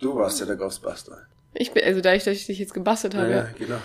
du 0.00 0.14
warst 0.16 0.40
ja 0.40 0.46
der 0.46 0.56
Ghostbuster. 0.56 1.26
Ich 1.54 1.72
bin, 1.72 1.84
also 1.84 2.00
dadurch, 2.00 2.24
dass 2.24 2.34
ich 2.36 2.46
dich 2.46 2.58
jetzt 2.58 2.74
gebastelt 2.74 3.14
habe. 3.14 3.30
Ja, 3.30 3.48
genau. 3.58 3.78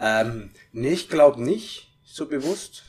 Ähm, 0.00 0.50
nee, 0.72 0.92
ich 0.92 1.08
glaube 1.08 1.42
nicht 1.42 1.90
so 2.04 2.26
bewusst. 2.26 2.84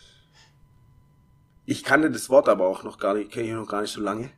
Ich 1.65 1.83
kannte 1.83 2.09
das 2.09 2.29
Wort 2.29 2.49
aber 2.49 2.67
auch 2.67 2.83
noch 2.83 2.97
gar 2.97 3.13
nicht, 3.13 3.31
kenne 3.31 3.47
ich 3.47 3.53
noch 3.53 3.67
gar 3.67 3.81
nicht 3.81 3.93
so 3.93 4.01
lange. 4.01 4.31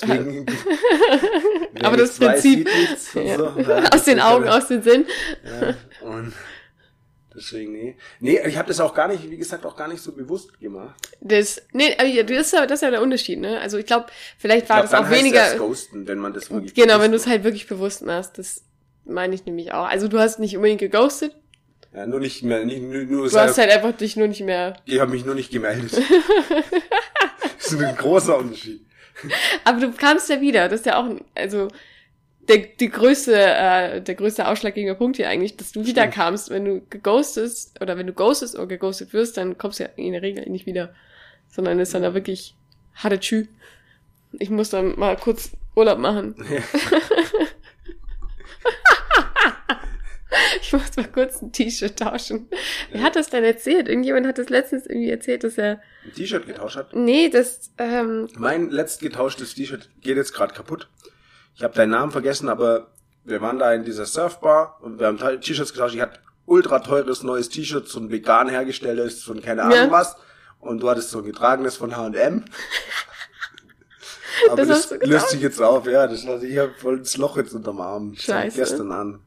Deswegen, 0.00 0.46
Aber 1.82 1.96
das 1.96 2.20
weiß, 2.20 2.42
Prinzip- 2.42 2.68
und 3.14 3.24
Ja. 3.26 3.36
so. 3.36 3.60
Ja, 3.60 3.88
aus 3.92 4.04
den 4.04 4.20
Augen, 4.20 4.48
aus 4.48 4.68
den 4.68 4.82
Sinn. 4.82 5.06
Ja, 5.44 5.74
und 6.06 6.32
deswegen, 7.38 7.72
nee. 7.72 7.96
Nee, 8.20 8.40
ich 8.46 8.56
habe 8.58 8.68
das 8.68 8.80
auch 8.80 8.94
gar 8.94 9.08
nicht, 9.08 9.30
wie 9.30 9.36
gesagt, 9.38 9.64
auch 9.64 9.76
gar 9.76 9.88
nicht 9.88 10.02
so 10.02 10.12
bewusst 10.12 10.58
gemacht. 10.60 10.94
Das, 11.20 11.62
nee, 11.72 11.94
das 11.96 12.30
ist 12.46 12.52
ja, 12.52 12.66
das 12.66 12.76
ist 12.78 12.82
ja 12.82 12.90
der 12.90 13.00
Unterschied, 13.02 13.38
ne? 13.40 13.58
Also 13.60 13.78
ich 13.78 13.86
glaube, 13.86 14.06
vielleicht 14.38 14.68
war 14.68 14.84
ich 14.84 14.90
glaub, 14.90 14.90
das 14.90 14.94
auch 14.94 15.02
dann 15.04 15.08
heißt 15.10 15.20
weniger. 15.20 15.40
Das 15.40 15.56
Ghosten, 15.58 16.06
wenn 16.06 16.18
man 16.18 16.32
das 16.34 16.50
wirklich 16.50 16.74
Genau, 16.74 17.00
wenn 17.00 17.10
du 17.12 17.16
es 17.16 17.26
halt 17.26 17.44
wirklich 17.44 17.66
bewusst 17.66 18.02
machst. 18.04 18.36
Das 18.38 18.62
meine 19.04 19.34
ich 19.34 19.46
nämlich 19.46 19.72
auch. 19.72 19.86
Also 19.88 20.08
du 20.08 20.18
hast 20.18 20.38
nicht 20.38 20.56
unbedingt 20.56 20.80
geghostet, 20.80 21.34
Ja, 21.94 22.06
nur 22.06 22.20
nicht 22.20 22.42
mehr, 22.42 22.64
nicht, 22.66 22.82
nur, 22.82 23.02
nur 23.04 23.28
du 23.30 23.38
hast 23.38 23.56
halt 23.58 23.70
einfach 23.70 23.92
dich 23.96 24.16
nur 24.16 24.28
nicht 24.28 24.42
mehr. 24.42 24.74
ich 24.84 25.00
habe 25.00 25.10
mich 25.12 25.24
nur 25.24 25.34
nicht 25.34 25.50
gemeldet. 25.50 25.92
das 27.58 27.72
ist 27.72 27.80
ein 27.80 27.96
großer 27.96 28.36
Unterschied. 28.38 28.84
Aber 29.64 29.80
du 29.80 29.92
kamst 29.92 30.28
ja 30.28 30.40
wieder. 30.40 30.68
Das 30.68 30.80
ist 30.80 30.86
ja 30.86 30.98
auch, 31.00 31.06
ein- 31.06 31.24
also 31.34 31.68
der, 32.48 32.58
die 32.58 32.88
größte, 32.88 33.34
äh, 33.34 34.00
der 34.00 34.14
größte 34.14 34.48
ausschlaggebende 34.48 34.94
Punkt 34.96 35.16
hier 35.16 35.28
eigentlich, 35.28 35.56
dass 35.56 35.72
du 35.72 35.84
wieder 35.84 36.02
Stimmt. 36.02 36.14
kamst. 36.14 36.50
Wenn 36.50 36.64
du 36.64 36.82
geghostest 36.88 37.80
oder 37.80 37.96
wenn 37.98 38.06
du 38.06 38.12
ghostest 38.12 38.56
oder 38.56 38.66
geghostet 38.66 39.12
wirst, 39.12 39.36
dann 39.36 39.58
kommst 39.58 39.78
du 39.78 39.84
ja 39.84 39.90
in 39.96 40.12
der 40.12 40.22
Regel 40.22 40.48
nicht 40.48 40.66
wieder. 40.66 40.94
Sondern 41.50 41.78
ist 41.78 41.94
dann 41.94 42.02
da 42.02 42.14
wirklich 42.14 42.54
harte 42.94 43.20
Tschü. 43.20 43.46
Ich 44.32 44.50
muss 44.50 44.70
dann 44.70 44.98
mal 44.98 45.16
kurz 45.16 45.50
Urlaub 45.74 45.98
machen. 45.98 46.34
Ich 50.60 50.72
muss 50.72 50.96
mal 50.96 51.08
kurz 51.08 51.40
ein 51.40 51.52
T-Shirt 51.52 51.98
tauschen. 51.98 52.48
Wer 52.92 53.02
hat 53.02 53.16
das 53.16 53.30
denn 53.30 53.42
erzählt? 53.42 53.88
Irgendjemand 53.88 54.26
hat 54.26 54.36
das 54.36 54.50
letztens 54.50 54.86
irgendwie 54.86 55.08
erzählt, 55.08 55.42
dass 55.42 55.56
er. 55.56 55.80
Ein 56.04 56.12
T-Shirt 56.14 56.46
getauscht 56.46 56.76
hat. 56.76 56.94
Nee, 56.94 57.30
das, 57.30 57.70
ähm, 57.78 58.28
Mein 58.36 58.70
letzt 58.70 59.00
getauschtes 59.00 59.54
T-Shirt 59.54 59.88
geht 60.02 60.16
jetzt 60.16 60.34
gerade 60.34 60.52
kaputt. 60.52 60.88
Ich 61.58 61.64
habe 61.64 61.74
deinen 61.74 61.90
Namen 61.90 62.12
vergessen, 62.12 62.48
aber 62.48 62.86
wir 63.24 63.40
waren 63.42 63.58
da 63.58 63.72
in 63.74 63.84
dieser 63.84 64.06
Surfbar 64.06 64.78
und 64.80 65.00
wir 65.00 65.08
haben 65.08 65.18
T-Shirts 65.40 65.72
getauscht. 65.72 65.96
Ich 65.96 66.00
hatte 66.00 66.20
ultra 66.46 66.78
teures 66.78 67.24
neues 67.24 67.48
T-Shirt, 67.48 67.88
so 67.88 67.98
ein 67.98 68.10
vegan 68.10 68.48
hergestelltes, 68.48 69.24
von 69.24 69.42
keine 69.42 69.64
Ahnung 69.64 69.76
Ja. 69.76 69.90
was. 69.90 70.16
Und 70.60 70.80
du 70.82 70.88
hattest 70.88 71.10
so 71.10 71.18
ein 71.18 71.24
getragenes 71.24 71.76
von 71.76 71.96
H&M. 71.96 72.44
Aber 74.50 74.64
Das 74.64 74.88
das, 74.88 75.00
löst 75.02 75.30
sich 75.30 75.40
jetzt 75.40 75.60
auf, 75.60 75.84
ja. 75.86 76.06
Das 76.06 76.22
lasse 76.24 76.46
ich 76.46 76.58
habe 76.58 76.72
voll 76.78 77.00
das 77.00 77.16
Loch 77.16 77.36
jetzt 77.36 77.52
unterm 77.54 77.80
Arm. 77.80 78.14
Scheiße. 78.14 78.56
gestern 78.56 78.92
an. 78.92 79.20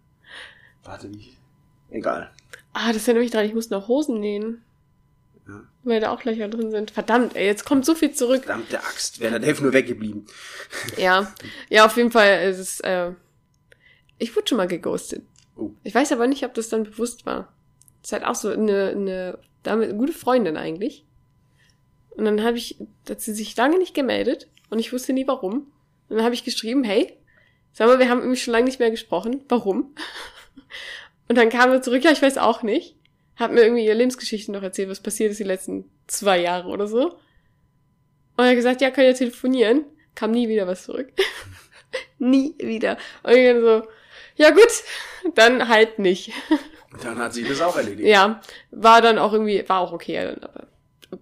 Warte, 0.86 1.12
wie? 1.12 1.38
Egal. 1.90 2.32
ah, 2.74 2.94
das 2.94 3.04
erinnert 3.08 3.24
mich 3.24 3.32
dran, 3.32 3.46
ich 3.46 3.54
muss 3.54 3.70
noch 3.70 3.90
Hosen 3.90 4.20
nähen. 4.22 4.64
Ja. 5.52 5.64
Weil 5.84 6.00
da 6.00 6.12
auch 6.12 6.24
Löcher 6.24 6.48
drin 6.48 6.72
sind. 6.72 6.92
Verdammt, 6.92 7.36
ey, 7.36 7.46
jetzt 7.46 7.66
kommt 7.66 7.86
so 7.86 7.96
viel 7.96 8.12
zurück. 8.12 8.46
Verdammte 8.46 8.80
Axt, 8.80 9.20
wäre 9.20 9.40
der 9.40 9.54
Dave 9.54 9.62
nur 9.64 9.74
weggeblieben. 9.74 10.26
Ja, 10.98 11.34
ja, 11.70 11.86
auf 11.86 11.98
jeden 11.98 12.12
Fall 12.12 12.50
ist 12.50 12.60
es, 12.60 12.80
äh, 12.82 13.12
ich 14.18 14.36
wurde 14.36 14.48
schon 14.48 14.58
mal 14.58 14.68
geghostet. 14.68 15.24
Oh. 15.58 15.72
Ich 15.84 15.94
weiß 15.94 16.12
aber 16.12 16.28
nicht, 16.28 16.46
ob 16.46 16.54
das 16.54 16.70
dann 16.70 16.84
bewusst 16.84 17.26
war. 17.26 17.52
Das 18.02 18.10
ist 18.10 18.14
halt 18.14 18.26
auch 18.26 18.36
so 18.36 18.50
eine, 18.50 18.90
eine, 18.90 19.40
damit 19.64 19.90
eine 19.90 19.98
gute 19.98 20.14
Freundin 20.14 20.56
eigentlich. 20.56 21.06
Und 22.12 22.26
dann 22.26 22.44
habe 22.44 22.58
ich, 22.58 22.78
hat 23.10 23.22
sie 23.22 23.34
sich 23.34 23.56
lange 23.58 23.78
nicht 23.78 23.94
gemeldet 23.94 24.48
und 24.70 24.80
ich 24.80 24.94
wusste 24.94 25.14
nie 25.14 25.28
warum. 25.28 25.72
Und 26.10 26.18
dann 26.18 26.24
habe 26.24 26.36
ich 26.36 26.44
geschrieben, 26.44 26.84
hey, 26.84 27.18
sag 27.74 27.88
mal, 27.88 28.00
wir 28.00 28.10
haben 28.10 28.20
irgendwie 28.20 28.40
schon 28.40 28.54
lange 28.54 28.66
nicht 28.66 28.80
mehr 28.80 28.92
gesprochen. 28.92 29.44
Warum? 29.50 29.96
Und 31.28 31.38
dann 31.38 31.50
kam 31.50 31.72
er 31.72 31.82
zurück, 31.82 32.04
ja, 32.04 32.12
ich 32.12 32.22
weiß 32.22 32.38
auch 32.38 32.62
nicht. 32.62 32.98
Hat 33.42 33.52
mir 33.52 33.62
irgendwie 33.64 33.86
ihre 33.86 33.96
Lebensgeschichte 33.96 34.52
noch 34.52 34.62
erzählt, 34.62 34.88
was 34.90 35.00
passiert 35.00 35.32
ist 35.32 35.40
die 35.40 35.44
letzten 35.46 35.90
zwei 36.06 36.40
Jahre 36.40 36.70
oder 36.70 36.86
so. 36.88 37.06
Und 38.38 38.46
er 38.46 38.50
hat 38.50 38.56
gesagt, 38.56 38.82
ja, 38.82 38.92
können 38.92 39.08
wir 39.08 39.16
telefonieren. 39.16 39.84
Kam 40.14 40.30
nie 40.32 40.48
wieder 40.48 40.68
was 40.68 40.84
zurück. 40.84 41.10
nie 42.20 42.54
wieder. 42.60 42.98
Und 43.24 43.32
ich 43.34 43.48
dann 43.48 43.62
so, 43.62 43.84
ja 44.36 44.52
gut, 44.52 44.68
dann 45.36 45.68
halt 45.68 45.98
nicht. 46.00 46.32
Dann 47.04 47.18
hat 47.20 47.34
sie 47.34 47.46
das 47.46 47.62
auch 47.62 47.78
erledigt. 47.78 48.06
Ja, 48.06 48.42
war 48.70 49.02
dann 49.02 49.18
auch 49.18 49.32
irgendwie, 49.32 49.64
war 49.70 49.80
auch 49.80 49.94
okay, 49.94 50.26
dann, 50.26 50.44
aber 50.44 50.68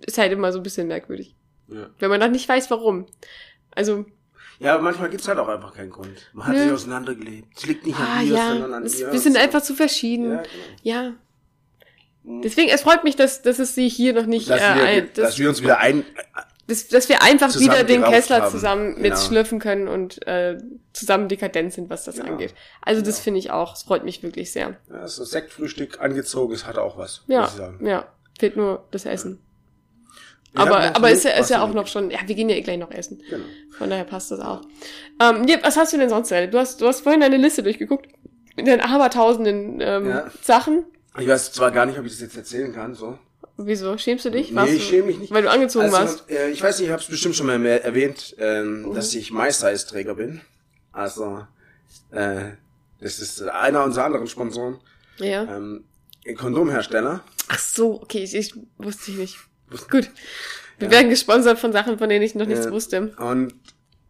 ist 0.08 0.18
halt 0.18 0.32
immer 0.32 0.52
so 0.52 0.58
ein 0.60 0.64
bisschen 0.64 0.88
merkwürdig. 0.88 1.36
Ja. 1.68 1.92
Wenn 2.00 2.10
man 2.10 2.20
dann 2.20 2.32
nicht 2.32 2.50
weiß, 2.50 2.72
warum. 2.72 3.06
Also, 3.76 4.06
Ja, 4.58 4.74
aber 4.74 4.82
manchmal 4.82 5.12
gibt's 5.12 5.28
halt 5.28 5.38
auch 5.38 5.48
einfach 5.48 5.76
keinen 5.76 5.92
Grund. 5.92 6.32
Man 6.34 6.48
hat 6.48 6.56
Nö. 6.56 6.64
sich 6.64 6.72
auseinandergelebt. 6.72 7.56
Es 7.56 7.68
liegt 7.68 7.86
nicht 7.86 8.00
ah 8.00 8.18
an 8.18 8.26
dir, 8.26 8.34
ja, 8.34 8.50
sondern 8.50 8.74
an 8.74 8.84
es, 8.84 9.00
ihr. 9.00 9.12
wir 9.12 9.20
sind 9.20 9.38
einfach 9.38 9.62
zu 9.62 9.76
verschieden. 9.76 10.32
Ja, 10.32 10.44
Ja. 10.82 11.02
genau. 11.02 11.12
Mhm. 11.12 11.18
Deswegen, 12.24 12.70
es 12.70 12.82
freut 12.82 13.04
mich, 13.04 13.16
dass, 13.16 13.42
dass 13.42 13.60
es 13.60 13.76
sie 13.76 13.88
hier 13.90 14.14
noch 14.14 14.26
nicht, 14.26 14.50
Dass, 14.50 14.60
äh, 14.60 14.76
wir, 14.76 14.84
ein, 14.84 15.10
dass, 15.14 15.26
dass, 15.30 15.40
wir 15.40 15.50
uns 15.50 15.62
wieder 15.62 15.80
ein... 15.80 16.04
dass, 16.68 16.88
dass 16.88 17.10
wir 17.10 17.24
einfach 17.24 17.58
wieder 17.60 17.84
den 17.84 18.04
Kessler 18.04 18.42
haben. 18.44 18.52
zusammen 18.52 18.96
Genau. 18.96 19.10
mitschlürfen 19.10 19.60
können 19.60 19.88
und 19.88 20.26
äh, 20.28 20.58
zusammen 20.94 21.28
dekadent 21.30 21.74
sind, 21.74 21.90
was 21.90 22.04
das 22.04 22.16
Genau. 22.18 22.32
angeht. 22.34 22.54
Also 22.82 23.02
das 23.02 23.16
Genau. 23.16 23.24
finde 23.24 23.40
ich 23.40 23.52
auch. 23.52 23.76
Es 23.76 23.84
freut 23.84 24.04
mich 24.04 24.22
wirklich 24.22 24.52
sehr. 24.52 24.76
Ja, 24.92 25.08
so 25.08 25.24
Sektfrühstück 25.24 26.00
angezogen, 26.02 26.54
es 26.54 26.68
hat 26.68 26.78
auch 26.78 26.98
was, 26.98 27.24
Ja, 27.28 27.42
muss 27.42 27.52
ich 27.52 27.58
sagen. 27.58 27.86
ja. 27.86 28.06
Fehlt 28.38 28.56
nur 28.58 28.86
das 28.92 29.06
Essen. 29.06 29.40
Hatten 30.56 30.70
aber 30.70 30.96
aber 30.96 31.12
ist 31.12 31.26
ja, 31.26 31.32
ist 31.32 31.50
ja 31.52 31.62
auch 31.64 31.74
noch 31.74 31.88
schon, 31.88 32.10
ja, 32.10 32.20
wir 32.26 32.36
gehen 32.36 32.50
ja 32.50 32.56
eh 32.56 32.62
gleich 32.62 32.80
noch 32.80 32.92
essen. 32.92 33.22
Genau. 33.30 33.44
Von 33.78 33.90
daher 33.90 34.04
passt 34.04 34.32
das 34.32 34.40
auch. 34.40 34.62
Ähm, 35.22 35.46
ja, 35.48 35.58
was 35.62 35.78
hast 35.78 35.94
du 35.94 35.98
denn 35.98 36.10
sonst? 36.10 36.32
Du 36.32 36.58
hast, 36.58 36.82
du 36.82 36.88
hast 36.88 37.02
vorhin 37.02 37.22
deine 37.22 37.38
Liste 37.38 37.62
durchgeguckt. 37.64 38.08
Mit 38.56 38.66
den 38.68 38.82
abertausenden 38.82 39.80
ähm, 39.82 40.10
Ja. 40.10 40.32
Sachen. 40.42 40.86
Ich 41.18 41.28
weiß 41.28 41.52
zwar 41.54 41.72
gar 41.72 41.86
nicht, 41.86 41.98
ob 41.98 42.06
ich 42.06 42.12
das 42.14 42.22
jetzt 42.22 42.38
erzählen 42.38 42.74
kann, 42.74 42.94
so. 42.96 43.18
Wieso? 43.58 43.98
Schämst 43.98 44.24
du 44.26 44.32
dich? 44.32 44.52
Nee, 44.52 44.56
Warst 44.56 44.72
ich 44.74 44.84
du- 44.84 44.90
schäme 44.90 45.08
mich 45.08 45.20
nicht. 45.20 45.34
Weil 45.34 45.44
du 45.44 45.50
angezogen 45.52 45.92
warst. 45.92 46.24
Also, 46.30 46.34
äh, 46.42 46.50
ich 46.50 46.62
weiß 46.62 46.78
nicht, 46.80 46.88
ich 46.88 46.92
habe 46.94 47.02
es 47.02 47.10
bestimmt 47.10 47.36
schon 47.36 47.48
mal 47.48 47.60
mehr 47.60 47.84
erwähnt, 47.84 48.36
ähm, 48.40 48.94
dass 48.94 49.14
ich 49.16 49.32
My-Size-Träger 49.32 50.16
bin. 50.16 50.42
Also, 50.94 51.46
äh, 52.12 52.52
das 53.02 53.20
ist 53.20 53.42
einer 53.44 53.84
unserer 53.84 54.06
anderen 54.06 54.28
Sponsoren. 54.28 54.80
Ja. 55.18 55.44
Ähm, 55.44 55.84
Kondomhersteller. 56.38 57.22
Ach 57.50 57.60
so, 57.60 58.02
okay, 58.02 58.24
ich, 58.24 58.36
ich 58.36 58.54
wusste 58.78 59.12
ich 59.12 59.18
nicht. 59.18 59.38
Gut. 59.90 60.10
Wir 60.78 60.92
werden 60.92 61.10
gesponsert 61.10 61.60
von 61.60 61.74
Sachen, 61.74 61.98
von 61.98 62.08
denen 62.08 62.24
ich 62.24 62.36
noch 62.36 62.46
nichts 62.46 62.66
Ja. 62.66 62.72
wusste. 62.72 63.14
Und 63.18 63.54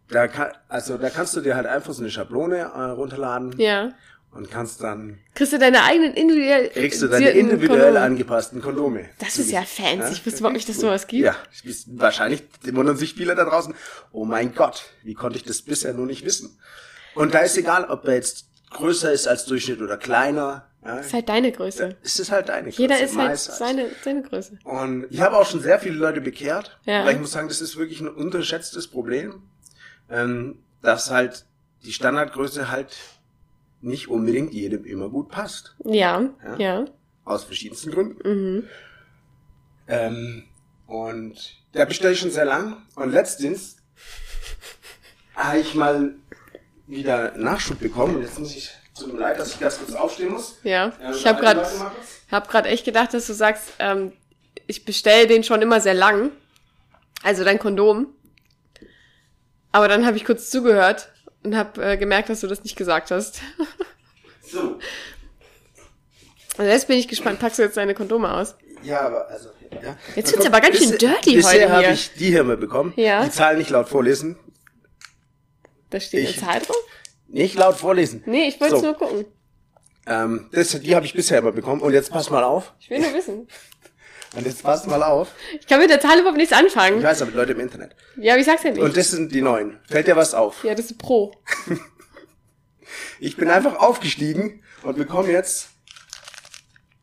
da 0.09 0.27
kann, 0.27 0.51
also 0.67 0.97
da 0.97 1.09
kannst 1.09 1.35
du 1.35 1.41
dir 1.41 1.55
halt 1.55 1.65
einfach 1.65 1.93
so 1.93 2.01
eine 2.01 2.11
Schablone 2.11 2.57
äh, 2.57 2.81
runterladen 2.91 3.57
Ja. 3.57 3.93
Und 4.31 4.51
kannst 4.51 4.83
dann 4.83 5.17
Kriegst 5.33 5.53
du 5.53 5.57
deine 5.59 5.83
eigenen 5.83 6.13
individuell 6.13 6.69
kriegst 6.69 7.01
du 7.01 7.07
deine 7.07 7.29
individuell 7.31 7.79
Kondome? 7.79 7.99
angepassten 8.01 8.61
Kondome. 8.61 9.09
Das 9.19 9.37
ist 9.37 9.51
ja 9.51 9.63
fancy. 9.63 10.13
Ich 10.13 10.25
wusste 10.25 10.39
überhaupt 10.39 10.55
nicht, 10.55 10.69
dass 10.69 10.77
sowas 10.77 11.07
gibt. 11.07 11.23
Ja, 11.23 11.35
wahrscheinlich 11.87 12.43
wundern 12.63 12.97
sich 12.97 13.15
viele 13.15 13.35
da 13.35 13.45
draußen. 13.45 13.73
Oh 14.11 14.25
mein 14.25 14.53
Gott, 14.53 14.83
wie 15.03 15.13
konnte 15.13 15.37
ich 15.37 15.43
das 15.43 15.61
bisher 15.61 15.93
nur 15.93 16.05
nicht 16.05 16.25
wissen? 16.25 16.57
Und 17.15 17.33
da 17.33 17.39
ist 17.39 17.57
egal, 17.57 17.85
ob 17.85 18.05
er 18.05 18.15
jetzt 18.15 18.45
größer 18.71 19.11
ist 19.11 19.27
als 19.27 19.45
Durchschnitt 19.45 19.81
oder 19.81 19.97
kleiner. 19.97 20.65
Ja, 20.85 20.99
ist 20.99 21.13
halt 21.13 21.27
deine 21.27 21.51
Größe. 21.51 21.97
es 22.03 22.19
ist 22.19 22.31
halt 22.31 22.47
deine 22.47 22.69
Größe. 22.69 22.81
Jeder 22.81 23.01
ist 23.01 23.17
halt 23.17 23.37
seine, 23.37 23.87
seine 24.01 24.21
Größe. 24.21 24.59
Und 24.63 25.07
ich 25.09 25.19
habe 25.19 25.37
auch 25.37 25.45
schon 25.45 25.59
sehr 25.61 25.77
viele 25.79 25.95
Leute 25.95 26.21
bekehrt. 26.21 26.79
Ja. 26.85 27.03
Weil 27.03 27.15
ich 27.15 27.19
muss 27.19 27.31
sagen, 27.33 27.49
das 27.49 27.59
ist 27.59 27.75
wirklich 27.75 27.99
ein 27.99 28.07
unterschätztes 28.07 28.87
Problem, 28.87 29.41
ähm, 30.09 30.59
dass 30.81 31.11
halt 31.11 31.45
die 31.83 31.91
Standardgröße 31.91 32.71
halt 32.71 32.95
nicht 33.81 34.07
unbedingt 34.09 34.53
jedem 34.53 34.83
immer 34.85 35.09
gut 35.09 35.29
passt. 35.29 35.75
Ja, 35.85 36.29
Ja. 36.43 36.57
ja. 36.57 36.85
Aus 37.25 37.43
verschiedensten 37.43 37.91
Gründen. 37.91 38.29
Mhm. 38.57 38.63
Ähm, 39.87 40.43
und 40.87 41.55
da 41.73 41.85
bestelle 41.85 42.13
ich 42.13 42.19
schon 42.19 42.31
sehr 42.31 42.45
lang. 42.45 42.77
Und 42.95 43.11
letztens 43.11 43.77
habe 45.35 45.59
ich 45.59 45.75
mal 45.75 46.15
wieder 46.87 47.37
Nachschub 47.37 47.79
bekommen. 47.79 48.15
Und 48.17 48.21
jetzt 48.23 48.39
muss 48.39 48.55
ich, 48.55 48.71
tut 48.97 49.13
mir 49.13 49.19
leid, 49.19 49.39
dass 49.39 49.53
ich 49.53 49.59
ganz 49.59 49.77
kurz 49.77 49.93
aufstehen 49.93 50.31
muss. 50.31 50.57
Ja. 50.63 50.91
Ja, 51.01 51.11
Ich 51.11 51.25
habe 51.25 51.41
warte, 51.43 51.61
gerade 51.61 51.91
hab 52.31 52.49
grad 52.49 52.65
echt 52.65 52.85
gedacht, 52.85 53.13
dass 53.13 53.27
du 53.27 53.33
sagst, 53.33 53.73
ähm, 53.79 54.11
ich 54.67 54.85
bestelle 54.85 55.27
den 55.27 55.43
schon 55.43 55.61
immer 55.61 55.79
sehr 55.81 55.93
lang. 55.93 56.31
Also 57.23 57.43
dein 57.43 57.59
Kondom. 57.59 58.07
Aber 59.71 59.87
dann 59.87 60.05
habe 60.05 60.17
ich 60.17 60.25
kurz 60.25 60.49
zugehört 60.49 61.09
und 61.43 61.55
habe 61.55 61.83
äh, 61.83 61.97
gemerkt, 61.97 62.29
dass 62.29 62.41
du 62.41 62.47
das 62.47 62.63
nicht 62.63 62.75
gesagt 62.75 63.11
hast. 63.11 63.41
So. 64.41 64.79
Also 66.57 66.71
jetzt 66.71 66.87
bin 66.87 66.97
ich 66.97 67.07
gespannt. 67.07 67.39
Packst 67.39 67.57
du 67.57 67.63
jetzt 67.63 67.77
deine 67.77 67.93
Kondome 67.93 68.33
aus? 68.33 68.55
Ja, 68.83 68.99
aber 69.01 69.29
also. 69.29 69.47
Ja. 69.81 69.95
Jetzt 70.17 70.33
wird's 70.33 70.45
aber 70.45 70.59
ganz 70.59 70.77
schön 70.77 70.89
Bisher- 70.91 70.97
dirty 70.97 71.35
bisher 71.37 71.51
heute 71.53 71.69
habe 71.71 71.81
hier. 71.85 71.93
ich 71.93 72.11
die 72.15 72.25
hier 72.31 72.43
mal 72.43 72.57
bekommen. 72.57 72.91
Ja. 72.97 73.23
Die 73.23 73.31
Zahlen 73.31 73.59
nicht 73.59 73.69
laut 73.69 73.87
vorlesen. 73.87 74.35
Da 75.89 76.01
steht 76.01 76.27
Ich- 76.27 76.37
eine 76.43 76.45
Zahl 76.51 76.59
drauf? 76.59 76.75
Nicht 77.29 77.55
laut 77.55 77.75
vorlesen. 77.77 78.23
Nee, 78.25 78.47
ich 78.49 78.59
wollte 78.59 78.75
So. 78.77 78.81
nur 78.81 78.93
gucken. 78.95 79.25
Ähm, 80.05 80.49
das, 80.51 80.71
die 80.81 80.95
habe 80.95 81.05
ich 81.05 81.13
bisher 81.13 81.37
immer 81.39 81.53
bekommen. 81.53 81.81
Und 81.81 81.93
jetzt 81.93 82.11
pass 82.11 82.29
mal 82.29 82.43
auf. 82.43 82.73
Ich 82.79 82.89
will 82.89 82.99
nur 82.99 83.13
wissen. 83.13 83.47
Und 84.35 84.45
jetzt 84.45 84.61
passt 84.63 84.85
mal 84.87 85.01
auf. 85.01 85.29
Ich 85.59 85.65
kann 85.67 85.79
mit 85.79 85.89
der 85.89 85.99
Zahl 85.99 86.19
überhaupt 86.19 86.37
nichts 86.37 86.51
Ich 86.51 86.57
anfangen. 86.57 87.01
weiß 87.01 87.21
aber 87.23 87.31
Leute 87.31 87.53
im 87.53 87.59
Internet. 87.61 87.95
Ja, 88.17 88.33
aber 88.33 88.39
ich 88.41 88.45
sag's 88.45 88.63
ja 88.63 88.71
nicht. 88.71 88.81
Und 88.81 88.95
das 88.95 89.09
sind 89.11 89.33
die 89.33 89.41
neuen. 89.41 89.79
Fällt 89.89 90.07
dir 90.07 90.15
was 90.15 90.33
auf? 90.33 90.63
ja, 90.63 90.75
das 90.75 90.85
ist 90.85 90.97
Pro. 90.97 91.33
Ich 93.19 93.35
bin 93.37 93.49
einfach 93.49 93.75
aufgestiegen 93.75 94.63
und 94.83 94.97
bekomme 94.97 95.31
jetzt 95.31 95.67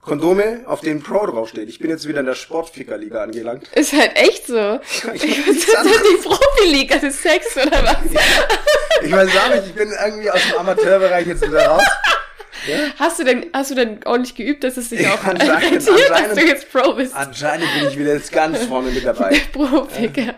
Kondome, 0.01 0.63
auf 0.67 0.81
denen 0.81 1.03
Pro 1.03 1.27
draufsteht. 1.27 1.69
Ich 1.69 1.79
bin 1.79 1.91
jetzt 1.91 2.07
wieder 2.09 2.21
in 2.21 2.27
der 2.27 2.35
Sportficker-Liga 2.35 3.23
angelangt. 3.23 3.69
Ist 3.75 3.93
halt 3.93 4.17
echt 4.17 4.47
so. 4.47 4.55
Ich 4.93 5.03
hab 5.03 5.15
Was 5.15 5.23
nichts 5.25 5.67
ist 5.67 6.05
die 6.11 6.29
Profiliga 6.29 6.97
des 6.99 7.23
Sex 7.23 7.57
oder 7.57 7.83
was? 7.85 7.99
Ich 9.03 9.13
weiß 9.13 9.29
auch 9.37 9.55
nicht, 9.55 9.67
ich 9.67 9.75
bin 9.75 9.93
irgendwie 9.93 10.31
aus 10.31 10.41
dem 10.51 10.59
Amateurbereich 10.59 11.27
jetzt 11.27 11.47
wieder 11.47 11.67
raus. 11.67 11.83
Hast 12.99 13.19
du 13.19 13.25
denn, 13.25 13.47
hast 13.53 13.71
du 13.71 13.75
denn 13.75 14.01
ordentlich 14.05 14.35
geübt, 14.35 14.65
dass 14.65 14.77
es 14.77 14.91
sich 14.91 15.07
auch 15.09 15.25
rentiert, 15.27 15.75
dass 16.11 16.35
du 16.35 16.41
jetzt 16.47 16.71
Pro 16.73 16.93
bist? 16.95 17.15
Anscheinend 17.15 17.67
bin 17.79 17.89
ich 17.89 17.99
wieder 17.99 18.15
jetzt 18.15 18.33
ganz 18.33 18.65
vorne 18.65 18.91
mit 18.91 19.05
dabei. 19.05 19.41
Profiker. 19.53 20.35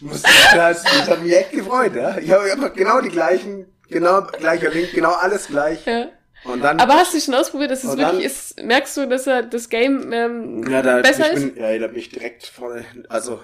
Muss 0.00 0.18
ich- 0.24 0.52
Das, 0.54 0.82
das 0.82 1.08
hat 1.10 1.22
mich 1.22 1.36
echt 1.36 1.52
gefreut, 1.52 1.94
ja. 1.94 2.18
Ich 2.18 2.30
habe 2.30 2.50
einfach 2.50 2.72
genau 2.74 3.00
die 3.00 3.08
gleichen, 3.10 3.66
genau 3.88 4.22
gleicher 4.22 4.70
Link, 4.70 4.92
genau 4.92 5.12
alles 5.12 5.46
gleich. 5.46 5.84
Ja. 5.86 6.06
Und 6.44 6.60
dann. 6.64 6.80
Aber 6.80 6.94
hast 6.94 7.14
du 7.14 7.20
schon 7.20 7.34
ausprobiert, 7.34 7.70
dass 7.70 7.84
es 7.84 7.90
wirklich 7.96 8.06
dann- 8.08 8.20
ist? 8.20 8.60
Merkst 8.60 8.96
du, 8.96 9.06
dass 9.08 9.28
er 9.28 9.42
das 9.44 9.68
Game 9.68 10.12
ähm, 10.12 10.64
ja, 10.68 10.82
da, 10.82 11.00
besser 11.00 11.28
ich 11.32 11.36
ist? 11.38 11.54
bin, 11.54 11.62
ja, 11.62 11.78
da 11.78 11.86
bin 11.86 11.98
ich 11.98 12.08
direkt 12.08 12.44
vorne. 12.46 12.84
Also 13.08 13.40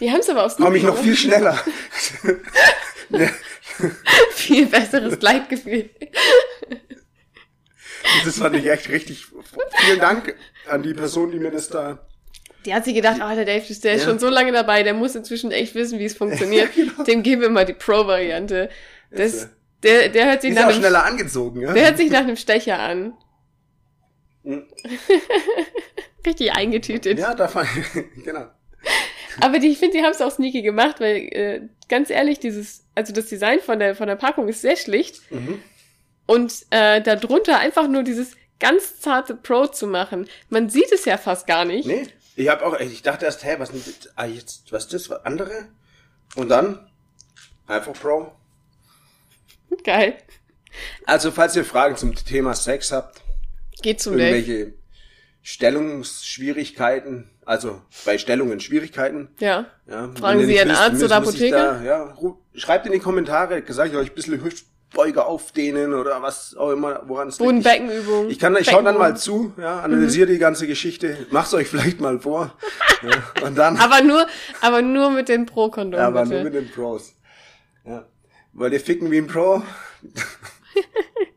Die 0.00 0.10
haben 0.10 0.20
es 0.20 0.28
aber 0.28 0.44
aus 0.44 0.56
komme 0.56 0.76
ich 0.76 0.82
noch 0.82 0.98
viel 0.98 1.16
schneller. 1.16 1.58
viel 4.32 4.66
besseres 4.66 5.18
Gleitgefühl. 5.18 5.90
Das 8.24 8.38
fand 8.38 8.56
ich 8.56 8.68
echt 8.68 8.88
richtig. 8.88 9.26
Vielen 9.84 10.00
Dank 10.00 10.34
an 10.68 10.82
die 10.82 10.94
Person, 10.94 11.30
die 11.30 11.38
mir 11.38 11.50
das 11.50 11.68
da. 11.68 12.06
Die 12.64 12.74
hat 12.74 12.84
sich 12.84 12.94
gedacht, 12.94 13.16
oh, 13.16 13.34
der 13.34 13.44
Dave, 13.44 13.64
der 13.82 13.94
ist 13.94 14.02
Ja. 14.02 14.08
schon 14.08 14.18
so 14.18 14.28
lange 14.28 14.52
dabei, 14.52 14.82
der 14.82 14.94
muss 14.94 15.14
inzwischen 15.14 15.50
echt 15.50 15.74
wissen, 15.74 15.98
wie 15.98 16.04
es 16.04 16.14
funktioniert. 16.14 16.70
Dem 17.06 17.22
geben 17.22 17.42
wir 17.42 17.50
mal 17.50 17.64
die 17.64 17.72
Pro-Variante. 17.72 18.68
Das, 19.10 19.34
Ist, 19.34 19.50
der, 19.82 20.08
der 20.08 20.26
hört 20.26 20.42
sich 20.42 20.50
ist 20.50 20.56
nach 20.56 20.68
einem, 20.68 20.78
schneller 20.78 21.04
angezogen, 21.04 21.60
ja. 21.60 21.72
der 21.72 21.86
hört 21.86 21.96
sich 21.96 22.10
nach 22.10 22.20
einem 22.20 22.36
Stecher 22.36 22.78
an. 22.78 23.14
Richtig 26.26 26.52
eingetütet. 26.52 27.18
Ja, 27.18 27.34
da 27.34 27.48
fand 27.48 27.68
genau. 28.24 28.46
Aber 29.40 29.58
die, 29.58 29.68
ich 29.68 29.78
finde, 29.78 29.98
die 29.98 30.04
haben 30.04 30.12
es 30.12 30.20
auch 30.20 30.30
sneaky 30.30 30.62
gemacht, 30.62 31.00
weil 31.00 31.16
äh, 31.16 31.60
ganz 31.92 32.08
ehrlich, 32.08 32.40
dieses, 32.40 32.84
also 32.94 33.12
das 33.12 33.26
Design 33.26 33.60
von 33.60 33.78
der 33.78 33.94
von 33.94 34.06
der 34.06 34.16
Packung 34.16 34.48
ist 34.48 34.62
sehr 34.62 34.76
schlicht 34.76 35.20
Mhm. 35.30 35.62
und 36.24 36.64
äh, 36.70 37.02
darunter 37.02 37.58
einfach 37.58 37.86
nur 37.86 38.02
dieses 38.02 38.32
ganz 38.58 38.98
zarte 38.98 39.34
Pro 39.34 39.66
zu 39.66 39.86
machen. 39.86 40.26
Man 40.48 40.70
sieht 40.70 40.90
es 40.90 41.04
ja 41.04 41.18
fast 41.18 41.46
gar 41.46 41.66
nicht. 41.66 41.86
Nee, 41.86 42.06
ich 42.34 42.48
habe 42.48 42.64
auch, 42.64 42.80
ich 42.80 43.02
dachte 43.02 43.26
erst, 43.26 43.44
hä, 43.44 43.56
was 43.58 43.72
ah, 44.16 44.24
jetzt, 44.24 44.72
was 44.72 44.84
ist 44.84 44.94
das, 44.94 45.10
was 45.10 45.22
andere? 45.26 45.68
Und 46.34 46.48
dann 46.48 46.90
einfach 47.66 47.92
Pro. 47.92 48.32
Geil. 49.84 50.16
Also, 51.04 51.30
falls 51.30 51.54
ihr 51.56 51.64
Fragen 51.66 51.96
zum 51.98 52.14
Thema 52.14 52.54
Sex 52.54 52.90
habt, 52.90 53.20
Geht 53.82 54.00
zum 54.00 54.18
irgendwelche 54.18 54.72
Stellungsschwierigkeiten, 55.42 57.28
also 57.44 57.80
bei 58.04 58.16
Stellungen 58.18 58.60
Schwierigkeiten, 58.60 59.28
Ja. 59.40 59.66
ja. 59.86 60.10
Fragen 60.18 60.44
Sie 60.46 60.54
Ihren 60.54 60.68
wisst, 60.70 60.80
Arzt 60.80 60.96
oder 61.02 61.06
ich 61.06 61.12
Apotheker? 61.28 61.82
Ja, 61.82 62.14
schreibt 62.54 62.86
in 62.86 62.92
die 62.92 62.98
Kommentare, 63.00 63.62
sage 63.68 63.90
ich 63.90 63.96
euch 63.96 64.10
ein 64.10 64.14
bisschen 64.14 64.42
Hüftbeuge 64.42 65.24
aufdehnen 65.24 65.94
oder 65.94 66.22
was 66.22 66.54
auch 66.56 66.70
immer, 66.70 67.02
woran 67.06 67.28
es 67.28 67.38
liegt. 67.38 67.46
Bodenbeckenübung. 67.48 68.30
Ich 68.30 68.38
kann, 68.38 68.56
ich 68.56 68.70
schau 68.70 68.82
dann 68.82 68.96
mal 68.98 69.16
zu, 69.16 69.52
ja, 69.58 69.80
analysiere 69.80 70.28
die 70.30 70.38
ganze 70.38 70.66
Geschichte, 70.68 71.26
mach's 71.30 71.52
euch 71.54 71.66
vielleicht 71.68 72.00
mal 72.00 72.20
vor, 72.20 72.56
ja, 73.02 73.46
und 73.46 73.56
dann, 73.58 73.76
Aber 73.78 74.00
nur, 74.00 74.26
aber 74.60 74.80
nur 74.82 75.10
mit 75.10 75.28
den 75.28 75.46
Pro-Kondomen, 75.46 75.98
ja, 75.98 76.06
aber 76.06 76.22
bitte. 76.22 76.34
nur 76.36 76.44
mit 76.44 76.54
den 76.54 76.70
Pros. 76.70 77.14
Ja. 77.84 78.04
Wollt 78.52 78.72
ihr 78.74 78.80
ficken 78.80 79.10
wie 79.10 79.18
ein 79.18 79.26
Pro? 79.26 79.62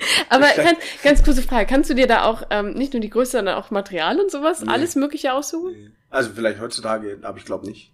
aber 0.28 0.46
ganz, 0.56 0.78
ganz 1.02 1.22
kurze 1.24 1.42
Frage. 1.42 1.66
Kannst 1.66 1.90
du 1.90 1.94
dir 1.94 2.06
da 2.06 2.24
auch 2.24 2.42
ähm, 2.50 2.72
nicht 2.74 2.92
nur 2.92 3.00
die 3.00 3.10
Größe, 3.10 3.32
sondern 3.32 3.56
auch 3.56 3.70
Material 3.70 4.18
und 4.20 4.30
sowas, 4.30 4.66
alles 4.66 4.96
Mögliche 4.96 5.32
aussuchen? 5.32 5.94
Also 6.10 6.30
vielleicht 6.34 6.60
heutzutage, 6.60 7.18
aber 7.22 7.38
ich 7.38 7.44
glaube 7.44 7.66
nicht. 7.66 7.92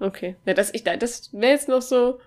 Okay. 0.00 0.36
Ja, 0.44 0.54
das, 0.54 0.72
ich, 0.74 0.84
das 0.84 1.32
wäre 1.32 1.52
jetzt 1.52 1.68
noch 1.68 1.82
so 1.82 2.20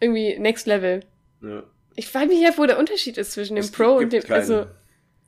irgendwie 0.00 0.38
Next 0.38 0.66
Level. 0.66 1.04
Ja. 1.40 1.62
Ich 1.94 2.08
frage 2.08 2.26
mich 2.28 2.40
ja, 2.40 2.50
wo 2.56 2.66
der 2.66 2.78
Unterschied 2.78 3.18
ist 3.18 3.32
zwischen 3.32 3.54
dem 3.56 3.64
Es 3.64 3.70
Pro 3.70 3.96
und 3.96 4.12
dem, 4.12 4.22
keinen. 4.22 4.32
also 4.40 4.66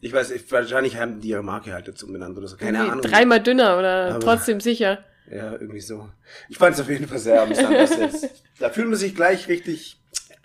ich 0.01 0.13
weiß, 0.13 0.31
ich, 0.33 0.51
wahrscheinlich 0.53 0.97
haben 0.99 1.21
die 1.21 1.29
ihre 1.29 1.43
Marke 1.43 1.73
halt 1.73 1.89
dazu 1.89 2.07
benannt 2.07 2.37
oder 2.37 2.47
so. 2.49 2.57
Keine 2.57 2.81
Ahnung. 2.81 3.01
dreimal 3.01 3.41
dünner 3.43 3.79
oder 3.79 4.15
Aber- 4.15 4.21
trotzdem 4.21 4.61
sicher. 4.61 5.05
Ja, 5.35 5.53
irgendwie 5.53 5.81
so. 5.81 6.11
Ich 6.51 6.59
fand 6.59 6.75
es 6.75 6.83
auf 6.83 6.91
jeden 6.91 7.09
Fall 7.09 7.19
sehr 7.19 7.41
amüsant. 7.41 8.31
da 8.59 8.69
fühlt 8.69 8.89
man 8.89 8.99
sich 8.99 9.15
gleich 9.15 9.49
richtig, 9.49 9.99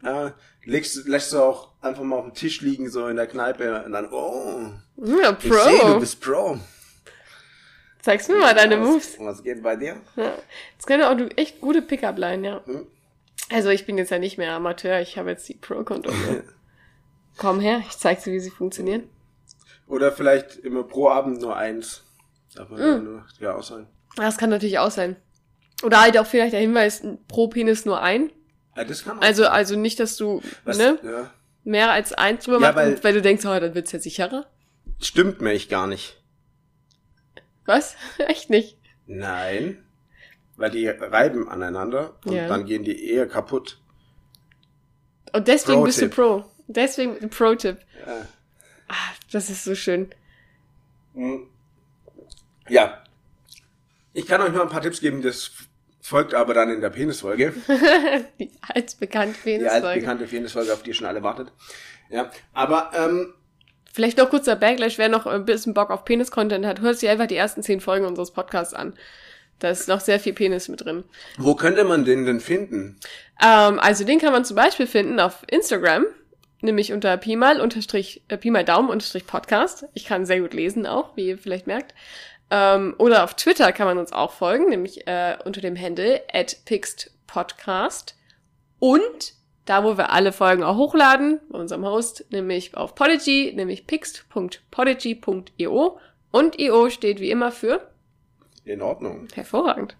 äh, 0.05 0.29
legst, 0.65 1.07
lässt 1.07 1.33
du 1.33 1.39
auch 1.39 1.69
einfach 1.81 2.03
mal 2.03 2.17
auf 2.17 2.25
dem 2.25 2.33
Tisch 2.33 2.61
liegen, 2.61 2.89
so 2.89 3.07
in 3.07 3.15
der 3.15 3.27
Kneipe 3.27 3.83
und 3.85 3.91
dann, 3.91 4.11
oh, 4.11 4.71
Ja, 4.97 5.37
ich 5.37 5.41
sehe, 5.41 5.51
du 5.51 5.77
Pro. 5.77 5.99
bist 5.99 6.21
Pro. 6.21 6.57
Zeigst 8.01 8.29
mir 8.29 8.37
mal 8.37 8.55
deine 8.55 8.79
was, 8.79 8.87
Moves. 8.87 9.15
Was 9.19 9.43
geht 9.43 9.61
bei 9.61 9.75
dir? 9.75 9.97
Ja. 10.15 10.33
Das 10.77 10.85
könnte 10.85 11.09
auch 11.09 11.17
du 11.17 11.27
echt 11.37 11.59
gute 11.59 11.81
Pickup-Line, 11.81 12.47
ja. 12.47 12.61
Hm? 12.65 12.87
Also 13.51 13.69
ich 13.69 13.85
bin 13.85 13.97
jetzt 13.97 14.11
ja 14.11 14.19
nicht 14.19 14.37
mehr 14.37 14.53
Amateur, 14.53 15.01
ich 15.01 15.17
habe 15.17 15.31
jetzt 15.31 15.47
die 15.49 15.55
Pro-Kondome. 15.55 16.43
Komm 17.37 17.59
her, 17.59 17.81
ich 17.87 17.97
zeig 17.97 18.23
dir, 18.23 18.31
wie 18.31 18.39
sie 18.39 18.51
funktionieren. 18.51 19.09
Oder 19.87 20.11
vielleicht 20.11 20.57
immer 20.57 20.83
pro 20.83 21.09
Abend 21.09 21.41
nur 21.41 21.55
eins. 21.55 22.03
Darf 22.55 22.69
man 22.69 22.79
ja 22.79 22.97
nur 22.97 23.25
ja 23.39 23.55
auch 23.55 23.63
sein. 23.63 23.87
Das 24.15 24.37
kann 24.37 24.49
natürlich 24.49 24.79
auch 24.79 24.91
sein. 24.91 25.15
Oder 25.83 26.01
halt 26.01 26.17
auch 26.17 26.25
vielleicht 26.25 26.53
der 26.53 26.59
Hinweis, 26.59 27.01
pro 27.27 27.47
Penis 27.47 27.85
nur 27.85 28.01
ein. 28.01 28.31
Ja, 28.75 28.83
das 28.83 29.03
kann 29.03 29.17
auch 29.19 29.21
Also, 29.21 29.47
also 29.47 29.75
nicht, 29.75 29.99
dass 29.99 30.15
du 30.17 30.41
Was, 30.63 30.77
ne, 30.77 30.99
ja. 31.03 31.31
mehr 31.63 31.91
als 31.91 32.13
eins 32.13 32.45
drüber 32.45 32.57
Ja, 32.61 32.71
machst, 32.71 32.75
weil- 32.77 33.03
weil, 33.03 33.13
du 33.13 33.21
denkst, 33.21 33.45
oh, 33.45 33.59
dann 33.59 33.75
wird's 33.75 33.91
ja 33.91 33.99
sicherer. 33.99 34.45
stimmt 35.01 35.41
nämlich 35.41 35.69
gar 35.69 35.87
nicht. 35.87 36.21
Was? 37.65 37.95
Echt 38.17 38.49
nicht. 38.49 38.77
Nein. 39.05 39.83
Weil 40.55 40.71
die 40.71 40.87
reiben 40.87 41.47
aneinander 41.47 42.15
und 42.25 42.33
Ja. 42.33 42.47
dann 42.47 42.65
gehen 42.65 42.83
die 42.83 43.09
eher 43.11 43.27
kaputt. 43.27 43.79
Und 45.33 45.47
deswegen 45.47 45.83
bist 45.83 46.01
du. 46.01 46.09
Pro. 46.09 46.45
Deswegen 46.67 47.17
ein 47.21 47.29
Pro-Tipp. 47.29 47.77
Ja. 48.05 48.27
Ah, 48.87 48.95
das 49.31 49.49
ist 49.49 49.63
so 49.63 49.75
schön. 49.75 50.09
Ja. 52.67 53.03
Ich 54.13 54.25
kann 54.27 54.41
euch 54.41 54.51
noch 54.51 54.61
ein 54.61 54.69
paar 54.69 54.81
Tipps 54.81 54.99
geben, 54.99 55.21
das 55.21 55.51
folgt 56.09 56.33
aber 56.33 56.53
dann 56.53 56.69
in 56.69 56.81
der 56.81 56.89
Penisfolge. 56.89 57.53
Die 58.39 58.51
altbekannte 58.73 59.37
Die 59.45 59.51
Penisfolge. 59.57 59.87
altbekannte 59.87 60.25
Penisfolge, 60.25 60.73
auf 60.73 60.83
die 60.83 60.89
ihr 60.89 60.95
schon 60.95 61.07
alle 61.07 61.23
wartet. 61.23 61.51
Ja, 62.09 62.29
aber 62.53 62.91
ähm, 62.95 63.33
Vielleicht 63.93 64.17
noch 64.17 64.29
kurzer 64.29 64.55
Backlash, 64.55 64.97
wer 64.97 65.09
noch 65.09 65.25
ein 65.25 65.45
bisschen 65.45 65.73
Bock 65.73 65.89
auf 65.89 66.05
Penis-Content 66.05 66.65
hat, 66.65 66.81
hört 66.81 66.97
sich 66.99 67.09
einfach 67.09 67.25
die 67.27 67.35
ersten 67.35 67.63
zehn 67.63 67.81
Folgen 67.81 68.05
unseres 68.05 68.31
Podcasts 68.31 68.73
an. 68.73 68.93
Da 69.59 69.69
ist 69.71 69.87
noch 69.89 69.99
sehr 69.99 70.19
viel 70.19 70.33
Penis 70.33 70.67
mit 70.69 70.85
drin. 70.85 71.03
wo 71.37 71.53
könnte 71.55 71.83
man 71.83 72.05
den 72.05 72.25
denn 72.25 72.39
finden? 72.39 72.97
Ähm, 73.43 73.79
also 73.79 74.05
den 74.05 74.19
kann 74.19 74.31
man 74.31 74.45
zum 74.45 74.55
Beispiel 74.55 74.87
finden 74.87 75.19
auf 75.19 75.43
Instagram, 75.47 76.05
nämlich 76.61 76.93
unter 76.93 77.17
Pi 77.17 77.35
mal 77.35 77.59
unterstrich, 77.59 78.23
äh, 78.29 78.37
Pi 78.37 78.51
mal 78.51 78.63
Daumen 78.63 78.89
unterstrich 78.89 79.25
Podcast. 79.27 79.85
Ich 79.93 80.05
kann 80.05 80.25
sehr 80.25 80.39
gut 80.39 80.53
lesen 80.53 80.85
auch, 80.87 81.17
wie 81.17 81.27
ihr 81.29 81.37
vielleicht 81.37 81.67
merkt. 81.67 81.93
Ähm, 82.51 82.95
oder 82.97 83.23
auf 83.23 83.35
Twitter 83.35 83.71
kann 83.71 83.87
man 83.87 83.97
uns 83.97 84.11
auch 84.11 84.31
folgen, 84.31 84.67
nämlich 84.69 85.07
äh, 85.07 85.37
unter 85.45 85.61
dem 85.61 85.79
Handle 85.79 86.21
at 86.33 86.57
Podcast. 87.27 88.15
Und 88.79 89.33
da, 89.65 89.83
wo 89.83 89.97
wir 89.97 90.11
alle 90.11 90.31
Folgen 90.31 90.63
auch 90.63 90.77
hochladen, 90.77 91.39
bei 91.49 91.59
unserem 91.59 91.85
Host, 91.85 92.25
nämlich 92.31 92.75
auf 92.75 92.95
Podigy, 92.95 93.53
nämlich 93.55 93.85
pixt.podigy.io. 93.85 95.99
Und 96.31 96.59
io 96.59 96.89
steht 96.89 97.19
wie 97.19 97.29
immer 97.29 97.51
für 97.51 97.87
In 98.65 98.81
Ordnung. 98.81 99.27
hervorragend. 99.33 99.95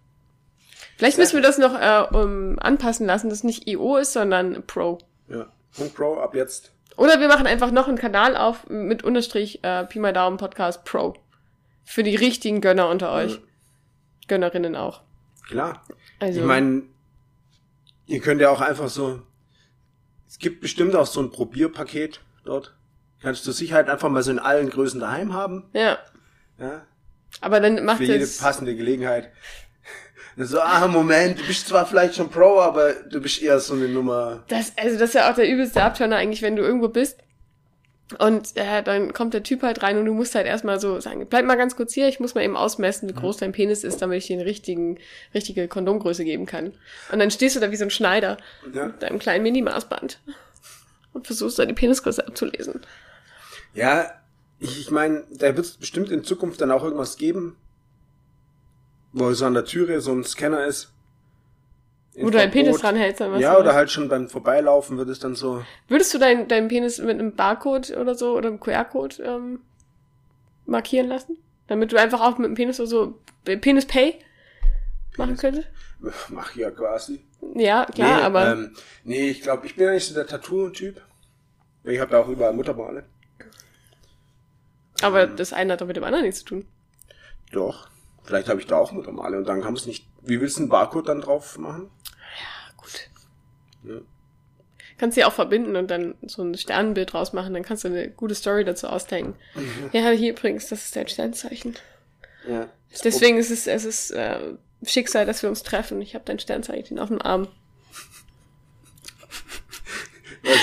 Vielleicht 0.97 1.17
müssen 1.17 1.35
wir 1.35 1.43
das 1.43 1.57
noch 1.59 1.79
äh, 1.79 2.05
um, 2.15 2.57
anpassen 2.59 3.05
lassen, 3.05 3.29
dass 3.29 3.43
nicht 3.43 3.67
io 3.67 3.97
ist, 3.97 4.13
sondern 4.13 4.63
Pro. 4.65 4.97
Ja. 5.27 5.47
Punkt 5.75 5.95
Pro, 5.95 6.19
ab 6.19 6.35
jetzt. 6.35 6.71
Oder 6.97 7.19
wir 7.19 7.27
machen 7.27 7.47
einfach 7.47 7.71
noch 7.71 7.87
einen 7.87 7.97
Kanal 7.97 8.35
auf 8.35 8.67
mit 8.69 9.03
Unterstrich 9.03 9.63
äh, 9.63 9.85
Pi 9.85 9.99
mal 9.99 10.13
Daumen 10.13 10.37
Podcast 10.37 10.83
Pro. 10.83 11.13
Für 11.83 12.03
die 12.03 12.15
richtigen 12.15 12.61
Gönner 12.61 12.89
unter 12.89 13.11
euch. 13.11 13.39
Gönnerinnen 14.27 14.75
auch. 14.75 15.01
Klar. 15.47 15.83
Also, 16.19 16.39
Ich 16.41 16.45
meine, 16.45 16.83
ihr 18.05 18.19
könnt 18.19 18.41
ja 18.41 18.49
auch 18.51 18.61
einfach 18.61 18.89
so. 18.89 19.21
Es 20.27 20.37
gibt 20.37 20.61
bestimmt 20.61 20.95
auch 20.95 21.07
so 21.07 21.21
ein 21.21 21.31
Probierpaket 21.31 22.21
dort. 22.45 22.75
Kannst 23.21 23.45
du 23.47 23.51
Sicherheit 23.51 23.89
einfach 23.89 24.09
mal 24.09 24.21
so 24.23 24.31
in 24.31 24.39
allen 24.39 24.69
Größen 24.69 24.99
daheim 24.99 25.33
haben. 25.33 25.69
ja. 25.73 25.97
Ja. 26.59 26.85
Aber 27.41 27.59
dann 27.61 27.85
macht 27.85 27.97
Für 27.99 28.03
jede 28.05 28.23
es. 28.23 28.39
passende 28.39 28.75
Gelegenheit. 28.75 29.31
So, 30.41 30.61
ah, 30.61 30.87
Moment, 30.87 31.37
du 31.37 31.45
bist 31.47 31.67
zwar 31.67 31.85
vielleicht 31.85 32.15
schon 32.15 32.29
Pro, 32.29 32.61
aber 32.61 32.93
du 32.93 33.19
bist 33.19 33.41
eher 33.41 33.59
so 33.59 33.73
eine 33.73 33.89
Nummer. 33.89 34.45
Das, 34.47 34.71
also 34.77 34.97
das 34.97 35.09
ist 35.09 35.15
ja 35.15 35.29
auch 35.29 35.35
der 35.35 35.49
übelste 35.49 35.83
Abturner 35.83 36.15
eigentlich, 36.15 36.41
wenn 36.41 36.55
du 36.55 36.61
irgendwo 36.61 36.87
bist 36.87 37.17
und 38.17 38.57
äh, 38.57 38.81
dann 38.81 39.13
kommt 39.13 39.33
der 39.35 39.43
Typ 39.43 39.61
halt 39.61 39.83
rein 39.83 39.97
und 39.97 40.05
du 40.05 40.13
musst 40.13 40.33
halt 40.33 40.47
erstmal 40.47 40.79
so 40.79 40.99
sagen, 40.99 41.27
bleib 41.29 41.45
mal 41.45 41.55
ganz 41.57 41.75
kurz 41.75 41.93
hier, 41.93 42.07
ich 42.07 42.19
muss 42.19 42.33
mal 42.33 42.43
eben 42.43 42.57
ausmessen, 42.57 43.07
wie 43.07 43.13
groß 43.13 43.37
dein 43.37 43.51
Penis 43.51 43.83
ist, 43.83 44.01
damit 44.01 44.17
ich 44.17 44.27
dir 44.27 44.37
eine 44.37 44.45
richtigen, 44.45 44.97
richtige 45.33 45.67
Kondomgröße 45.67 46.23
geben 46.23 46.45
kann. 46.47 46.73
Und 47.11 47.19
dann 47.19 47.29
stehst 47.29 47.55
du 47.55 47.59
da 47.59 47.69
wie 47.71 47.75
so 47.75 47.83
ein 47.83 47.91
Schneider 47.91 48.37
Ja. 48.73 48.87
mit 48.87 49.03
deinem 49.03 49.19
kleinen 49.19 49.43
Mini-Maßband 49.43 50.19
und 51.13 51.27
versuchst 51.27 51.59
da 51.59 51.65
die 51.65 51.73
Penisgröße 51.73 52.25
abzulesen. 52.27 52.81
Ja, 53.75 54.11
ich, 54.59 54.79
ich 54.79 54.89
meine, 54.91 55.23
da 55.29 55.55
wird 55.55 55.65
es 55.65 55.77
bestimmt 55.77 56.09
in 56.11 56.23
Zukunft 56.23 56.61
dann 56.61 56.71
auch 56.71 56.83
irgendwas 56.83 57.15
geben, 57.17 57.55
wo 59.13 59.31
so 59.33 59.45
an 59.45 59.53
der 59.53 59.65
Türe 59.65 60.01
so 60.01 60.11
ein 60.11 60.23
Scanner 60.23 60.65
ist. 60.65 60.91
Wo 62.21 62.29
du 62.29 62.37
deinen 62.37 62.51
Penis 62.51 62.79
dranhältst, 62.79 63.21
dann 63.21 63.31
was 63.31 63.41
Ja, 63.41 63.57
oder 63.57 63.73
halt 63.73 63.91
schon 63.91 64.09
beim 64.09 64.29
Vorbeilaufen 64.29 64.97
wird 64.97 65.09
es 65.09 65.19
dann 65.19 65.35
so. 65.35 65.63
Würdest 65.87 66.13
du 66.13 66.17
deinen 66.17 66.47
deinen 66.47 66.67
Penis 66.67 66.97
mit 66.99 67.11
einem 67.11 67.35
Barcode 67.35 67.91
oder 67.97 68.15
so 68.15 68.35
oder 68.35 68.49
einem 68.49 68.59
QR-Code 68.59 69.23
ähm, 69.23 69.59
markieren 70.65 71.07
lassen? 71.07 71.37
Damit 71.67 71.91
du 71.91 71.97
einfach 71.97 72.21
auch 72.21 72.37
mit 72.37 72.47
dem 72.47 72.55
Penis 72.55 72.79
oder 72.79 72.89
so 72.89 73.19
Penis 73.43 73.85
Pay 73.85 74.19
machen 75.17 75.37
könntest? 75.37 75.67
Mach 76.29 76.55
ja 76.55 76.71
quasi. 76.71 77.21
Ja, 77.55 77.85
klar, 77.85 78.17
nee, 78.17 78.23
aber 78.23 78.51
Ähm, 78.51 78.75
nee, 79.03 79.29
ich 79.29 79.41
glaube, 79.41 79.65
ich 79.65 79.75
bin 79.75 79.85
ja 79.85 79.93
nicht 79.93 80.07
so 80.07 80.13
der 80.13 80.27
Tattoo-Typ. 80.27 81.01
Ich 81.83 81.99
habe 81.99 82.13
ja 82.13 82.19
auch 82.19 82.27
überall 82.27 82.53
Muttermale. 82.53 83.05
Aber 85.01 85.27
das 85.27 85.53
eine 85.53 85.73
hat 85.73 85.81
doch 85.81 85.87
mit 85.87 85.95
dem 85.95 86.03
anderen 86.03 86.25
nichts 86.25 86.39
zu 86.39 86.45
tun. 86.45 86.65
Doch. 87.51 87.87
Vielleicht 88.23 88.49
habe 88.49 88.59
ich 88.59 88.67
da 88.67 88.77
auch 88.77 88.91
Muttermale 88.91 89.37
und 89.37 89.47
dann 89.47 89.61
man 89.61 89.73
es 89.73 89.85
nicht. 89.85 90.08
Wie 90.29 90.39
willst 90.39 90.57
du 90.57 90.61
einen 90.61 90.69
Barcode 90.69 91.09
dann 91.09 91.21
drauf 91.21 91.57
machen? 91.57 91.89
Gut. 92.77 93.09
Ja. 93.83 93.95
Kannst 94.99 95.15
sie 95.15 95.23
auch 95.23 95.33
verbinden 95.33 95.75
und 95.75 95.89
dann 95.89 96.15
so 96.21 96.43
ein 96.43 96.55
Sternenbild 96.55 97.13
draus 97.13 97.33
machen, 97.33 97.53
dann 97.53 97.63
kannst 97.63 97.83
du 97.83 97.87
eine 97.87 98.09
gute 98.09 98.35
Story 98.35 98.63
dazu 98.63 98.87
ausdenken. 98.87 99.35
Ja, 99.91 100.09
hier 100.09 100.31
übrigens, 100.31 100.67
das 100.67 100.85
ist 100.85 100.95
dein 100.95 101.07
Sternzeichen. 101.07 101.77
Ja. 102.47 102.67
Deswegen 103.03 103.37
ist 103.37 103.49
es, 103.49 103.65
es 103.65 103.85
ist 103.85 104.11
äh, 104.11 104.39
Schicksal, 104.85 105.25
dass 105.25 105.41
wir 105.41 105.49
uns 105.49 105.63
treffen. 105.63 106.01
Ich 106.01 106.15
habe 106.15 106.25
dein 106.25 106.39
Sternzeichen 106.39 106.99
auf 106.99 107.07
dem 107.07 107.21
Arm. 107.21 107.47
Ich 110.43 110.59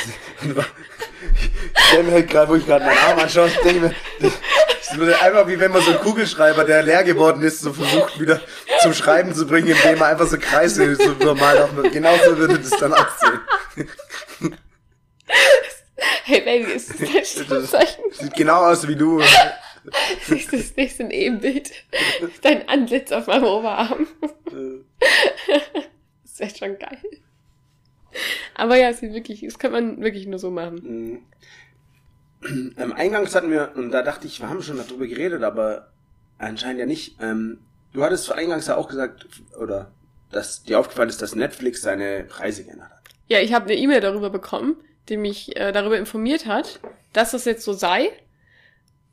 stell 1.89 2.03
mir 2.03 2.13
halt 2.13 2.31
gerade, 2.31 2.51
wo 2.51 2.57
ich 2.57 2.67
gerade 2.67 2.85
meinen 2.85 2.99
Arm 2.99 3.19
anschaue, 3.19 3.51
denke 3.65 3.81
mir, 3.81 3.95
das 4.21 4.97
würde 4.97 5.21
einfach 5.21 5.49
wie 5.49 5.59
wenn 5.59 5.73
man 5.73 5.83
so 5.83 5.91
einen 5.93 6.01
Kugelschreiber, 6.01 6.65
der 6.65 6.83
leer 6.83 7.05
geworden 7.05 7.43
ist, 7.43 7.61
so 7.61 7.73
versucht 7.73 8.21
wieder 8.21 8.41
zum 8.87 8.95
Schreiben 8.95 9.35
zu 9.35 9.47
bringen, 9.47 9.69
indem 9.69 10.01
er 10.01 10.07
einfach 10.07 10.27
so 10.27 10.39
Kreise 10.39 10.95
so 10.97 11.13
normal 11.13 11.59
auf 11.59 11.71
Genauso 11.93 12.37
würde 12.39 12.59
das 12.59 12.71
dann 12.71 12.93
aussehen. 12.93 13.41
Hey 16.25 16.41
Baby, 16.43 16.73
ist 16.73 16.91
das 16.91 16.99
dein 16.99 17.25
Sternzeichen? 17.25 18.05
Sieht 18.13 18.35
genau 18.35 18.65
aus 18.65 18.87
wie 18.87 18.97
du. 18.97 19.21
Siehst 20.27 20.53
du 20.53 20.57
das 20.57 20.77
nächste 20.77 21.05
Ebenbild? 21.05 21.71
Dein 22.43 22.69
Antlitz 22.69 23.13
auf 23.13 23.27
meinem 23.29 23.45
Oberarm. 23.45 24.07
Das 26.23 26.39
wäre 26.39 26.57
schon 26.57 26.79
geil. 26.79 26.99
Aber 28.55 28.77
ja, 28.77 28.91
es 28.91 29.01
sieht 29.01 29.15
wirklich, 29.15 29.43
das 29.43 29.59
kann 29.59 29.73
man 29.73 30.01
wirklich 30.01 30.27
nur 30.27 30.39
so 30.39 30.51
machen. 30.51 31.25
Ähm, 32.45 32.93
eingangs 32.93 33.35
hatten 33.35 33.51
wir, 33.51 33.73
und 33.75 33.91
da 33.91 34.03
dachte 34.03 34.27
ich, 34.27 34.41
wir 34.41 34.49
haben 34.49 34.63
schon 34.63 34.77
darüber 34.77 35.07
geredet, 35.07 35.43
aber 35.43 35.93
anscheinend 36.39 36.81
ja 36.81 36.87
nicht. 36.87 37.17
Ähm, 37.21 37.59
du 37.97 38.05
hattest 38.05 38.31
eingangs 38.31 38.67
ja 38.67 38.77
auch 38.77 38.89
gesagt, 38.89 39.27
oder 39.59 39.91
dass 40.31 40.63
dir 40.63 40.79
aufgefallen 40.79 41.09
ist, 41.09 41.23
dass 41.23 41.35
Netflix 41.35 41.83
seine 41.83 42.25
Preise 42.25 42.65
geändert 42.65 42.91
hat. 42.91 43.03
Ja, 43.29 43.41
ich 43.41 43.53
habe 43.53 43.67
eine 43.67 43.75
E-Mail 43.75 44.01
darüber 44.01 44.31
bekommen, 44.31 44.77
die 45.09 45.17
mich 45.17 45.57
äh, 45.57 45.73
darüber 45.73 45.99
informiert 45.99 46.47
hat, 46.47 46.81
dass 47.13 47.33
das 47.33 47.45
jetzt 47.45 47.65
so 47.65 47.73
sei. 47.73 48.11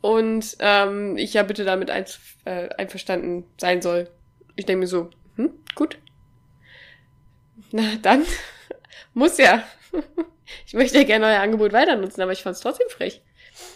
Und 0.02 0.58
ähm, 0.60 1.17
ich 1.17 1.34
ja 1.34 1.43
bitte 1.43 1.63
damit 1.63 1.89
ein, 1.89 2.06
äh, 2.46 2.69
einverstanden 2.76 3.46
sein 3.60 3.82
soll. 3.82 4.10
Ich 4.56 4.65
denke 4.65 4.82
mir 4.82 4.88
so, 4.88 5.10
hm, 5.38 5.52
gut. 5.76 5.98
Na, 7.72 7.84
dann 8.02 8.26
muss 9.13 9.38
ja. 9.38 9.63
Ich 10.67 10.74
möchte 10.74 10.98
ja 10.98 11.04
gerne 11.04 11.26
euer 11.26 11.39
Angebot 11.39 11.72
weiter 11.72 11.96
nutzen, 11.96 12.22
aber 12.22 12.32
ich 12.32 12.43
fand 12.43 12.56
es 12.56 12.62
trotzdem 12.62 12.88
frech. 12.89 13.22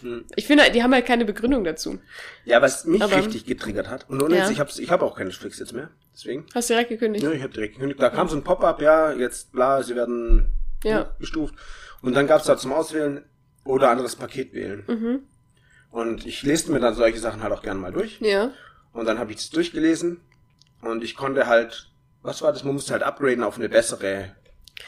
Hm. 0.01 0.25
Ich 0.35 0.45
finde, 0.47 0.69
die 0.71 0.83
haben 0.83 0.93
halt 0.93 1.05
keine 1.05 1.25
Begründung 1.25 1.63
dazu. 1.63 1.99
Ja, 2.45 2.61
was 2.61 2.85
mich 2.85 3.01
Aber- 3.01 3.15
richtig 3.17 3.45
getriggert 3.45 3.87
hat. 3.89 4.09
Und 4.09 4.21
ohne 4.21 4.35
Ja. 4.35 4.41
jetzt, 4.43 4.51
ich 4.51 4.59
habe 4.59 4.69
ich 4.77 4.89
hab 4.91 5.01
auch 5.01 5.15
keine 5.15 5.29
Netflix 5.29 5.59
jetzt 5.59 5.73
mehr. 5.73 5.89
Deswegen. 6.13 6.45
Hast 6.53 6.69
du 6.69 6.73
direkt 6.73 6.89
gekündigt? 6.89 7.23
Ja, 7.23 7.31
ich 7.31 7.41
habe 7.43 7.53
direkt 7.53 7.73
gekündigt. 7.75 8.01
Da 8.01 8.09
kam 8.09 8.27
so 8.27 8.35
ein 8.35 8.43
Pop-up, 8.43 8.81
ja, 8.81 9.11
jetzt 9.13 9.51
bla, 9.51 9.83
sie 9.83 9.95
werden 9.95 10.49
Ja. 10.83 11.13
gestuft. 11.19 11.55
Und 12.01 12.15
dann 12.15 12.27
gab's 12.27 12.45
da 12.45 12.57
zum 12.57 12.73
Auswählen 12.73 13.23
oder 13.65 13.89
anderes 13.89 14.15
Paket 14.15 14.53
wählen. 14.53 14.83
Mhm. 14.87 15.19
Und 15.91 16.25
ich 16.25 16.43
lese 16.43 16.71
mir 16.71 16.79
dann 16.79 16.93
solche 16.95 17.19
Sachen 17.19 17.41
halt 17.43 17.53
auch 17.53 17.61
gerne 17.63 17.79
mal 17.79 17.91
durch. 17.91 18.19
Ja. 18.21 18.51
Und 18.93 19.05
dann 19.05 19.19
habe 19.19 19.31
ich 19.31 19.37
das 19.37 19.49
durchgelesen 19.51 20.19
und 20.81 21.03
ich 21.03 21.15
konnte 21.15 21.47
halt, 21.47 21.89
was 22.23 22.41
war 22.41 22.51
das? 22.51 22.63
Man 22.63 22.73
musste 22.73 22.93
halt 22.93 23.03
upgraden 23.03 23.43
auf 23.43 23.57
eine 23.57 23.69
bessere, 23.69 24.35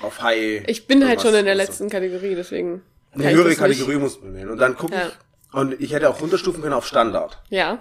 auf 0.01 0.21
High. 0.21 0.63
Ich 0.67 0.87
bin 0.87 1.07
halt 1.07 1.21
schon 1.21 1.33
in 1.35 1.45
der 1.45 1.55
letzten 1.55 1.89
Kategorie, 1.89 2.35
deswegen. 2.35 2.81
Eine 3.13 3.29
höhere 3.31 3.49
das 3.49 3.49
nicht. 3.49 3.59
Kategorie 3.59 3.95
musste 3.97 4.23
man 4.25 4.35
wählen. 4.35 4.49
Und 4.49 4.57
dann 4.59 4.75
gucke 4.75 4.93
Ja. 4.95 5.07
ich. 5.07 5.53
Und 5.53 5.79
ich 5.81 5.93
hätte 5.93 6.09
auch 6.09 6.21
runterstufen 6.21 6.61
können 6.61 6.73
auf 6.73 6.85
Standard. 6.85 7.41
Ja. 7.49 7.79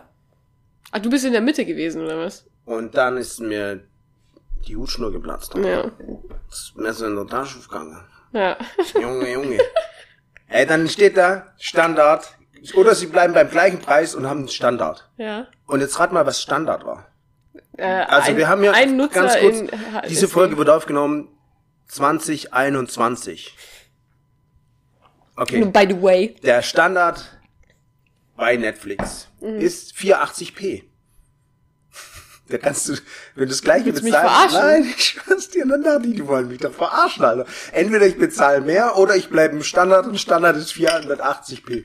Ah, 0.91 0.99
du 0.99 1.11
bist 1.11 1.25
in 1.27 1.33
der 1.33 1.43
Mitte 1.43 1.67
gewesen, 1.67 2.03
oder 2.03 2.19
was? 2.19 2.47
Und 2.64 2.97
dann 2.97 3.19
ist 3.19 3.41
mir 3.41 3.81
die 4.67 4.77
Hutschnur 4.77 5.12
geplatzt. 5.12 5.55
Ja. 5.57 5.91
Das 6.49 6.59
ist 6.61 6.77
mir 6.77 6.93
so 6.95 7.07
in 7.07 7.14
der 7.17 7.27
Tasche 7.27 7.59
gegangen. 7.61 8.03
Ja. 8.33 8.57
Junge, 8.95 9.31
Junge. 9.33 9.59
Ey, 10.49 10.67
dann 10.67 10.88
steht 10.88 11.17
da 11.17 11.49
Standard. 11.59 12.35
Oder 12.75 12.95
sie 12.95 13.07
bleiben 13.07 13.35
beim 13.35 13.51
gleichen 13.51 13.79
Preis 13.81 14.14
und 14.14 14.27
haben 14.29 14.41
einen 14.41 14.49
Standard. 14.49 15.09
Ja. 15.19 15.47
Und 15.67 15.81
jetzt 15.81 15.99
rat 16.01 16.12
mal, 16.12 16.27
was 16.27 16.41
Standard 16.43 16.85
war. 16.87 17.07
Äh, 17.77 17.85
Also 17.85 18.31
ein, 18.31 18.37
wir 18.37 18.49
haben 18.49 18.64
ja 18.64 18.73
ganz 18.73 19.38
kurz, 19.38 19.61
in, 19.61 19.71
diese 20.09 20.27
Folge 20.27 20.57
wurde 20.57 20.75
aufgenommen 20.75 21.29
2021. 21.88 23.57
Okay, 25.40 25.64
By 25.64 25.87
the 25.88 26.03
way. 26.03 26.35
der 26.42 26.62
Standard 26.62 27.24
bei 28.37 28.57
Netflix 28.57 29.29
Mhm. 29.40 29.59
ist 29.61 29.94
480p. 29.94 30.85
Da 32.48 32.57
kannst 32.57 32.88
du, 32.88 32.92
wenn 33.35 33.44
du 33.44 33.46
das 33.51 33.61
gleiche 33.62 33.92
du 33.92 33.92
mich 33.92 34.05
bezahlst, 34.05 34.55
verarschen? 34.55 34.59
nein, 34.83 34.94
ich 34.96 35.05
schwör's 35.05 35.51
dir, 35.51 35.66
dann 35.66 35.83
dachte 35.83 36.07
ich, 36.09 36.14
die 36.14 36.27
wollen 36.27 36.48
mich 36.48 36.59
doch 36.59 36.72
verarschen, 36.72 37.22
Alter. 37.24 37.46
Entweder 37.72 38.07
ich 38.07 38.16
bezahle 38.18 38.62
mehr 38.62 38.96
oder 38.96 39.16
ich 39.16 39.29
bleibe 39.29 39.55
im 39.57 39.62
Standard 39.62 40.07
und 40.07 40.18
Standard 40.18 40.57
ist 40.57 40.72
480p. 40.72 41.85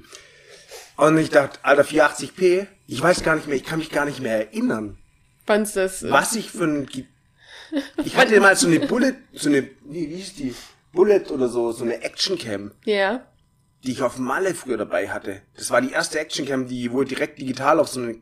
Und 0.96 1.18
ich 1.18 1.30
dachte, 1.32 1.60
Alter, 1.64 1.84
480p, 1.84 2.68
ich 2.88 3.02
weiß 3.02 3.24
gar 3.24 3.36
nicht 3.36 3.48
mehr, 3.48 3.58
ich 3.58 3.66
kann 3.66 3.80
mich 3.80 3.90
gar 3.90 4.06
nicht 4.06 4.22
mehr 4.22 4.38
erinnern, 4.48 4.98
Wann's 5.46 5.74
das? 5.74 6.02
äh, 6.02 6.10
was 6.12 6.34
ich 6.36 6.50
für 6.50 6.64
ein, 6.64 6.88
ich 8.06 8.16
hatte 8.16 8.40
mal 8.40 8.56
so 8.56 8.68
eine 8.68 8.80
Bullet, 8.80 9.16
so 9.34 9.50
eine, 9.50 9.64
wie, 9.84 10.10
wie 10.10 10.16
hieß 10.16 10.36
die? 10.36 10.56
Bullet 10.94 11.30
oder 11.32 11.50
so, 11.50 11.72
so 11.74 11.84
eine 11.84 12.02
Actioncam 12.04 12.72
Ja. 12.86 13.26
Die 13.84 13.92
ich 13.92 14.02
auf 14.02 14.18
Malle 14.18 14.56
früher 14.56 14.78
dabei 14.78 15.10
hatte. 15.10 15.42
Das 15.58 15.70
war 15.72 15.82
die 15.82 15.92
erste 15.92 16.20
Actioncam, 16.20 16.68
die 16.68 16.92
wohl 16.92 17.06
direkt 17.06 17.38
digital 17.40 17.80
auf 17.80 17.90
so 17.90 18.00
eine 18.02 18.16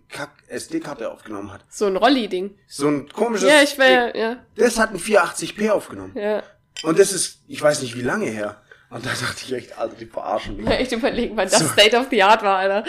SD-Karte 0.47 1.11
aufgenommen 1.11 1.53
hat. 1.53 1.61
So 1.69 1.85
ein 1.85 1.95
Rolli-Ding. 1.95 2.55
So 2.67 2.87
ein 2.87 3.09
komisches. 3.09 3.47
Ja, 3.49 3.61
ich 3.61 3.77
war 3.77 3.87
ja, 3.87 4.15
ja, 4.15 4.37
Das 4.55 4.79
hat 4.79 4.91
ein 4.91 4.99
480p 4.99 5.69
aufgenommen. 5.69 6.13
ja. 6.15 6.43
Und 6.83 6.97
das 6.97 7.11
ist, 7.13 7.43
ich 7.47 7.61
weiß 7.61 7.83
nicht 7.83 7.95
wie 7.95 8.01
lange 8.01 8.25
her. 8.25 8.59
Und 8.89 9.05
da 9.05 9.09
dachte 9.11 9.43
ich 9.45 9.53
echt, 9.53 9.77
Alter, 9.77 9.95
die 9.99 10.07
verarschen 10.07 10.57
mich. 10.57 10.67
Echt 10.67 10.91
überlegen, 10.91 11.37
wann 11.37 11.47
das 11.47 11.59
So. 11.59 11.67
State 11.67 11.95
of 11.95 12.07
the 12.09 12.23
Art 12.23 12.41
war, 12.41 12.57
Alter. 12.57 12.83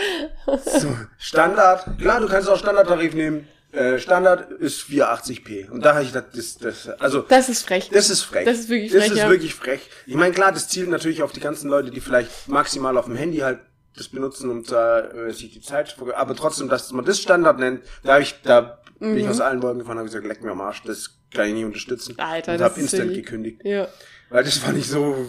So, 0.65 0.97
Standard, 1.19 1.99
klar, 1.99 2.21
du 2.21 2.27
kannst 2.27 2.49
auch 2.49 2.59
Standardtarif 2.59 3.13
nehmen. 3.15 3.47
Äh, 3.73 3.99
Standard 3.99 4.51
ist 4.53 4.83
480p. 4.83 5.71
Und 5.71 5.83
da 5.85 5.95
habe 5.95 6.05
ich 6.05 6.13
gedacht, 6.13 6.29
das, 6.37 6.59
das, 6.59 6.89
also, 7.01 7.23
Das 7.23 7.49
ist 7.49 7.63
frech. 7.67 7.89
Das 7.91 8.11
ist 8.11 8.21
frech. 8.23 8.45
Das 8.45 8.59
ist 8.59 8.69
wirklich 8.69 8.93
Das 8.93 9.01
frech, 9.05 9.13
ist 9.13 9.19
ja. 9.19 9.31
wirklich 9.31 9.55
frech. 9.55 9.81
Ich 10.07 10.15
meine, 10.15 10.35
klar, 10.35 10.53
das 10.53 10.69
zielt 10.69 10.91
natürlich 10.91 11.23
auf 11.23 11.33
die 11.33 11.41
ganzen 11.41 11.71
Leute, 11.71 11.91
die 11.91 12.01
vielleicht 12.01 12.49
maximal 12.49 12.99
auf 12.99 13.07
dem 13.07 13.17
Handy 13.17 13.39
halt 13.39 13.61
das 13.97 14.09
benutzen, 14.09 14.51
um 14.51 14.63
da 14.65 15.01
äh, 15.01 15.33
sich 15.33 15.53
die 15.53 15.61
Zeit 15.61 15.89
zu 15.89 16.15
aber 16.15 16.35
trotzdem, 16.37 16.69
dass 16.69 16.91
man 16.93 17.05
das 17.05 17.21
Standard 17.21 17.59
nennt, 17.59 17.83
da 18.05 18.13
habe 18.15 18.23
ich, 18.23 18.35
da 18.43 18.79
bin 18.99 19.13
Mhm. 19.13 19.19
ich 19.19 19.29
aus 19.29 19.41
allen 19.41 19.63
Wolken 19.63 19.81
gefahren, 19.81 19.99
habe 19.99 20.07
gesagt, 20.07 20.27
leck 20.27 20.43
mir 20.43 20.53
am 20.53 20.61
Arsch, 20.61 20.83
das 20.85 21.19
kann 21.35 21.49
ich 21.49 21.55
nicht 21.55 21.65
unterstützen. 21.65 22.19
Alter, 22.19 22.53
und 22.53 22.59
das 22.61 22.71
habe 22.71 22.75
ist 22.81 22.83
instant 22.93 23.09
wirklich- 23.11 23.25
gekündigt. 23.27 23.61
Ja. 23.65 23.89
Weil 24.31 24.45
das 24.45 24.59
fand 24.59 24.79
ich 24.79 24.87
so 24.89 25.27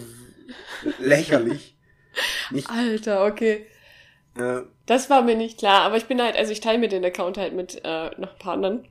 lächerlich. 1.00 1.76
Alter, 2.68 3.24
okay. 3.26 3.66
Äh, 4.36 4.60
Das 4.86 5.08
war 5.10 5.22
mir 5.22 5.34
nicht 5.36 5.58
klar, 5.58 5.80
aber 5.82 5.96
ich 5.96 6.06
bin 6.06 6.20
halt, 6.20 6.36
also 6.36 6.52
ich 6.52 6.60
teile 6.60 6.78
mir 6.78 6.88
den 6.88 7.04
Account 7.04 7.38
halt 7.38 7.54
mit 7.54 7.80
äh, 7.84 8.10
noch 8.18 8.32
ein 8.32 8.38
paar 8.38 8.52
anderen. 8.54 8.86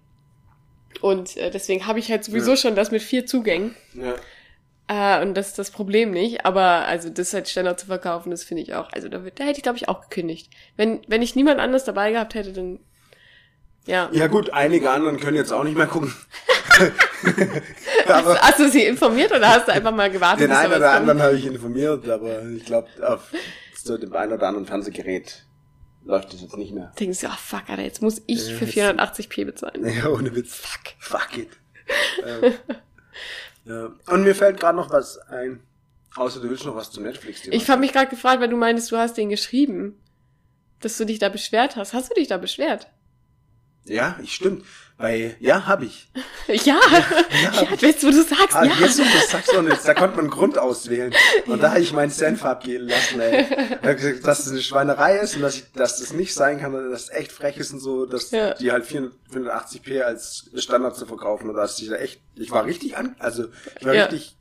Und 1.01 1.37
äh, 1.37 1.51
deswegen 1.51 1.85
habe 1.87 1.99
ich 1.99 2.09
halt 2.09 2.23
sowieso 2.23 2.51
Ja. 2.51 2.57
schon 2.57 2.75
das 2.75 2.91
mit 2.91 3.01
vier 3.01 3.25
Zugängen. 3.25 3.75
ja. 3.93 4.13
Äh, 4.89 5.21
und 5.21 5.35
das 5.35 5.47
ist 5.49 5.59
das 5.59 5.71
Problem 5.71 6.11
nicht. 6.11 6.45
Aber 6.45 6.85
also 6.85 7.09
das 7.09 7.33
halt 7.33 7.47
Standard 7.47 7.79
zu 7.79 7.85
verkaufen, 7.85 8.31
das 8.31 8.43
finde 8.43 8.63
ich 8.63 8.73
auch. 8.73 8.91
Also 8.91 9.07
da, 9.07 9.23
wird, 9.23 9.39
da 9.39 9.45
hätte 9.45 9.57
ich, 9.57 9.63
glaube 9.63 9.77
ich, 9.77 9.87
auch 9.87 10.01
gekündigt. 10.01 10.51
Wenn, 10.75 11.01
wenn 11.07 11.21
ich 11.21 11.35
niemand 11.37 11.61
anders 11.61 11.85
dabei 11.85 12.11
gehabt 12.11 12.35
hätte, 12.35 12.51
dann. 12.51 12.79
Ja. 13.85 14.09
ja 14.11 14.27
gut, 14.27 14.49
einige 14.51 14.91
anderen 14.91 15.19
können 15.21 15.37
jetzt 15.37 15.53
auch 15.53 15.63
nicht 15.63 15.77
mehr 15.77 15.87
gucken. 15.87 16.13
aber 18.07 18.39
Hast 18.39 18.59
du 18.59 18.69
sie 18.69 18.83
informiert 18.83 19.31
oder 19.31 19.47
hast 19.49 19.67
du 19.67 19.73
einfach 19.73 19.91
mal 19.93 20.09
gewartet, 20.09 20.41
den 20.49 20.51
einen 20.51 20.73
oder 20.73 20.91
anderen 20.91 21.21
habe 21.21 21.35
ich 21.35 21.45
informiert, 21.45 22.07
aber 22.09 22.43
ich 22.43 22.65
glaube, 22.65 22.87
auf 23.05 23.31
so 23.75 23.97
dem 23.97 24.13
einen 24.15 24.33
oder 24.33 24.47
anderen 24.47 24.65
Fernsehgerät 24.65 25.45
läuft 26.05 26.33
das 26.33 26.41
jetzt 26.41 26.57
nicht 26.57 26.73
mehr. 26.73 26.91
Denkst 26.99 27.19
du, 27.21 27.27
ah 27.27 27.37
fuck, 27.37 27.69
Alter, 27.69 27.83
jetzt 27.83 28.01
muss 28.01 28.21
ich 28.27 28.47
Ja, 28.49 28.55
für 28.57 28.65
jetzt- 28.65 28.77
480p 28.77 29.45
bezahlen. 29.45 29.85
Ja, 29.95 30.09
ohne 30.09 30.33
Witz. 30.35 30.55
Fuck. 30.55 30.93
Fuck 30.99 31.37
it. 31.37 31.49
ähm, 32.25 32.53
ja. 33.65 33.91
Und 34.07 34.23
mir 34.23 34.35
fällt 34.35 34.59
gerade 34.59 34.77
noch 34.77 34.89
was 34.91 35.17
ein. 35.29 35.61
Außer 36.15 36.39
du 36.41 36.49
willst 36.49 36.65
noch 36.65 36.75
was 36.75 36.91
zu 36.91 37.01
Netflix. 37.01 37.47
Ich 37.47 37.69
habe 37.69 37.79
mich 37.81 37.91
gerade 37.91 38.09
gefragt, 38.09 38.39
weil 38.41 38.49
du 38.49 38.57
meintest, 38.57 38.91
du 38.91 38.97
hast 38.97 39.17
den 39.17 39.29
geschrieben, 39.29 39.99
dass 40.79 40.97
du 40.97 41.05
dich 41.05 41.17
da 41.19 41.29
beschwert 41.29 41.75
hast. 41.75 41.93
Hast 41.93 42.11
du 42.11 42.13
dich 42.15 42.27
da 42.27 42.37
beschwert? 42.37 42.87
Ja, 43.85 44.17
ich 44.23 44.33
stimmt. 44.35 44.63
Weil, 44.97 45.35
ja, 45.39 45.65
habe 45.65 45.85
ich. 45.85 46.07
Ja, 46.65 46.77
ja, 46.89 47.67
jetzt 47.79 48.03
wo 48.05 48.11
du 48.11 48.21
sagst, 48.21 48.53
Ah, 48.53 48.65
ja. 48.65 48.73
Jetzt, 48.81 48.99
wo 48.99 49.03
du 49.03 49.09
das 49.13 49.31
sagst, 49.31 49.53
und 49.53 49.67
jetzt, 49.67 49.87
da 49.87 49.93
konnte 49.93 50.17
man 50.17 50.25
einen 50.25 50.29
Grund 50.29 50.57
auswählen. 50.57 51.13
Und 51.47 51.63
da 51.63 51.71
habe 51.71 51.79
ich 51.79 51.93
meinen 51.93 52.11
Senf 52.11 52.43
abgehen 52.45 52.87
lassen, 52.87 53.19
ey. 53.21 53.45
Gesagt, 53.95 54.27
dass 54.27 54.39
das 54.43 54.49
eine 54.51 54.61
Schweinerei 54.61 55.17
ist 55.19 55.35
und 55.37 55.41
dass, 55.41 55.55
ich, 55.55 55.71
dass 55.73 55.99
das 55.99 56.11
nicht 56.13 56.33
sein 56.33 56.59
kann, 56.59 56.73
dass 56.73 57.07
das 57.07 57.15
echt 57.17 57.31
frech 57.31 57.57
ist 57.57 57.71
und 57.73 57.79
so, 57.79 58.05
dass 58.05 58.31
Ja. 58.31 58.53
die 58.55 58.71
halt 58.73 58.85
480p 58.85 60.01
als 60.01 60.49
Standard 60.57 60.95
zu 60.97 61.05
verkaufen. 61.05 61.49
Und 61.49 61.55
dass 61.55 61.79
ich 61.79 61.87
da 61.89 61.95
echt, 61.95 62.19
ich 62.35 62.51
war 62.51 62.65
richtig 62.65 62.97
an, 62.97 63.15
also 63.19 63.45
ich 63.79 63.85
war 63.85 63.93
Ja. 63.95 64.05
richtig 64.05 64.35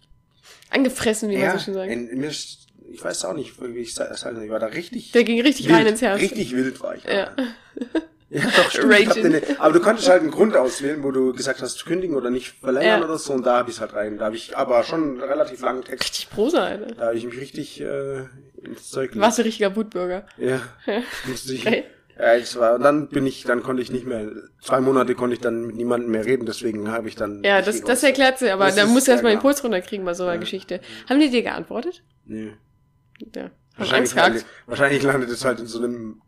Angefressen, 0.70 1.28
wie 1.30 1.34
Ja, 1.38 1.48
man 1.50 1.58
so 1.58 1.64
schön 1.66 1.74
sagt. 1.74 1.90
in, 1.92 2.18
mir 2.18 2.30
ist, 2.30 2.66
ich 2.90 3.02
weiß 3.02 3.24
auch 3.26 3.34
nicht, 3.34 3.54
wie 3.62 3.78
ich 3.78 3.94
das 3.94 4.24
halt, 4.24 4.36
ich 4.42 4.50
war 4.50 4.58
da 4.58 4.66
richtig, 4.66 5.12
Der 5.12 5.22
ging 5.24 5.40
richtig 5.40 5.66
wild, 5.68 5.76
rein 5.78 5.86
ins 5.86 6.02
Herz. 6.02 6.20
richtig 6.20 6.52
wild 6.54 6.80
war 6.80 6.96
ich. 6.96 7.04
Ja. 7.04 7.30
ja 8.32 8.42
doch, 8.56 8.70
stimmt. 8.70 8.94
Ich 8.98 9.60
aber 9.60 9.72
du 9.72 9.80
konntest 9.80 10.08
halt 10.08 10.22
einen 10.22 10.30
Grund 10.30 10.56
auswählen, 10.56 11.02
wo 11.02 11.10
du 11.10 11.32
gesagt 11.32 11.60
hast, 11.62 11.74
zu 11.78 11.84
kündigen 11.84 12.16
oder 12.16 12.30
nicht 12.30 12.54
verlängern 12.60 13.00
Ja. 13.00 13.04
oder 13.04 13.18
so, 13.18 13.32
und 13.34 13.44
da 13.46 13.58
habe 13.58 13.70
ich 13.70 13.80
halt 13.80 13.92
rein. 13.94 14.18
Da 14.18 14.26
habe 14.26 14.36
ich 14.36 14.56
aber 14.56 14.82
schon 14.84 15.02
einen 15.02 15.20
relativ 15.20 15.60
langen 15.62 15.82
Text, 15.84 16.04
Richtig 16.08 16.30
Prosa, 16.30 16.64
Alter. 16.64 16.94
da 16.94 17.06
habe 17.06 17.16
ich 17.16 17.24
mich 17.24 17.38
richtig 17.40 17.80
äh, 17.80 18.24
ins 18.62 18.90
Zeug 18.90 19.10
gelegt. 19.10 19.20
Warst 19.24 19.38
du 19.38 19.42
richtiger 19.44 19.74
Wutbürger. 19.76 20.26
Ja, 20.38 20.60
musste 21.26 21.54
ich. 21.54 21.66
Okay. 21.66 21.84
Ja, 22.18 22.36
ich 22.36 22.54
war, 22.56 22.74
und 22.74 22.82
dann 22.82 23.08
bin 23.08 23.26
ich, 23.26 23.42
dann 23.44 23.62
konnte 23.62 23.82
ich 23.82 23.90
nicht 23.90 24.06
mehr, 24.06 24.30
zwei 24.60 24.80
Monate 24.80 25.14
konnte 25.14 25.34
ich 25.34 25.40
dann 25.40 25.66
mit 25.66 25.76
niemandem 25.76 26.10
mehr 26.10 26.24
reden, 26.26 26.44
deswegen 26.44 26.90
habe 26.92 27.08
ich 27.08 27.16
dann. 27.16 27.42
Ja, 27.42 27.62
das, 27.62 27.80
das 27.82 28.02
erklärt 28.02 28.38
sie, 28.38 28.50
aber 28.50 28.70
da 28.70 28.86
musst 28.86 29.06
du 29.08 29.12
erstmal 29.12 29.32
ja, 29.32 29.38
den 29.38 29.42
Puls 29.42 29.64
runterkriegen 29.64 30.04
bei 30.04 30.12
so 30.14 30.24
einer 30.24 30.34
Ja. 30.34 30.38
Geschichte. 30.40 30.80
Haben 31.08 31.20
die 31.20 31.30
dir 31.30 31.42
geantwortet? 31.42 32.02
Nee. 32.26 32.52
Ja. 33.34 33.50
Wahrscheinlich, 33.78 34.14
landet, 34.14 34.44
wahrscheinlich 34.66 35.02
landet 35.02 35.30
es 35.30 35.44
halt 35.44 35.58
in 35.60 35.66
so 35.66 35.78
einem 35.82 36.20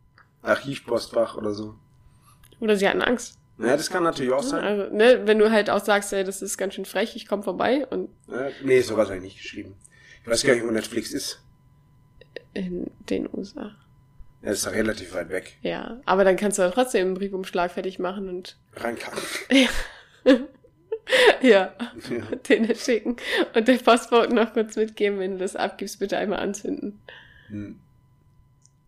Archivpostfach 0.42 1.36
oder 1.36 1.52
so. 1.52 1.74
Oder 2.60 2.76
sie 2.76 2.88
hatten 2.88 3.02
Angst. 3.02 3.38
Ja, 3.58 3.76
das 3.76 3.88
kann 3.90 4.02
natürlich 4.02 4.32
auch 4.32 4.42
sein. 4.42 4.64
Also, 4.64 4.94
ne, 4.94 5.22
wenn 5.26 5.38
du 5.38 5.50
halt 5.50 5.70
auch 5.70 5.84
sagst, 5.84 6.12
ey, 6.12 6.24
das 6.24 6.42
ist 6.42 6.56
ganz 6.58 6.74
schön 6.74 6.84
frech, 6.84 7.14
ich 7.14 7.28
komme 7.28 7.42
vorbei 7.44 7.86
und 7.86 8.10
Ja, 8.28 8.48
nee, 8.64 8.80
sowas 8.80 9.06
habe 9.08 9.18
ich 9.18 9.22
nicht 9.22 9.38
geschrieben. 9.40 9.76
Ich 10.22 10.28
weiß 10.30 10.42
gar 10.44 10.54
nicht, 10.54 10.64
wo 10.66 10.70
Netflix 10.70 11.12
ist. 11.12 11.40
in 12.52 12.90
den 13.10 13.28
USA. 13.32 13.72
Er 14.42 14.52
ist 14.52 14.64
ja 14.64 14.72
relativ 14.72 15.14
weit 15.14 15.30
weg. 15.30 15.56
Ja, 15.62 16.00
aber 16.04 16.24
dann 16.24 16.36
kannst 16.36 16.58
du 16.58 16.62
ja 16.62 16.70
trotzdem 16.70 17.06
einen 17.08 17.14
Briefumschlag 17.14 17.70
fertig 17.70 17.98
machen 17.98 18.28
und 18.28 18.56
Reinkacken. 18.74 19.22
ja, 19.54 19.68
Ja. 21.42 21.74
den 22.48 22.74
schicken 22.74 23.16
und 23.54 23.68
der 23.68 23.74
Postboten 23.78 24.34
noch 24.34 24.52
kurz 24.52 24.76
mitgeben, 24.76 25.18
wenn 25.18 25.32
du 25.32 25.38
das 25.38 25.54
abgibst, 25.56 25.98
bitte 25.98 26.16
einmal 26.18 26.40
anzünden. 26.40 27.00
Hm. 27.48 27.78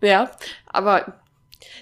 Ja, 0.02 0.31
aber 0.66 1.20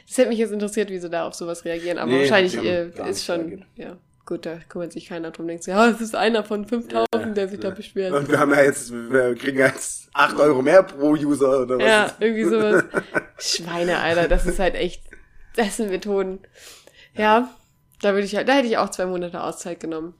das 0.07 0.19
hätte 0.19 0.29
mich 0.29 0.39
jetzt 0.39 0.53
interessiert, 0.53 0.91
wie 0.91 0.99
sie 0.99 1.11
da 1.11 1.27
auf 1.27 1.35
sowas 1.35 1.65
reagieren. 1.65 1.99
Aber 1.99 2.11
Nee, 2.11 2.21
wahrscheinlich 2.21 2.57
äh, 2.57 2.89
ist 3.09 3.25
schon, 3.25 3.41
reagiert. 3.41 3.63
ja, 3.77 3.97
gut, 4.27 4.47
da 4.47 4.59
kümmert 4.69 4.93
sich 4.93 5.09
keiner 5.09 5.31
drum. 5.31 5.47
Denkst 5.47 5.67
du, 5.67 5.71
ja, 5.73 5.89
es 5.89 6.01
ist 6.01 6.15
einer 6.15 6.45
von 6.45 6.65
5000, 6.67 7.37
der 7.37 7.49
sich 7.49 7.61
da 7.61 7.71
beschwert. 7.71 8.13
Und 8.13 8.29
wir 8.31 8.39
haben 8.39 8.53
ja 8.53 8.63
jetzt, 8.63 8.93
wir 8.93 9.35
kriegen 9.35 9.59
ja 9.59 9.67
jetzt 9.67 10.09
8 10.15 10.39
Euro 10.41 10.63
mehr 10.63 10.83
pro 10.83 11.11
User 11.13 11.63
oder 11.63 11.79
was. 11.79 11.85
Ja, 11.85 12.13
irgendwie 12.21 12.45
sowas. 12.45 12.85
Schweine, 13.39 13.99
Alter, 13.99 14.29
das 14.29 14.47
ist 14.47 14.59
halt 14.59 14.75
echt, 14.75 15.03
das 15.57 15.77
sind 15.77 15.91
Methoden. 15.91 16.41
Ja, 17.15 17.55
da 18.03 18.13
würde 18.13 18.25
ich 18.27 18.37
halt, 18.37 18.49
da 18.49 18.55
hätte 18.55 18.69
ich 18.69 18.79
auch 18.79 18.91
zwei 18.91 19.07
Monate 19.07 19.43
Auszeit 19.43 19.81
genommen. 19.81 20.15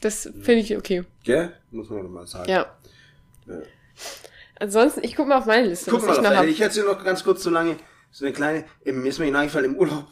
Das 0.00 0.22
finde 0.22 0.60
ich 0.60 0.76
okay. 0.76 1.04
Gell? 1.24 1.52
Muss 1.70 1.88
man 1.90 2.02
doch 2.02 2.10
mal 2.10 2.26
sagen. 2.26 2.50
Ja. 2.50 2.66
Ja. 3.46 3.54
Ansonsten, 4.58 5.04
ich 5.04 5.16
gucke 5.16 5.28
mal 5.28 5.38
auf 5.38 5.46
meine 5.46 5.66
Liste, 5.68 5.90
Guck 5.90 6.06
mal, 6.06 6.14
ich 6.14 6.22
noch 6.22 6.42
ich 6.44 6.60
erzähle 6.60 6.86
noch 6.86 7.04
ganz 7.04 7.22
kurz 7.24 7.42
so 7.42 7.50
lange, 7.50 7.76
so 8.10 8.24
eine 8.24 8.32
kleine, 8.32 8.64
eben, 8.84 9.02
mir 9.02 9.08
ist 9.08 9.18
mir 9.18 9.26
eingefallen, 9.36 9.72
im 9.72 9.76
Urlaub 9.76 10.06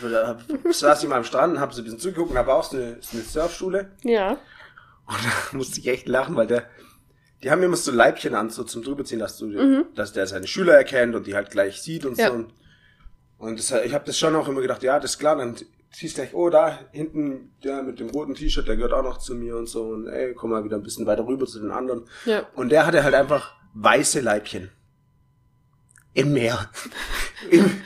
saß 0.70 1.02
ich 1.02 1.08
mal 1.08 1.16
am 1.16 1.24
Strand 1.24 1.54
und 1.54 1.60
hab 1.60 1.74
so 1.74 1.82
ein 1.82 1.84
bisschen 1.84 1.98
zugeguckt 2.00 2.30
und 2.30 2.38
habe 2.38 2.54
auch 2.54 2.64
so 2.64 2.76
eine, 2.76 2.96
so 3.00 3.16
eine 3.16 3.24
Surfschule. 3.26 3.90
Ja. 4.02 4.30
Und 4.30 5.18
da 5.52 5.56
musste 5.56 5.80
ich 5.80 5.88
echt 5.88 6.08
lachen, 6.08 6.36
weil 6.36 6.46
der, 6.46 6.64
die 7.42 7.50
haben 7.50 7.62
immer 7.62 7.76
so 7.76 7.92
Leibchen 7.92 8.34
an, 8.34 8.50
so 8.50 8.64
zum 8.64 8.82
drüberziehen, 8.82 9.20
dass 9.20 9.36
du, 9.36 9.84
dass 9.94 10.12
der 10.12 10.26
seine 10.26 10.46
Schüler 10.46 10.74
erkennt 10.74 11.14
und 11.14 11.26
die 11.26 11.34
halt 11.34 11.50
gleich 11.50 11.82
sieht 11.82 12.06
und 12.06 12.18
Ja. 12.18 12.28
so. 12.28 12.46
Und 13.38 13.58
das, 13.58 13.70
ich 13.70 13.94
habe 13.94 14.04
das 14.04 14.18
schon 14.18 14.36
auch 14.36 14.48
immer 14.48 14.60
gedacht, 14.60 14.82
ja, 14.82 15.00
das 15.00 15.12
ist 15.12 15.18
klar, 15.18 15.36
dann 15.36 15.56
siehst 15.90 16.16
du 16.18 16.22
gleich, 16.22 16.34
oh, 16.34 16.50
da 16.50 16.78
hinten, 16.92 17.52
der 17.64 17.82
mit 17.82 17.98
dem 17.98 18.10
roten 18.10 18.34
T-Shirt, 18.34 18.68
der 18.68 18.76
gehört 18.76 18.92
auch 18.92 19.02
noch 19.02 19.18
zu 19.18 19.34
mir 19.34 19.56
und 19.56 19.66
so. 19.66 19.84
Und 19.84 20.08
ey, 20.08 20.34
komm 20.34 20.50
mal 20.50 20.62
wieder 20.62 20.76
ein 20.76 20.82
bisschen 20.82 21.06
weiter 21.06 21.26
rüber 21.26 21.46
zu 21.46 21.58
den 21.58 21.70
anderen. 21.70 22.04
Ja. 22.26 22.46
Und 22.54 22.70
der 22.70 22.86
hatte 22.86 23.02
halt 23.02 23.14
einfach 23.14 23.54
weiße 23.74 24.20
Leibchen. 24.20 24.70
Im 26.14 26.32
Meer. 26.32 26.68
Im, 27.50 27.82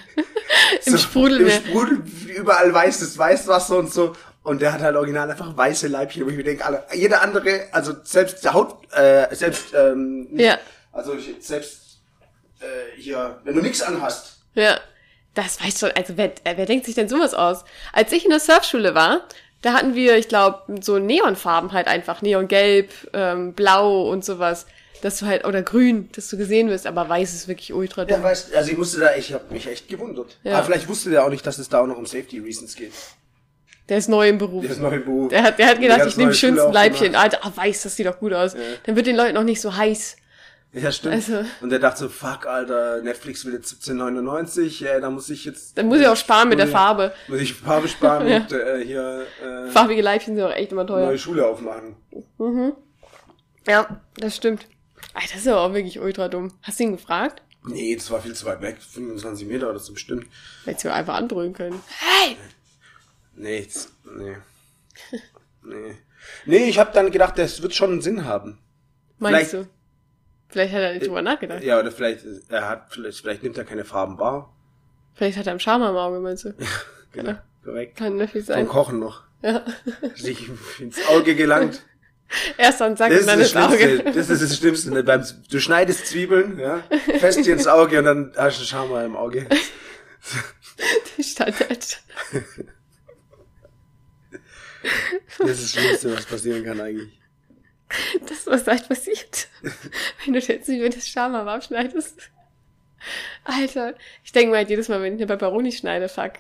Im 0.87 0.99
Sprudelmeer. 0.99 1.57
Im 1.57 1.65
Sprudel, 1.67 2.03
überall 2.37 2.73
weißes 2.73 3.17
Weißwasser 3.19 3.77
und 3.77 3.93
so. 3.93 4.15
Und 4.43 4.61
der 4.61 4.73
hat 4.73 4.81
halt 4.83 4.97
original 4.97 5.31
einfach 5.31 5.57
weiße 5.57 5.89
Leibchen, 5.89 6.25
wo 6.25 6.31
ich 6.31 6.37
mir 6.37 6.45
denke, 6.45 6.65
alle, 6.65 6.85
jeder 6.93 7.23
andere, 7.23 7.67
also 7.73 7.95
selbst 8.03 8.45
der 8.45 8.53
Haut, 8.53 8.77
äh, 8.95 9.35
selbst, 9.35 9.73
ähm, 9.75 10.29
Ja. 10.33 10.59
also 10.93 11.15
ich- 11.15 11.35
selbst 11.41 12.01
äh, 12.61 12.65
hier, 13.01 13.41
wenn 13.45 13.55
du 13.57 13.63
nichts 13.63 13.83
anhast, 13.83 14.39
Ja. 14.55 14.79
Das 15.37 15.61
weiß 15.61 15.81
schon, 15.81 15.91
also 15.97 16.17
wer, 16.17 16.27
äh, 16.45 16.57
wer 16.57 16.65
denkt 16.65 16.87
sich 16.87 16.95
denn 16.95 17.09
sowas 17.09 17.35
aus? 17.35 17.65
Als 17.93 18.13
ich 18.13 18.23
in 18.25 18.31
der 18.31 18.39
Surfschule 18.39 18.95
war, 18.95 19.23
da 19.63 19.73
hatten 19.73 19.97
wir, 19.97 20.17
ich 20.17 20.29
glaube, 20.29 20.61
so 20.81 21.01
Neonfarben 21.01 21.73
halt 21.73 21.89
einfach, 21.89 22.23
Neongelb, 22.23 22.93
ähm, 23.15 23.53
Blau 23.53 24.09
und 24.09 24.25
sowas. 24.25 24.67
Dass 25.05 25.19
du 25.19 25.27
halt, 25.27 25.45
oder 25.45 25.61
grün, 25.63 26.09
dass 26.17 26.29
du 26.29 26.39
gesehen 26.39 26.71
wirst, 26.71 26.87
aber 26.87 27.07
weiß 27.09 27.35
ist 27.35 27.47
wirklich 27.47 27.75
ultra 27.75 28.03
Ja, 28.03 28.17
dumm. 28.17 28.23
weißt, 28.23 28.55
also 28.55 28.71
ich 28.71 28.79
musste 28.79 29.01
da, 29.01 29.15
ich 29.15 29.35
habe 29.35 29.45
mich 29.51 29.67
echt 29.67 29.87
gewundert. 29.89 30.39
Ja. 30.45 30.55
Aber 30.57 30.65
vielleicht 30.65 30.89
wusste 30.89 31.11
der 31.11 31.25
auch 31.25 31.29
nicht, 31.29 31.47
dass 31.47 31.59
es 31.59 31.69
da 31.69 31.81
auch 31.81 31.87
noch 31.87 31.99
um 31.99 32.07
Safety 32.07 32.39
Reasons 32.39 32.75
geht. 32.75 32.93
Der 33.91 33.99
ist 33.99 34.09
neu 34.09 34.29
im 34.31 34.39
Beruf. 34.39 34.63
Der 34.63 34.71
ist 34.71 34.81
neu 34.81 34.95
im 34.95 35.05
Beruf. 35.05 35.29
Der 35.29 35.43
hat, 35.43 35.59
der 35.59 35.67
hat 35.67 35.79
gedacht, 35.79 35.99
ganz 35.99 36.13
ich 36.13 36.17
nehme 36.17 36.33
schönsten 36.33 36.73
Leibchen. 36.73 37.15
Alter, 37.15 37.41
ah, 37.43 37.53
weiß, 37.55 37.83
das 37.83 37.97
sieht 37.97 38.07
doch 38.07 38.19
gut 38.19 38.33
aus. 38.33 38.57
Dann 38.87 38.97
wird 38.97 39.07
den 39.07 39.15
Leuten 39.15 39.37
auch 39.37 39.43
nicht 39.43 39.61
so 39.61 39.77
heiß. 39.77 40.17
Ja, 40.73 40.91
stimmt. 40.91 41.15
Also- 41.15 41.45
Und 41.61 41.69
der 41.71 41.79
dachte 41.81 42.01
so, 42.01 42.09
fuck, 42.09 42.47
Alter, 42.47 43.03
Netflix 43.03 43.45
will 43.45 43.53
jetzt 43.53 43.73
17,99, 43.75 44.83
ja, 44.83 44.99
da 45.01 45.11
muss 45.11 45.29
ich 45.29 45.45
jetzt... 45.45 45.77
Dann 45.79 45.87
muss 45.87 46.01
ich 46.01 46.07
auch 46.09 46.17
sparen 46.17 46.49
mit 46.49 46.59
der 46.59 46.67
Farbe. 46.67 47.13
Muss 47.29 47.41
ich 47.43 47.53
Farbe 47.53 47.87
sparen 47.89 48.27
Ja. 48.29 48.39
und 48.39 48.53
äh, 48.53 48.83
hier 48.85 49.23
äh, 49.45 49.69
Farbige 49.71 50.01
Leibchen 50.03 50.35
sind 50.35 50.45
auch 50.45 50.51
echt 50.53 50.73
immer 50.73 50.87
teuer. 50.87 51.05
neue 51.07 51.19
Schule 51.19 51.47
aufmachen. 51.47 51.95
Ja, 53.69 54.01
das 54.17 54.35
stimmt. 54.37 54.67
Alter, 55.15 55.29
das 55.33 55.41
ist 55.43 55.49
aber 55.49 55.61
auch 55.63 55.73
wirklich 55.73 55.99
ultra 56.01 56.29
dumm. 56.29 56.53
Hast 56.63 56.79
du 56.81 56.85
ihn 56.85 56.93
gefragt? 56.93 57.43
Nee, 57.67 57.95
das 57.97 58.11
war 58.11 58.21
viel 58.21 58.35
zu 58.35 58.45
weit 58.47 58.61
weg, 58.61 58.77
25 58.83 59.47
Meter 59.49 59.71
oder 59.71 59.79
so 59.79 59.93
bestimmt. 59.95 60.27
Hättest 60.65 60.85
du 60.85 60.93
einfach 60.93 61.15
anbrüllen 61.15 61.55
können. 61.55 61.81
Hey! 61.99 62.37
Nee, 63.37 63.65
das, 63.65 63.89
nee. 64.05 64.37
nee. 65.63 65.95
Nee, 66.47 66.65
ich 66.69 66.79
habe 66.79 66.93
dann 66.93 67.11
gedacht, 67.11 67.39
das 67.39 67.63
wird 67.63 67.75
schon 67.75 67.93
einen 67.93 68.03
Sinn 68.03 68.25
haben. 68.25 68.59
Meinst 69.19 69.51
Vielleicht- 69.51 69.67
du? 69.67 69.71
Vielleicht 70.49 70.73
hat 70.75 70.83
er 70.83 70.93
nicht 70.95 71.07
drüber 71.07 71.23
nachgedacht. 71.23 71.65
Ja, 71.65 71.81
oder 71.81 71.91
vielleicht, 71.91 72.25
er 72.49 72.69
hat, 72.69 72.93
vielleicht, 72.93 73.19
vielleicht 73.19 73.43
nimmt 73.43 73.59
er 73.59 73.65
keine 73.65 73.85
Farben 73.85 74.19
wahr. 74.19 74.55
Vielleicht 75.15 75.37
hat 75.39 75.47
er 75.47 75.51
einen 75.53 75.61
Charme 75.61 75.83
am 75.85 75.97
Auge, 75.97 76.21
meinst 76.21 76.45
du? 76.45 76.55
Genau, 77.13 77.35
korrekt. 77.65 77.97
Kann 77.97 78.17
natürlich 78.17 78.47
Vom 78.47 78.55
sein. 78.57 78.69
Kochen 78.69 78.99
noch. 78.99 79.23
Ja. 79.43 79.65
Sich 80.17 80.49
ins 80.81 80.99
Auge 81.09 81.35
gelangt. 81.37 81.83
Erst 82.59 82.81
den 82.81 82.97
Sack 82.97 83.11
Das 83.11 83.19
und 83.19 83.21
ist 83.21 83.29
dann 83.29 83.39
das 83.39 83.53
ins 83.53 83.57
Auge. 83.63 83.79
Schlimmste. 83.79 84.13
Das 84.13 84.31
ist 84.31 84.43
das 84.43 84.57
Schlimmste. 84.59 84.91
ne? 84.91 85.03
Beim, 85.05 85.25
du 85.51 85.61
schneidest 85.61 86.07
Zwiebeln, 86.07 86.59
ja, 86.59 86.83
fest 87.19 87.45
dir 87.45 87.53
ins 87.53 87.67
Auge 87.67 87.99
und 87.99 88.05
dann 88.05 88.33
hast 88.37 88.61
du 88.61 88.65
Schama 88.65 89.05
im 89.05 89.17
Auge. 89.17 89.47
Standard. 91.21 92.01
Das 95.39 95.61
ist 95.61 95.75
das 95.75 95.83
Schlimmste, 95.83 96.17
was 96.17 96.27
passieren 96.27 96.65
kann 96.65 96.81
eigentlich. 96.81 97.21
Das, 98.29 98.47
was 98.47 98.67
halt 98.67 98.89
passiert, 98.89 99.49
wenn 100.25 100.33
du 100.35 100.41
jetzt 100.41 100.69
über 100.69 100.89
das 100.89 101.09
Scham 101.09 101.35
am 101.35 101.49
abschneidest. 101.49 102.31
Alter, 103.45 103.95
ich 104.25 104.33
denke 104.33 104.51
mal 104.51 104.57
halt 104.59 104.71
jedes 104.71 104.89
Mal, 104.89 105.01
wenn 105.03 105.15
ich 105.15 105.21
eine 105.21 105.27
Peperoni 105.27 105.71
schneide, 105.73 106.09
fuck, 106.09 106.33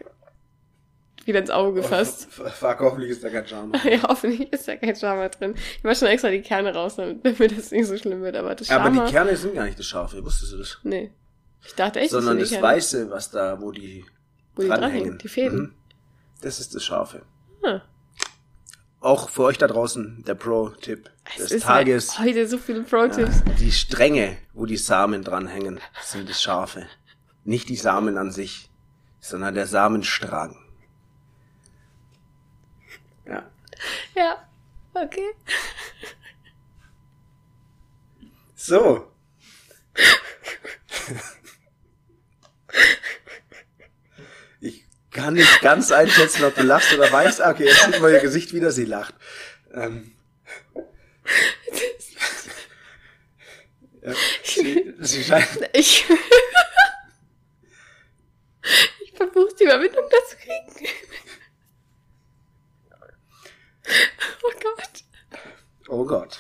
wieder 1.26 1.38
ins 1.40 1.50
Auge 1.50 1.80
gefasst. 1.82 2.28
F- 2.38 2.54
Fuck, 2.54 2.80
hoffentlich 2.80 3.10
ist 3.10 3.24
da 3.24 3.30
kein 3.30 3.46
Schama. 3.46 3.78
Ja, 3.84 4.02
hoffentlich 4.08 4.52
ist 4.52 4.66
da 4.68 4.76
kein 4.76 4.94
Schama 4.96 5.28
drin. 5.28 5.54
Ich 5.56 5.82
mach 5.84 5.94
schon 5.96 6.08
extra 6.08 6.30
die 6.30 6.42
Kerne 6.42 6.74
raus, 6.74 6.96
damit, 6.96 7.24
das 7.56 7.70
nicht 7.70 7.86
so 7.86 7.96
schlimm 7.96 8.22
wird, 8.22 8.36
aber 8.36 8.54
das 8.54 8.70
Aber 8.70 8.84
Schama... 8.84 9.04
die 9.06 9.12
Kerne 9.12 9.36
sind 9.36 9.54
gar 9.54 9.64
nicht 9.64 9.78
das 9.78 9.86
Scharfe, 9.86 10.24
wusstest 10.24 10.52
du 10.52 10.58
das? 10.58 10.78
nee. 10.82 11.10
Ich 11.66 11.74
dachte 11.74 11.98
echt, 12.00 12.10
Sondern 12.10 12.38
das 12.38 12.50
das 12.50 12.60
Weiße, 12.60 13.10
was 13.10 13.30
da, 13.30 13.58
wo 13.60 13.72
die 13.72 14.04
wo 14.54 14.60
die 14.62 14.68
dranhängen. 14.68 14.90
dranhängen, 14.92 15.18
die 15.18 15.28
Fäden. 15.28 15.58
Mhm. 15.60 15.74
Das 16.42 16.60
ist 16.60 16.74
das 16.74 16.84
Scharfe. 16.84 17.22
Ah. 17.64 17.80
Auch 19.00 19.28
für 19.30 19.44
euch 19.44 19.56
da 19.58 19.66
draußen 19.66 20.24
der 20.26 20.34
Pro-Tipp 20.34 21.10
Es 21.36 21.42
des 21.44 21.52
ist 21.52 21.62
Tages. 21.64 22.18
halt 22.18 22.28
heute 22.30 22.46
so 22.48 22.58
viele 22.58 22.82
Pro-Tipps. 22.82 23.42
Die 23.58 23.72
Stränge, 23.72 24.36
wo 24.52 24.66
die 24.66 24.76
Samen 24.76 25.22
dranhängen, 25.24 25.80
sind 26.02 26.28
das 26.28 26.42
Scharfe. 26.42 26.86
Nicht 27.44 27.68
die 27.70 27.76
Samen 27.76 28.16
an 28.18 28.30
sich, 28.30 28.70
sondern 29.20 29.54
der 29.54 29.66
Samenstrang. 29.66 30.56
Ja. 34.16 34.49
Okay. 34.95 35.35
So. 38.55 39.11
Ich 44.61 44.85
kann 45.11 45.35
nicht 45.35 45.61
ganz 45.61 45.91
einschätzen, 45.93 46.45
ob 46.45 46.55
du 46.55 46.62
lachst 46.62 46.93
oder 46.95 47.11
weißt. 47.11 47.41
Ah, 47.43 47.51
Okay, 47.51 47.64
jetzt 47.64 47.85
sieht 47.85 48.01
man 48.01 48.12
ihr 48.12 48.20
Gesicht 48.20 48.53
wieder, 48.53 48.70
sie 48.70 48.85
lacht. 48.85 49.14
Ähm. 49.72 50.14
Ja, 54.03 54.12
sie, 54.45 54.95
sie 55.01 55.24
scheint, 55.24 55.49
Ich... 55.72 56.05
ich 59.03 59.12
versuche 59.16 59.55
die 59.59 59.64
Überwindung 59.64 60.05
dazu 60.11 60.37
kriegen. 60.37 60.89
oh 64.43 64.53
Gott. 64.62 65.05
Oh 65.95 66.05
Gott. 66.05 66.38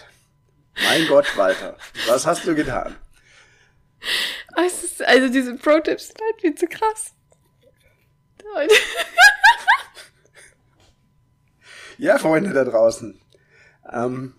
Mein 0.82 1.06
Gott, 1.06 1.36
Walter, 1.36 1.76
was 2.08 2.26
hast 2.26 2.46
du 2.46 2.54
getan? 2.54 2.96
Es 4.66 4.82
ist, 4.84 5.04
also 5.04 5.28
diese 5.28 5.54
Pro-Tipps 5.54 6.08
sind 6.08 6.20
halt 6.20 6.40
viel 6.40 6.54
zu 6.54 6.66
krass. 6.66 7.12
Ja, 11.98 12.18
Freunde 12.18 12.52
da 12.52 12.64
draußen. 12.64 13.20
Ähm, 13.92 14.34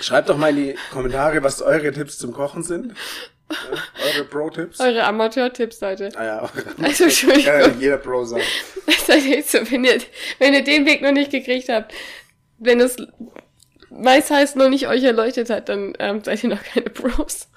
schreibt 0.00 0.28
doch 0.28 0.36
mal 0.36 0.50
in 0.50 0.56
die 0.56 0.78
Kommentare, 0.92 1.42
was 1.42 1.60
eure 1.62 1.92
Tipps 1.92 2.18
zum 2.18 2.32
Kochen 2.32 2.62
sind. 2.62 2.94
Ja, 3.50 3.56
eure 4.04 4.24
Pro-Tipps. 4.24 4.80
Eure 4.80 5.04
Amateur-Tipps, 5.04 5.80
Leute. 5.80 6.10
Ah 6.16 6.24
ja, 6.24 6.50
Also, 6.82 7.04
Entschuldigung. 7.04 7.44
Kann 7.44 7.60
ja 7.60 7.68
jeder 7.78 7.98
Pro 7.98 8.24
sein. 8.24 8.42
Seid 9.06 9.24
ihr 9.24 9.36
jetzt 9.36 9.52
so, 9.52 9.58
wenn 9.70 9.84
ihr, 9.84 10.00
wenn 10.38 10.54
ihr 10.54 10.64
den 10.64 10.86
Weg 10.86 11.02
noch 11.02 11.12
nicht 11.12 11.30
gekriegt 11.30 11.68
habt, 11.68 11.92
wenn 12.58 12.80
es 12.80 12.96
meist 13.90 14.30
heißt 14.30 14.56
noch 14.56 14.68
nicht 14.68 14.88
euch 14.88 15.02
erleuchtet 15.04 15.50
hat, 15.50 15.68
dann 15.68 15.94
ähm, 15.98 16.22
seid 16.24 16.42
ihr 16.42 16.50
noch 16.50 16.62
keine 16.62 16.90
Pros. 16.90 17.48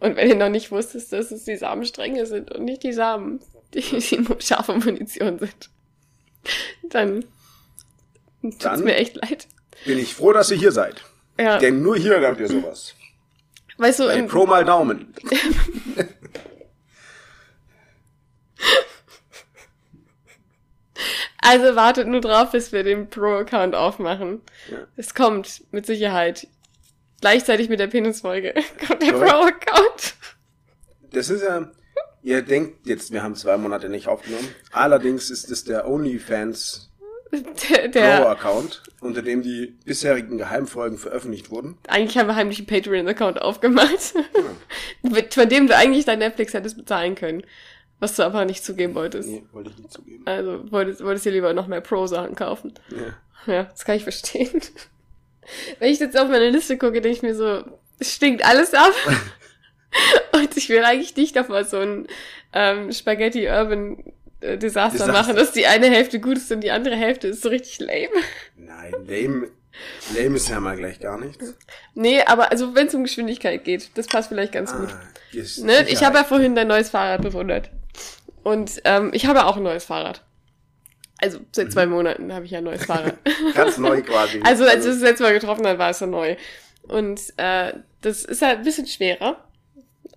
Und 0.00 0.16
wenn 0.16 0.28
ihr 0.28 0.34
noch 0.36 0.48
nicht 0.48 0.70
wusstet, 0.72 1.12
dass 1.12 1.30
es 1.30 1.44
die 1.44 1.56
Samenstränge 1.56 2.26
sind 2.26 2.50
und 2.52 2.64
nicht 2.64 2.82
die 2.82 2.92
Samen, 2.92 3.40
die, 3.72 3.80
die 3.80 4.24
scharfe 4.40 4.74
Munition 4.74 5.38
sind, 5.38 5.70
dann 6.88 7.24
tut's 8.42 8.58
Dann- 8.58 8.84
mir 8.84 8.96
echt 8.96 9.16
leid. 9.16 9.46
Bin 9.84 9.98
ich 9.98 10.14
froh, 10.14 10.32
dass 10.32 10.50
ihr 10.50 10.56
hier 10.56 10.72
seid. 10.72 11.02
Ja, 11.38 11.58
Denn 11.58 11.82
nur 11.82 11.96
hier 11.96 12.18
lernt 12.20 12.38
ihr 12.40 12.48
sowas. 12.48 12.94
weißt 13.76 13.98
du, 14.00 14.04
Ey, 14.04 14.20
im, 14.20 14.28
Pro 14.28 14.46
mal 14.46 14.64
Daumen. 14.64 15.12
also 21.44 21.76
wartet 21.76 22.08
nur 22.08 22.20
drauf, 22.20 22.52
bis 22.52 22.72
wir 22.72 22.82
den 22.82 23.08
Pro-Account 23.08 23.74
aufmachen. 23.74 24.40
Ja. 24.70 24.78
Es 24.96 25.14
kommt, 25.14 25.62
mit 25.72 25.86
Sicherheit. 25.86 26.46
Gleichzeitig 27.20 27.68
mit 27.68 27.80
der 27.80 27.86
Penisfolge 27.86 28.54
kommt 28.86 29.02
der. 29.02 29.12
Pro-Account. 29.12 30.14
Das 31.12 31.30
ist 31.30 31.42
ja, 31.42 31.70
ihr 32.22 32.42
denkt 32.42 32.86
jetzt, 32.86 33.12
wir 33.12 33.22
haben 33.22 33.34
zwei 33.36 33.56
Monate 33.56 33.88
nicht 33.88 34.08
aufgenommen. 34.08 34.48
Allerdings 34.72 35.30
ist 35.30 35.50
es 35.50 35.64
der 35.64 35.88
OnlyFans 35.88 36.90
Der, 37.70 37.88
der, 37.88 38.20
Pro-Account, 38.20 38.82
unter 39.00 39.22
dem 39.22 39.42
die 39.42 39.76
bisherigen 39.84 40.38
Geheimfolgen 40.38 40.98
veröffentlicht 40.98 41.50
wurden. 41.50 41.78
eigentlich 41.88 42.16
haben 42.16 42.28
wir 42.28 42.36
heimlich 42.36 42.58
einen 42.58 42.66
Patreon-Account 42.68 43.42
aufgemacht, 43.42 44.14
mit, 45.02 45.34
von 45.34 45.48
dem 45.48 45.66
du 45.66 45.76
eigentlich 45.76 46.04
dein 46.04 46.20
Netflix 46.20 46.54
hättest 46.54 46.76
bezahlen 46.76 47.14
können, 47.14 47.42
was 48.00 48.16
du 48.16 48.22
aber 48.22 48.44
nicht 48.44 48.64
zugeben 48.64 48.94
wolltest. 48.94 49.28
Nee, 49.28 49.44
wollte 49.52 49.70
ich 49.70 49.78
nicht 49.78 49.92
zugeben. 49.92 50.22
Also 50.26 50.70
wolltest, 50.70 51.02
wolltest 51.02 51.26
dir 51.26 51.32
lieber 51.32 51.54
noch 51.54 51.66
mehr 51.66 51.80
Pro-Sachen 51.80 52.34
kaufen. 52.34 52.74
Ja. 52.90 53.52
Ja, 53.52 53.64
das 53.64 53.84
kann 53.84 53.96
ich 53.96 54.02
verstehen. 54.02 54.60
Wenn 55.78 55.90
ich 55.90 55.98
jetzt 55.98 56.18
auf 56.18 56.28
meine 56.28 56.50
Liste 56.50 56.78
gucke, 56.78 57.00
denke 57.00 57.16
ich 57.16 57.22
mir 57.22 57.34
so, 57.34 57.64
es 57.98 58.14
stinkt 58.14 58.44
alles 58.44 58.74
ab. 58.74 58.92
Und 60.32 60.56
ich 60.56 60.68
will 60.68 60.84
eigentlich 60.84 61.16
nicht 61.16 61.38
auf 61.38 61.48
mal 61.48 61.64
so 61.64 61.78
ein 61.78 62.08
ähm, 62.52 62.92
Spaghetti 62.92 63.46
Urban 63.48 63.98
äh, 64.40 64.58
Desaster, 64.58 64.98
Desaster. 64.98 65.12
machen, 65.12 65.36
dass 65.36 65.52
die 65.52 65.66
eine 65.66 65.88
Hälfte 65.88 66.20
gut 66.20 66.36
ist 66.36 66.50
und 66.50 66.60
die 66.62 66.70
andere 66.70 66.96
Hälfte 66.96 67.28
ist 67.28 67.42
so 67.42 67.48
richtig 67.48 67.78
lame. 67.80 68.08
Nein, 68.56 68.92
lame, 69.06 69.50
lame 70.16 70.36
ist 70.36 70.48
ja 70.48 70.60
mal 70.60 70.76
gleich 70.76 70.98
gar 70.98 71.18
nichts. 71.18 71.54
Nee, 71.94 72.22
aber 72.22 72.50
also 72.50 72.74
wenn 72.74 72.88
es 72.88 72.94
um 72.94 73.04
Geschwindigkeit 73.04 73.64
geht, 73.64 73.90
das 73.94 74.06
passt 74.08 74.28
vielleicht 74.28 74.52
ganz 74.52 74.72
gut. 74.74 74.88
Ah, 74.90 75.00
ist 75.32 75.62
Ne? 75.62 75.86
Ich 75.88 76.02
habe 76.04 76.18
ja 76.18 76.24
vorhin 76.24 76.54
dein 76.54 76.68
neues 76.68 76.90
Fahrrad 76.90 77.22
bewundert. 77.22 77.70
Und 78.44 78.80
ähm, 78.84 79.10
ich 79.12 79.26
habe 79.26 79.46
auch 79.46 79.56
ein 79.56 79.62
neues 79.62 79.84
Fahrrad. 79.84 80.22
Also 81.18 81.40
seit 81.52 81.72
zwei 81.72 81.86
Monaten 81.86 82.32
habe 82.32 82.44
ich 82.44 82.50
ja 82.50 82.58
ein 82.58 82.64
neues 82.64 82.84
Fahrrad. 82.84 83.16
Ganz 83.54 83.78
neu 83.78 84.02
quasi. 84.02 84.40
also 84.44 84.64
als 84.64 84.84
wir 84.84 84.92
es 84.92 85.00
das 85.00 85.08
letzte 85.08 85.24
Mal 85.24 85.32
getroffen 85.32 85.66
haben, 85.66 85.78
war 85.78 85.90
es 85.90 86.00
ja 86.00 86.06
neu. 86.06 86.36
Und 86.82 87.20
äh, 87.38 87.72
das 88.02 88.24
ist 88.24 88.42
halt 88.42 88.58
ein 88.58 88.64
bisschen 88.64 88.86
schwerer. 88.86 89.42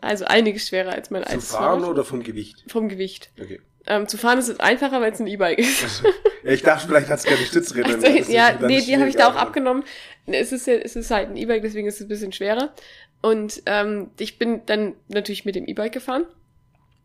Also 0.01 0.25
einiges 0.25 0.67
schwerer 0.67 0.91
als 0.91 1.09
mein 1.09 1.23
Zum 1.23 1.31
altes 1.31 1.51
Fahren 1.51 1.79
Fahrrad. 1.79 1.89
oder 1.89 2.03
vom 2.03 2.21
Gewicht? 2.21 2.65
Vom 2.67 2.89
Gewicht. 2.89 3.31
Okay. 3.41 3.61
Ähm, 3.87 4.07
zu 4.09 4.17
fahren 4.17 4.37
ist 4.37 4.49
es 4.49 4.59
einfacher, 4.59 4.99
weil 4.99 5.13
es 5.13 5.19
ein 5.21 5.27
E-Bike 5.27 5.59
ist. 5.59 6.03
Ja, 6.43 6.51
ich 6.51 6.61
dachte, 6.61 6.87
vielleicht 6.87 7.07
hat 7.07 7.19
es 7.19 7.25
keine 7.25 7.45
Stützräder. 7.45 7.89
Also, 8.03 8.31
ja, 8.31 8.59
nee, 8.59 8.81
die 8.81 8.97
habe 8.97 9.07
ich 9.07 9.15
da 9.15 9.29
auch 9.29 9.35
abgenommen. 9.35 9.85
Es 10.25 10.51
ist, 10.51 10.67
ja, 10.67 10.73
es 10.73 10.97
ist 10.97 11.09
halt 11.09 11.29
ein 11.29 11.37
E-Bike, 11.37 11.61
deswegen 11.61 11.87
ist 11.87 11.95
es 11.95 12.01
ein 12.01 12.09
bisschen 12.09 12.33
schwerer. 12.33 12.73
Und 13.21 13.63
ähm, 13.65 14.11
ich 14.19 14.37
bin 14.37 14.61
dann 14.65 14.93
natürlich 15.07 15.45
mit 15.45 15.55
dem 15.55 15.65
E-Bike 15.65 15.93
gefahren. 15.93 16.25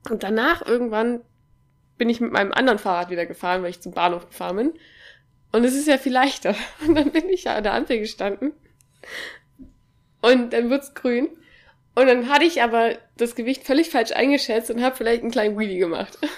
Und 0.09 0.23
danach 0.23 0.67
irgendwann 0.67 1.21
bin 1.99 2.09
ich 2.09 2.21
mit 2.21 2.33
meinem 2.33 2.53
anderen 2.53 2.79
Fahrrad 2.79 3.11
wieder 3.11 3.27
gefahren, 3.27 3.63
weil 3.63 3.71
ich 3.71 3.81
zum 3.81 3.93
Bahnhof 3.93 4.29
gefahren 4.29 4.57
bin. 4.57 4.73
Und 5.53 5.65
es 5.65 5.75
ist 5.75 5.87
ja 5.87 5.99
viel 5.99 6.13
leichter. 6.13 6.55
Und 6.87 6.95
dann 6.95 7.13
bin 7.13 7.29
ich 7.29 7.45
ja 7.45 7.57
an 7.57 7.63
der 7.63 7.75
Ampel 7.75 7.99
gestanden. 7.99 8.53
Und 10.21 10.53
dann 10.53 10.71
wird's 10.71 10.95
grün. 10.95 11.29
Und 11.95 12.07
dann 12.07 12.29
hatte 12.29 12.45
ich 12.45 12.63
aber 12.63 12.97
das 13.19 13.35
Gewicht 13.35 13.65
völlig 13.65 13.91
falsch 13.91 14.13
eingeschätzt 14.13 14.71
und 14.71 14.83
habe 14.83 14.97
vielleicht 14.97 15.21
einen 15.23 15.31
kleinen 15.31 15.59
Wheelie 15.59 15.79
gemacht. 15.79 16.19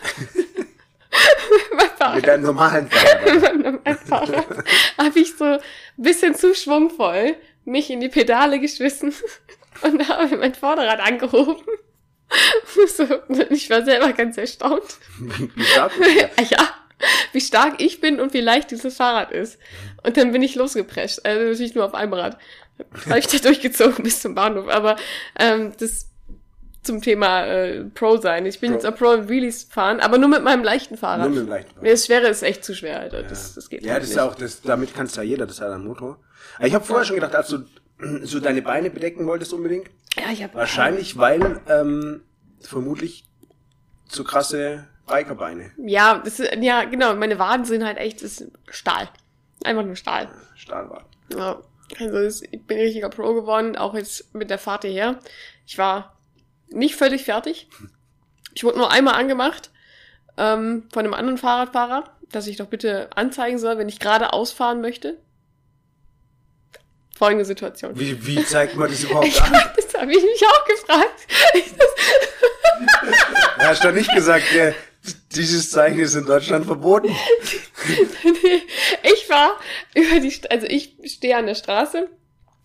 Mit 2.16 2.26
deinem 2.26 2.42
normalen 2.42 2.88
Fahrrad. 2.88 3.84
Mein 3.84 3.96
Fahrrad 3.96 4.64
habe 4.98 5.18
ich 5.18 5.36
so 5.36 5.44
ein 5.44 5.60
bisschen 5.96 6.34
zu 6.34 6.54
schwungvoll 6.54 7.36
mich 7.64 7.90
in 7.90 8.00
die 8.00 8.08
Pedale 8.08 8.60
geschmissen 8.60 9.14
und 9.82 10.08
habe 10.08 10.36
mein 10.36 10.54
Vorderrad 10.54 11.00
angehoben. 11.00 11.64
Ich 13.50 13.70
war 13.70 13.84
selber 13.84 14.12
ganz 14.12 14.36
erstaunt. 14.38 14.98
Wie 15.18 15.64
stark 15.64 15.92
ist 15.98 16.20
der? 16.20 16.30
Ja, 16.50 16.68
wie 17.32 17.40
stark 17.40 17.74
ich 17.80 18.00
bin 18.00 18.20
und 18.20 18.32
wie 18.34 18.40
leicht 18.40 18.70
dieses 18.70 18.96
Fahrrad 18.96 19.30
ist. 19.32 19.58
Und 20.04 20.16
dann 20.16 20.32
bin 20.32 20.42
ich 20.42 20.54
losgeprescht. 20.54 21.20
Also 21.24 21.44
natürlich 21.50 21.74
nur 21.74 21.84
auf 21.84 21.94
einem 21.94 22.12
Rad. 22.14 22.38
Habe 23.08 23.18
ich 23.18 23.26
da 23.26 23.38
durchgezogen 23.42 24.02
bis 24.04 24.20
zum 24.22 24.34
Bahnhof. 24.34 24.68
Aber 24.68 24.96
ähm, 25.38 25.72
das 25.78 26.08
zum 26.82 27.00
Thema 27.02 27.46
äh, 27.46 27.84
Pro 27.84 28.16
sein. 28.18 28.46
Ich 28.46 28.60
bin 28.60 28.70
Pro. 28.70 28.74
jetzt 28.76 28.86
auch 28.86 28.96
Pro 28.96 29.12
im 29.12 29.28
Wheelies 29.28 29.64
fahren, 29.64 30.00
aber 30.00 30.18
nur 30.18 30.28
mit 30.28 30.42
meinem 30.42 30.62
leichten 30.62 30.96
Fahrrad. 30.96 31.20
Nur 31.20 31.30
mit 31.30 31.38
dem 31.40 31.48
leichten 31.48 31.72
Fahrrad. 31.74 31.90
Das 31.92 32.06
Schwere 32.06 32.28
ist 32.28 32.42
echt 32.42 32.64
zu 32.64 32.74
schwer, 32.74 33.00
Alter. 33.00 33.22
Das, 33.22 33.54
das 33.54 33.68
geht 33.70 33.82
Ja, 33.84 33.94
halt 33.94 34.02
das 34.02 34.10
ist 34.10 34.16
nicht. 34.16 34.24
ja 34.24 34.30
auch, 34.30 34.34
das, 34.34 34.60
damit 34.62 34.94
kannst 34.94 35.16
ja 35.16 35.22
jeder, 35.22 35.46
das 35.46 35.56
ist 35.56 35.60
ja 35.60 35.72
ein 35.72 35.84
Motor. 35.84 36.18
Aber 36.58 36.66
Ich 36.66 36.74
habe 36.74 36.84
vorher 36.84 37.04
schon 37.06 37.16
gedacht, 37.16 37.34
als 37.34 37.48
du 37.48 37.64
so 38.22 38.40
deine 38.40 38.62
Beine 38.62 38.90
bedecken 38.90 39.26
wolltest 39.26 39.52
unbedingt, 39.52 39.90
Ja, 40.16 40.30
ich 40.32 40.42
hab, 40.42 40.54
wahrscheinlich, 40.54 41.18
weil 41.18 41.60
ähm, 41.68 42.22
vermutlich 42.60 43.24
zu 44.08 44.24
krasse 44.24 44.86
Bikerbeine. 45.06 45.70
Ja, 45.76 46.18
das 46.24 46.40
ist, 46.40 46.54
ja, 46.60 46.84
genau. 46.84 47.14
Meine 47.14 47.38
Waden 47.38 47.64
sind 47.64 47.84
halt 47.84 47.98
echt 47.98 48.22
das 48.22 48.40
ist 48.40 48.50
Stahl. 48.68 49.08
Einfach 49.64 49.84
nur 49.84 49.96
Stahl. 49.96 50.28
Stahlwagen. 50.54 51.06
Ja. 51.36 51.62
Also 51.98 52.22
das, 52.22 52.42
ich 52.42 52.62
bin 52.62 52.78
richtiger 52.78 53.10
Pro 53.10 53.34
geworden, 53.34 53.76
auch 53.76 53.94
jetzt 53.94 54.34
mit 54.34 54.50
der 54.50 54.58
Fahrt 54.58 54.84
hierher. 54.84 55.18
Ich 55.66 55.76
war 55.78 56.16
nicht 56.68 56.96
völlig 56.96 57.24
fertig. 57.24 57.68
Ich 58.54 58.64
wurde 58.64 58.78
nur 58.78 58.90
einmal 58.90 59.14
angemacht 59.14 59.70
ähm, 60.36 60.84
von 60.92 61.04
einem 61.04 61.14
anderen 61.14 61.38
Fahrradfahrer, 61.38 62.04
dass 62.30 62.46
ich 62.46 62.56
doch 62.56 62.66
bitte 62.66 63.10
anzeigen 63.16 63.58
soll, 63.58 63.78
wenn 63.78 63.88
ich 63.88 64.00
gerade 64.00 64.32
ausfahren 64.32 64.80
möchte. 64.80 65.18
Folgende 67.16 67.44
Situation. 67.44 67.92
Wie, 67.98 68.26
wie 68.26 68.44
zeigt 68.44 68.76
man 68.76 68.90
das 68.90 69.04
überhaupt 69.04 69.40
an? 69.42 69.52
Das 69.76 70.00
habe 70.00 70.12
ich 70.12 70.22
mich 70.22 70.42
auch 70.46 70.64
gefragt. 70.66 71.26
Ich, 71.54 71.64
Er 73.58 73.68
hast 73.68 73.84
doch 73.84 73.92
nicht 73.92 74.12
gesagt, 74.12 74.52
äh, 74.54 74.72
dieses 75.34 75.70
Zeichen 75.70 76.00
ist 76.00 76.14
in 76.14 76.26
Deutschland 76.26 76.66
verboten. 76.66 77.14
Ich 79.02 79.28
war 79.28 79.58
über 79.94 80.20
die, 80.20 80.32
also 80.50 80.66
ich 80.66 80.96
stehe 81.04 81.36
an 81.36 81.46
der 81.46 81.54
Straße, 81.54 82.08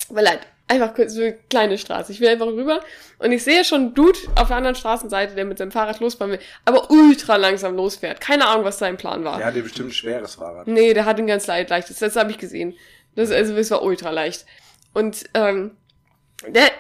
weil 0.10 0.28
halt 0.28 0.42
einfach 0.68 0.94
so 1.08 1.22
eine 1.22 1.34
kleine 1.50 1.78
Straße. 1.78 2.12
Ich 2.12 2.20
will 2.22 2.30
einfach 2.30 2.48
rüber 2.48 2.82
und 3.18 3.32
ich 3.32 3.44
sehe 3.44 3.66
schon 3.66 3.82
einen 3.82 3.94
Dude 3.94 4.20
auf 4.36 4.48
der 4.48 4.58
anderen 4.58 4.76
Straßenseite, 4.76 5.36
der 5.36 5.46
mit 5.46 5.58
seinem 5.58 5.72
Fahrrad 5.72 6.00
losfahren 6.00 6.34
will, 6.34 6.40
aber 6.66 6.90
ultra 6.92 7.36
langsam 7.36 7.76
losfährt. 7.76 8.22
Keine 8.22 8.48
Ahnung, 8.48 8.64
was 8.66 8.80
sein 8.80 8.98
Plan 8.98 9.24
war. 9.24 9.38
Der 9.38 9.48
hatte 9.48 9.62
bestimmt 9.62 9.90
ein 9.90 9.94
schweres 9.94 10.36
Fahrrad. 10.36 10.68
Nee, 10.68 10.94
der 10.94 11.06
hat 11.06 11.18
ein 11.20 11.28
ganz 11.28 11.48
leicht 11.48 11.70
leichtes. 11.70 12.00
Das 12.00 12.16
habe 12.16 12.32
ich 12.32 12.38
gesehen. 12.38 12.76
Das, 13.20 13.32
also, 13.32 13.54
es 13.56 13.72
war 13.72 13.84
ultra 13.84 14.12
leicht. 14.12 14.46
Und 14.94 15.26
ähm, 15.34 15.72
der 16.48 16.72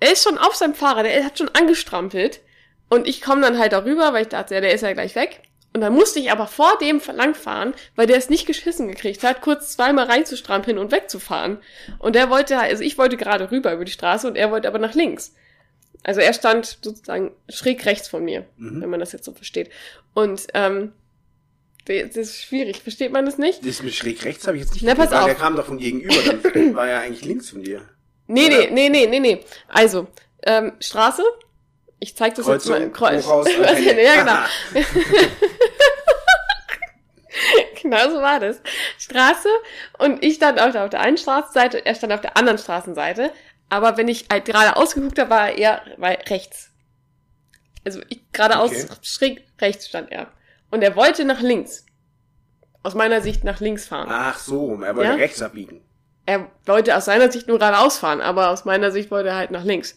er 0.00 0.12
ist 0.12 0.22
schon 0.24 0.38
auf 0.38 0.54
seinem 0.54 0.74
Fahrrad, 0.74 1.06
der 1.06 1.24
hat 1.24 1.38
schon 1.38 1.48
angestrampelt. 1.54 2.40
Und 2.88 3.08
ich 3.08 3.20
komme 3.22 3.40
dann 3.40 3.58
halt 3.58 3.72
darüber, 3.72 4.12
weil 4.12 4.22
ich 4.22 4.28
dachte, 4.28 4.54
ja, 4.54 4.60
der 4.60 4.72
ist 4.72 4.82
ja 4.82 4.92
gleich 4.92 5.14
weg. 5.14 5.40
Und 5.72 5.80
dann 5.80 5.92
musste 5.92 6.20
ich 6.20 6.30
aber 6.30 6.46
vor 6.46 6.78
dem 6.80 7.00
langfahren, 7.14 7.74
weil 7.96 8.06
der 8.06 8.16
es 8.16 8.30
nicht 8.30 8.46
geschissen 8.46 8.88
gekriegt 8.88 9.22
hat, 9.24 9.42
kurz 9.42 9.72
zweimal 9.72 10.06
reinzustrampeln 10.06 10.78
und 10.78 10.92
wegzufahren. 10.92 11.58
Und 11.98 12.14
der 12.14 12.30
wollte, 12.30 12.58
also 12.58 12.82
ich 12.82 12.96
wollte 12.96 13.16
gerade 13.16 13.50
rüber 13.50 13.72
über 13.72 13.84
die 13.84 13.92
Straße 13.92 14.26
und 14.28 14.36
er 14.36 14.50
wollte 14.50 14.68
aber 14.68 14.78
nach 14.78 14.94
links. 14.94 15.34
Also 16.02 16.20
er 16.20 16.32
stand 16.32 16.78
sozusagen 16.82 17.32
schräg 17.48 17.84
rechts 17.84 18.08
von 18.08 18.24
mir, 18.24 18.46
Mhm. 18.56 18.82
wenn 18.82 18.90
man 18.90 19.00
das 19.00 19.12
jetzt 19.12 19.24
so 19.24 19.32
versteht. 19.32 19.70
Und 20.14 20.46
ähm, 20.54 20.92
das 21.86 22.16
ist 22.16 22.42
schwierig, 22.42 22.82
versteht 22.82 23.12
man 23.12 23.24
das 23.24 23.38
nicht? 23.38 23.64
Das 23.66 23.82
mit 23.82 23.94
schräg 23.94 24.24
rechts 24.24 24.46
habe 24.46 24.56
ich 24.56 24.64
jetzt 24.64 24.74
nicht 24.74 24.84
Na, 24.84 24.94
pass 24.94 25.12
auf. 25.12 25.24
Der 25.24 25.34
kam 25.34 25.56
doch 25.56 25.66
von 25.66 25.78
gegenüber, 25.78 26.14
dann 26.52 26.74
war 26.74 26.88
ja 26.88 27.00
eigentlich 27.00 27.24
links 27.24 27.50
von 27.50 27.62
dir. 27.62 27.88
Nee, 28.26 28.46
Oder? 28.46 28.70
nee, 28.70 28.88
nee, 28.88 28.88
nee, 28.88 29.06
nee, 29.06 29.20
nee. 29.20 29.44
Also, 29.68 30.08
ähm, 30.42 30.72
Straße. 30.80 31.22
Ich 31.98 32.14
zeig 32.14 32.34
das 32.34 32.44
Kreuzung, 32.44 32.74
jetzt 32.74 32.82
mal. 32.82 32.90
Kreuz. 32.92 33.24
Hochhaus, 33.24 33.48
ja, 33.58 34.22
genau. 34.22 34.82
genau 37.82 38.10
so 38.10 38.20
war 38.20 38.40
das. 38.40 38.60
Straße 38.98 39.48
und 39.98 40.22
ich 40.24 40.34
stand 40.34 40.60
auf 40.60 40.72
der, 40.72 40.84
auf 40.84 40.90
der 40.90 41.00
einen 41.00 41.16
Straßenseite, 41.16 41.84
er 41.84 41.94
stand 41.94 42.12
auf 42.12 42.20
der 42.20 42.36
anderen 42.36 42.58
Straßenseite. 42.58 43.32
Aber 43.68 43.96
wenn 43.96 44.08
ich 44.08 44.26
halt 44.30 44.44
gerade 44.44 44.76
ausgeguckt 44.76 45.18
habe, 45.18 45.30
war 45.30 45.50
er 45.50 45.82
war 45.96 46.12
er 46.12 46.30
rechts. 46.30 46.70
Also 47.84 48.00
ich 48.08 48.20
geradeaus 48.32 48.70
Okay. 48.70 48.86
schräg 49.02 49.46
rechts 49.60 49.88
stand 49.88 50.12
er. 50.12 50.32
Und 50.70 50.82
er 50.82 50.96
wollte 50.96 51.24
nach 51.24 51.40
links. 51.40 51.86
Aus 52.82 52.94
meiner 52.94 53.20
Sicht 53.20 53.44
nach 53.44 53.60
links 53.60 53.86
fahren. 53.88 54.08
Ach 54.10 54.38
so, 54.38 54.80
er 54.82 54.94
wollte 54.96 55.10
Ja? 55.10 55.16
rechts 55.16 55.42
abbiegen. 55.42 55.80
Er 56.24 56.50
wollte 56.64 56.96
aus 56.96 57.04
seiner 57.04 57.30
Sicht 57.30 57.46
nur 57.48 57.58
geradeaus 57.58 57.98
fahren, 57.98 58.20
aber 58.20 58.50
aus 58.50 58.64
meiner 58.64 58.90
Sicht 58.90 59.10
wollte 59.10 59.28
er 59.30 59.36
halt 59.36 59.50
nach 59.52 59.64
links. 59.64 59.96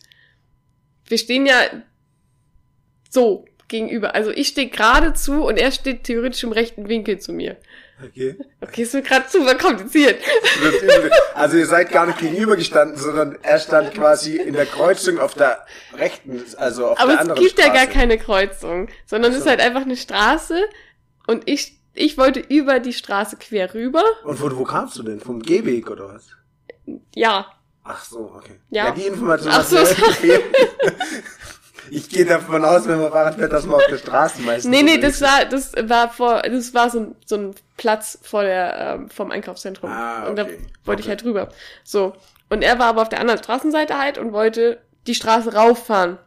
Wir 1.05 1.17
stehen 1.17 1.45
ja 1.45 1.55
so 3.09 3.45
gegenüber. 3.67 4.13
Also 4.15 4.31
ich 4.31 4.49
stehe 4.49 4.69
gerade 4.69 5.13
zu 5.13 5.43
und 5.45 5.57
er 5.57 5.71
steht 5.71 6.03
theoretisch 6.03 6.43
im 6.43 6.51
rechten 6.51 6.87
Winkel 6.89 7.19
zu 7.19 7.33
mir. 7.33 7.57
Okay. 8.05 8.37
Okay, 8.61 8.83
ist 8.83 8.93
mir 8.93 9.01
gerade 9.01 9.25
super 9.29 9.55
kompliziert. 9.55 10.21
Also 11.33 11.57
ihr 11.57 11.65
seid 11.65 11.91
gar 11.91 12.05
nicht 12.05 12.19
gegenüber 12.19 12.55
gestanden, 12.55 12.97
sondern 12.97 13.37
er 13.41 13.59
stand 13.59 13.93
quasi 13.93 14.37
in 14.37 14.53
der 14.53 14.65
Kreuzung 14.65 15.19
auf 15.19 15.33
der 15.33 15.65
rechten, 15.93 16.43
also 16.57 16.87
auf 16.87 16.99
Aber 16.99 17.07
der 17.11 17.15
es 17.15 17.21
anderen 17.21 17.43
gibt 17.43 17.59
ja 17.59 17.65
Straße. 17.65 17.77
gar 17.77 17.87
keine 17.87 18.17
Kreuzung, 18.17 18.87
sondern 19.05 19.31
es 19.33 19.39
ist 19.39 19.47
halt 19.47 19.59
einfach 19.59 19.81
eine 19.81 19.97
Straße 19.97 20.63
und 21.27 21.47
ich, 21.49 21.77
ich 21.93 22.17
wollte 22.17 22.39
über 22.39 22.79
die 22.79 22.93
Straße 22.93 23.35
quer 23.37 23.73
rüber. 23.73 24.03
Und 24.23 24.37
von 24.37 24.55
wo 24.57 24.63
kamst 24.63 24.97
du 24.97 25.03
denn? 25.03 25.19
Vom 25.19 25.41
Gehweg 25.41 25.89
oder 25.89 26.07
was? 26.13 26.27
Ja, 27.13 27.47
Ach 27.83 28.03
so, 28.03 28.31
okay. 28.35 28.59
Ja. 28.69 28.91
die 28.91 29.07
Information 29.07 29.51
Ach 29.51 29.63
so, 29.65 29.77
sorry. 29.77 30.39
Ich 31.91 32.07
gehe 32.09 32.25
davon 32.25 32.63
aus, 32.63 32.87
wenn 32.87 33.01
man 33.01 33.11
Fahrrad 33.11 33.35
fährt, 33.35 33.51
dass 33.51 33.65
man 33.65 33.75
auf 33.77 33.87
der 33.89 33.97
Straße 33.97 34.41
meistens 34.43 34.69
Nee, 34.69 34.83
nee, 34.83 34.99
das 34.99 35.21
war, 35.21 35.45
das 35.45 35.73
war 35.81 36.11
vor, 36.11 36.41
das 36.43 36.73
war 36.75 36.89
so 36.91 37.15
so 37.25 37.35
ein 37.35 37.55
Platz 37.79 38.19
vor 38.21 38.43
der, 38.43 38.95
ähm, 38.99 39.09
vom 39.09 39.31
Einkaufszentrum. 39.31 39.89
Ah, 39.89 40.27
Und 40.27 40.35
da 40.35 40.43
okay. 40.43 40.57
wollte 40.83 40.99
ich 40.99 41.05
Okay. 41.07 41.11
halt 41.15 41.23
rüber. 41.23 41.49
So. 41.83 42.13
Und 42.49 42.61
er 42.61 42.77
war 42.77 42.87
aber 42.87 43.01
auf 43.01 43.09
der 43.09 43.21
anderen 43.21 43.41
Straßenseite 43.41 43.97
halt 43.97 44.17
und 44.17 44.33
wollte 44.33 44.81
die 45.07 45.15
Straße 45.15 45.53
rauffahren, 45.53 46.17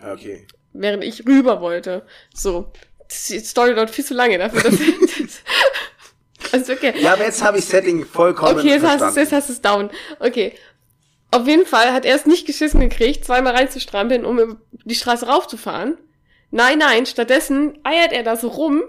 ist. 0.00 0.06
Okay. 0.06 0.46
während 0.74 1.02
ich 1.02 1.26
rüber 1.26 1.60
wollte. 1.62 2.04
So. 2.34 2.72
Das, 3.08 3.24
die 3.28 3.38
Story 3.40 3.74
dauert 3.74 3.88
viel 3.90 4.04
zu 4.04 4.12
lange 4.12 4.36
dafür, 4.36 4.62
dass 4.62 4.74
das, 4.78 6.52
also 6.52 6.72
okay. 6.74 6.92
Ja, 7.00 7.14
aber 7.14 7.24
jetzt 7.24 7.42
habe 7.42 7.58
ich 7.58 7.64
Setting 7.64 8.04
vollkommen 8.04 8.58
Okay, 8.58 8.68
jetzt 8.68 8.82
hast, 8.82 8.94
du, 8.94 8.98
verstanden. 8.98 9.18
jetzt 9.20 9.32
hast 9.32 9.48
du 9.48 9.52
es 9.54 9.60
down. 9.62 9.90
Okay. 10.20 10.52
Auf 11.30 11.46
jeden 11.46 11.64
Fall 11.66 11.92
hat 11.92 12.04
er 12.04 12.16
es 12.16 12.26
nicht 12.26 12.46
geschissen 12.46 12.80
gekriegt, 12.80 13.24
zweimal 13.24 13.54
reinzustrampeln, 13.54 14.24
um 14.26 14.58
die 14.84 14.94
Straße 14.94 15.26
raufzufahren. 15.26 15.96
Nein, 16.50 16.78
nein, 16.78 17.06
stattdessen 17.06 17.78
eiert 17.82 18.12
er 18.12 18.22
da 18.24 18.36
so 18.36 18.48
rum. 18.48 18.82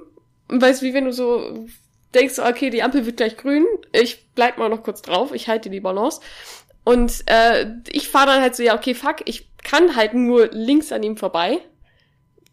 Und 0.49 0.61
weißt 0.61 0.81
du, 0.81 0.85
wie 0.85 0.93
wenn 0.93 1.05
du 1.05 1.11
so 1.13 1.65
denkst, 2.13 2.35
so, 2.35 2.45
okay, 2.45 2.69
die 2.69 2.83
Ampel 2.83 3.05
wird 3.05 3.17
gleich 3.17 3.37
grün, 3.37 3.65
ich 3.91 4.25
bleib 4.33 4.57
mal 4.57 4.69
noch 4.69 4.83
kurz 4.83 5.01
drauf, 5.01 5.33
ich 5.33 5.47
halte 5.47 5.69
die 5.69 5.79
Balance. 5.79 6.21
Und 6.83 7.23
äh, 7.27 7.67
ich 7.89 8.09
fahre 8.09 8.27
dann 8.27 8.41
halt 8.41 8.55
so, 8.55 8.63
ja, 8.63 8.75
okay, 8.75 8.95
fuck, 8.95 9.17
ich 9.25 9.49
kann 9.63 9.95
halt 9.95 10.13
nur 10.13 10.49
links 10.51 10.91
an 10.91 11.03
ihm 11.03 11.17
vorbei. 11.17 11.59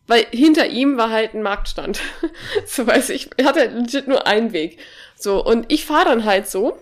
Weil 0.09 0.27
hinter 0.31 0.69
ihm 0.69 0.97
war 0.97 1.11
halt 1.11 1.35
ein 1.35 1.43
Marktstand. 1.43 2.01
so 2.67 2.87
weiß 2.87 3.11
ich, 3.11 3.31
ich 3.37 3.45
hatte 3.47 3.67
legit 3.67 4.07
nur 4.07 4.27
einen 4.27 4.53
Weg. 4.53 4.79
So, 5.17 5.45
und 5.45 5.73
ich 5.73 5.85
fahre 5.85 6.05
dann 6.07 6.25
halt 6.25 6.49
so 6.49 6.77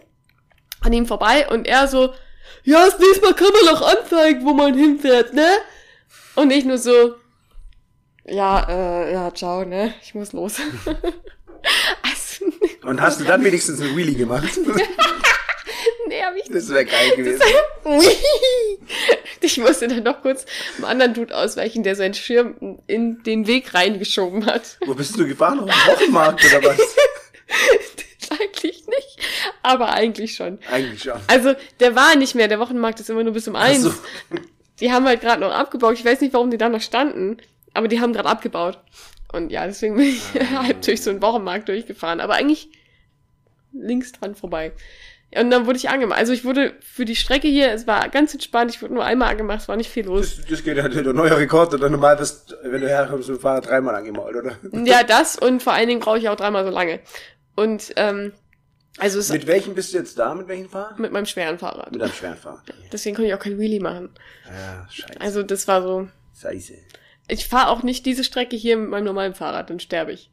an 0.81 0.93
ihm 0.93 1.07
vorbei 1.07 1.49
und 1.49 1.67
er 1.67 1.89
so, 1.89 2.13
ja, 2.65 2.85
das 2.85 2.99
nächste 2.99 3.25
Mal 3.25 3.35
kann 3.35 3.53
man 3.53 3.75
doch 3.75 3.83
anzeigen, 3.83 4.45
wo 4.45 4.53
man 4.53 4.77
hinfährt, 4.77 5.33
ne? 5.33 5.49
Und 6.35 6.51
ich 6.51 6.65
nur 6.65 6.77
so, 6.77 7.15
ja, 8.27 8.67
äh, 8.69 9.13
ja, 9.13 9.33
ciao, 9.33 9.65
ne? 9.65 9.95
Ich 10.03 10.15
muss 10.15 10.33
los. 10.33 10.61
Und 12.85 13.01
hast 13.01 13.21
du 13.21 13.25
dann 13.25 13.43
wenigstens 13.45 13.81
einen 13.81 13.97
Wheelie 13.97 14.15
gemacht? 14.15 14.49
nee, 16.09 16.23
hab 16.23 16.37
ich 16.37 16.51
Das 16.51 16.69
wäre 16.69 16.85
geil 16.85 17.17
gewesen. 17.17 17.41
Ich 19.41 19.59
musste 19.59 19.89
dann 19.89 20.03
noch 20.05 20.23
kurz 20.23 20.47
einem 20.79 20.87
anderen 20.87 21.13
Dude 21.13 21.37
ausweichen, 21.37 21.83
der 21.83 21.97
seinen 21.97 22.15
Schirm 22.15 22.79
in 22.87 23.23
den 23.25 23.47
Weg 23.47 23.75
reingeschoben 23.75 24.47
hat. 24.47 24.79
Wo 24.87 24.95
bist 24.95 25.19
du 25.19 25.27
gefahren? 25.27 25.61
Auf 25.61 25.67
dem 25.69 25.93
Wochenmarkt 25.93 26.43
oder 26.47 26.65
was? 26.65 26.79
eigentlich 28.31 28.87
nicht, 28.87 29.19
aber 29.63 29.93
eigentlich 29.93 30.35
schon. 30.35 30.59
Eigentlich 30.71 31.03
schon. 31.03 31.21
Also, 31.27 31.55
der 31.79 31.95
war 31.95 32.17
nicht 32.17 32.35
mehr, 32.35 32.49
der 32.49 32.59
Wochenmarkt 32.59 33.01
ist 33.01 33.11
immer 33.11 33.23
nur 33.23 33.35
bis 33.35 33.47
um 33.47 33.55
eins. 33.55 33.83
so. 33.83 33.95
Die 34.81 34.91
haben 34.91 35.05
halt 35.05 35.21
gerade 35.21 35.43
noch 35.43 35.53
abgebaut. 35.53 35.95
Ich 35.95 36.05
weiß 36.07 36.23
nicht, 36.23 36.33
warum 36.33 36.51
die 36.51 36.59
da 36.59 36.71
noch 36.71 36.81
standen, 36.81 37.37
aber 37.75 37.89
die 37.89 38.01
haben 38.01 38.13
gerade 38.13 38.29
abgebaut. 38.29 38.79
Und 39.33 39.51
ja, 39.51 39.67
deswegen 39.67 39.97
bin 39.97 40.07
ich 40.07 40.23
Ah. 40.41 40.63
halb 40.63 40.83
durch 40.83 41.03
so 41.03 41.11
einen 41.11 41.21
Wochenmarkt 41.23 41.69
durchgefahren. 41.69 42.21
Aber 42.21 42.35
eigentlich 42.35 42.69
links 43.73 44.13
dran 44.13 44.35
vorbei. 44.35 44.73
Und 45.37 45.51
dann 45.51 45.67
wurde 45.67 45.77
ich 45.79 45.89
angemacht. 45.89 46.19
Also 46.19 46.33
ich 46.33 46.45
wurde 46.45 46.75
für 46.81 47.05
die 47.05 47.17
Strecke 47.17 47.49
hier, 47.49 47.73
es 47.73 47.89
war 47.89 48.09
ganz 48.09 48.33
entspannt, 48.33 48.71
ich 48.71 48.81
wurde 48.81 48.95
nur 48.95 49.05
einmal 49.05 49.31
angemacht, 49.31 49.63
es 49.63 49.69
war 49.69 49.77
nicht 49.77 49.91
viel 49.91 50.07
los. 50.07 50.37
Das, 50.37 50.47
das 50.47 50.63
geht 50.63 50.77
ja 50.77 50.87
der 50.87 51.13
neue 51.13 51.37
Rekord, 51.37 51.75
oder 51.75 51.89
normal 51.91 52.17
bist, 52.17 52.57
wenn 52.63 52.81
du 52.81 52.89
herkommst 52.89 53.29
dem 53.29 53.41
Fahrrad 53.41 53.67
dreimal 53.67 53.97
angemalt, 53.97 54.37
oder? 54.37 54.57
Ja, 54.87 55.03
das 55.03 55.37
und 55.37 55.61
vor 55.61 55.73
allen 55.73 55.89
Dingen 55.89 55.99
brauche 55.99 56.19
ich 56.19 56.29
auch 56.29 56.37
dreimal 56.37 56.65
so 56.65 56.71
lange. 56.71 57.01
Und 57.57 57.93
ähm, 57.97 58.33
also 58.99 59.19
es 59.19 59.33
Mit 59.33 59.49
welchem 59.49 59.75
bist 59.75 59.93
du 59.93 59.99
jetzt 59.99 60.17
da? 60.21 60.33
Mit 60.37 60.47
welchem 60.47 60.69
Fahrrad? 60.69 61.01
mit 61.01 61.11
meinem 61.11 61.27
schweren 61.27 61.59
Fahrrad. 61.59 61.91
Mit 61.91 62.01
einem 62.01 62.13
schweren 62.13 62.37
Fahrrad. 62.37 62.63
Deswegen 62.93 63.17
konnte 63.17 63.27
ich 63.29 63.35
auch 63.35 63.41
kein 63.41 63.59
Wheelie 63.59 63.81
machen. 63.81 64.11
Ja, 64.47 64.87
scheiße. 64.89 65.21
Also 65.21 65.43
das 65.43 65.67
war 65.67 65.83
so. 65.83 66.07
Scheiße. 66.41 66.75
Ich 67.29 67.49
fahre 67.49 67.71
auch 67.71 67.83
nicht 67.83 68.05
diese 68.07 68.25
Strecke 68.25 68.57
hier 68.57 68.77
mit 68.77 68.91
meinem 68.91 69.05
normalen 69.05 69.35
Fahrrad, 69.35 69.71
dann 69.71 69.81
sterbe 69.81 70.13
ich. 70.13 70.31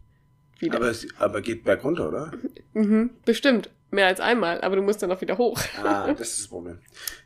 Wieder. 0.60 0.78
Aber, 0.78 0.90
es, 0.90 1.08
aber 1.18 1.42
geht 1.42 1.64
berg 1.64 1.84
runter, 1.84 2.08
oder? 2.08 2.32
mhm, 2.74 3.12
bestimmt. 3.26 3.70
Mehr 3.94 4.08
als 4.08 4.22
einmal, 4.22 4.62
aber 4.62 4.78
du 4.78 4.82
musst 4.82 5.02
dann 5.04 5.12
auch 5.12 5.20
wieder 5.20 5.38
hoch. 5.38 5.60
Ah, 5.84 6.08
das 6.18 6.30
ist 6.30 6.40
das 6.40 6.48
Problem. 6.48 6.80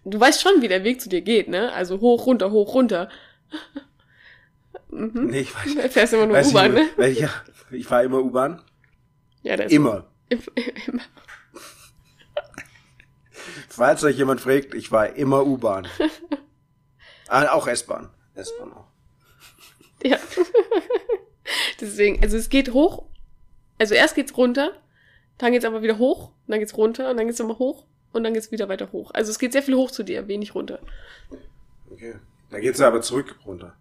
Du 0.03 0.19
weißt 0.19 0.41
schon, 0.41 0.61
wie 0.61 0.67
der 0.67 0.83
Weg 0.83 0.99
zu 0.99 1.09
dir 1.09 1.21
geht, 1.21 1.47
ne? 1.47 1.71
Also 1.73 1.99
hoch, 1.99 2.25
runter, 2.25 2.49
hoch, 2.49 2.73
runter. 2.73 3.09
Mhm. 4.89 5.27
Nee, 5.27 5.41
ich 5.41 5.53
weiß 5.55 5.75
Du 5.83 5.89
fährst 5.89 6.13
immer 6.13 6.25
nur 6.25 6.39
U-Bahn, 6.39 6.73
nicht, 6.73 6.97
ne? 6.97 7.07
ich, 7.09 7.19
ja, 7.19 7.29
ich 7.71 7.85
fahre 7.85 8.05
immer 8.05 8.19
U-Bahn. 8.19 8.61
Ja, 9.43 9.55
ist 9.55 9.71
Immer. 9.71 10.07
Im, 10.29 10.41
immer. 10.87 11.03
Falls 13.69 14.03
euch 14.03 14.17
jemand 14.17 14.41
fragt, 14.41 14.73
ich 14.73 14.89
fahre 14.89 15.09
immer 15.09 15.45
U-Bahn. 15.45 15.87
ah, 17.27 17.47
auch 17.49 17.67
S-Bahn. 17.67 18.09
S-Bahn 18.33 18.73
auch. 18.73 18.87
Ja. 20.09 20.17
Deswegen, 21.79 22.21
also 22.23 22.37
es 22.37 22.49
geht 22.49 22.73
hoch. 22.73 23.05
Also 23.77 23.93
erst 23.93 24.15
geht's 24.15 24.35
runter, 24.37 24.71
dann 25.37 25.51
geht's 25.51 25.65
aber 25.65 25.81
wieder 25.81 25.97
hoch, 25.97 26.31
dann 26.47 26.59
geht's 26.59 26.77
runter 26.77 27.09
und 27.09 27.17
dann 27.17 27.27
geht's 27.27 27.39
nochmal 27.39 27.59
hoch 27.59 27.85
und 28.13 28.23
dann 28.23 28.33
geht's 28.33 28.51
wieder 28.51 28.69
weiter 28.69 28.91
hoch. 28.91 29.11
Also 29.13 29.31
es 29.31 29.39
geht 29.39 29.51
sehr 29.51 29.63
viel 29.63 29.75
hoch 29.75 29.91
zu 29.91 30.03
dir, 30.03 30.27
wenig 30.27 30.55
runter. 30.55 30.79
Okay. 31.91 32.15
Dann 32.49 32.61
geht's 32.61 32.79
aber 32.81 33.01
zurück 33.01 33.37
runter. 33.45 33.75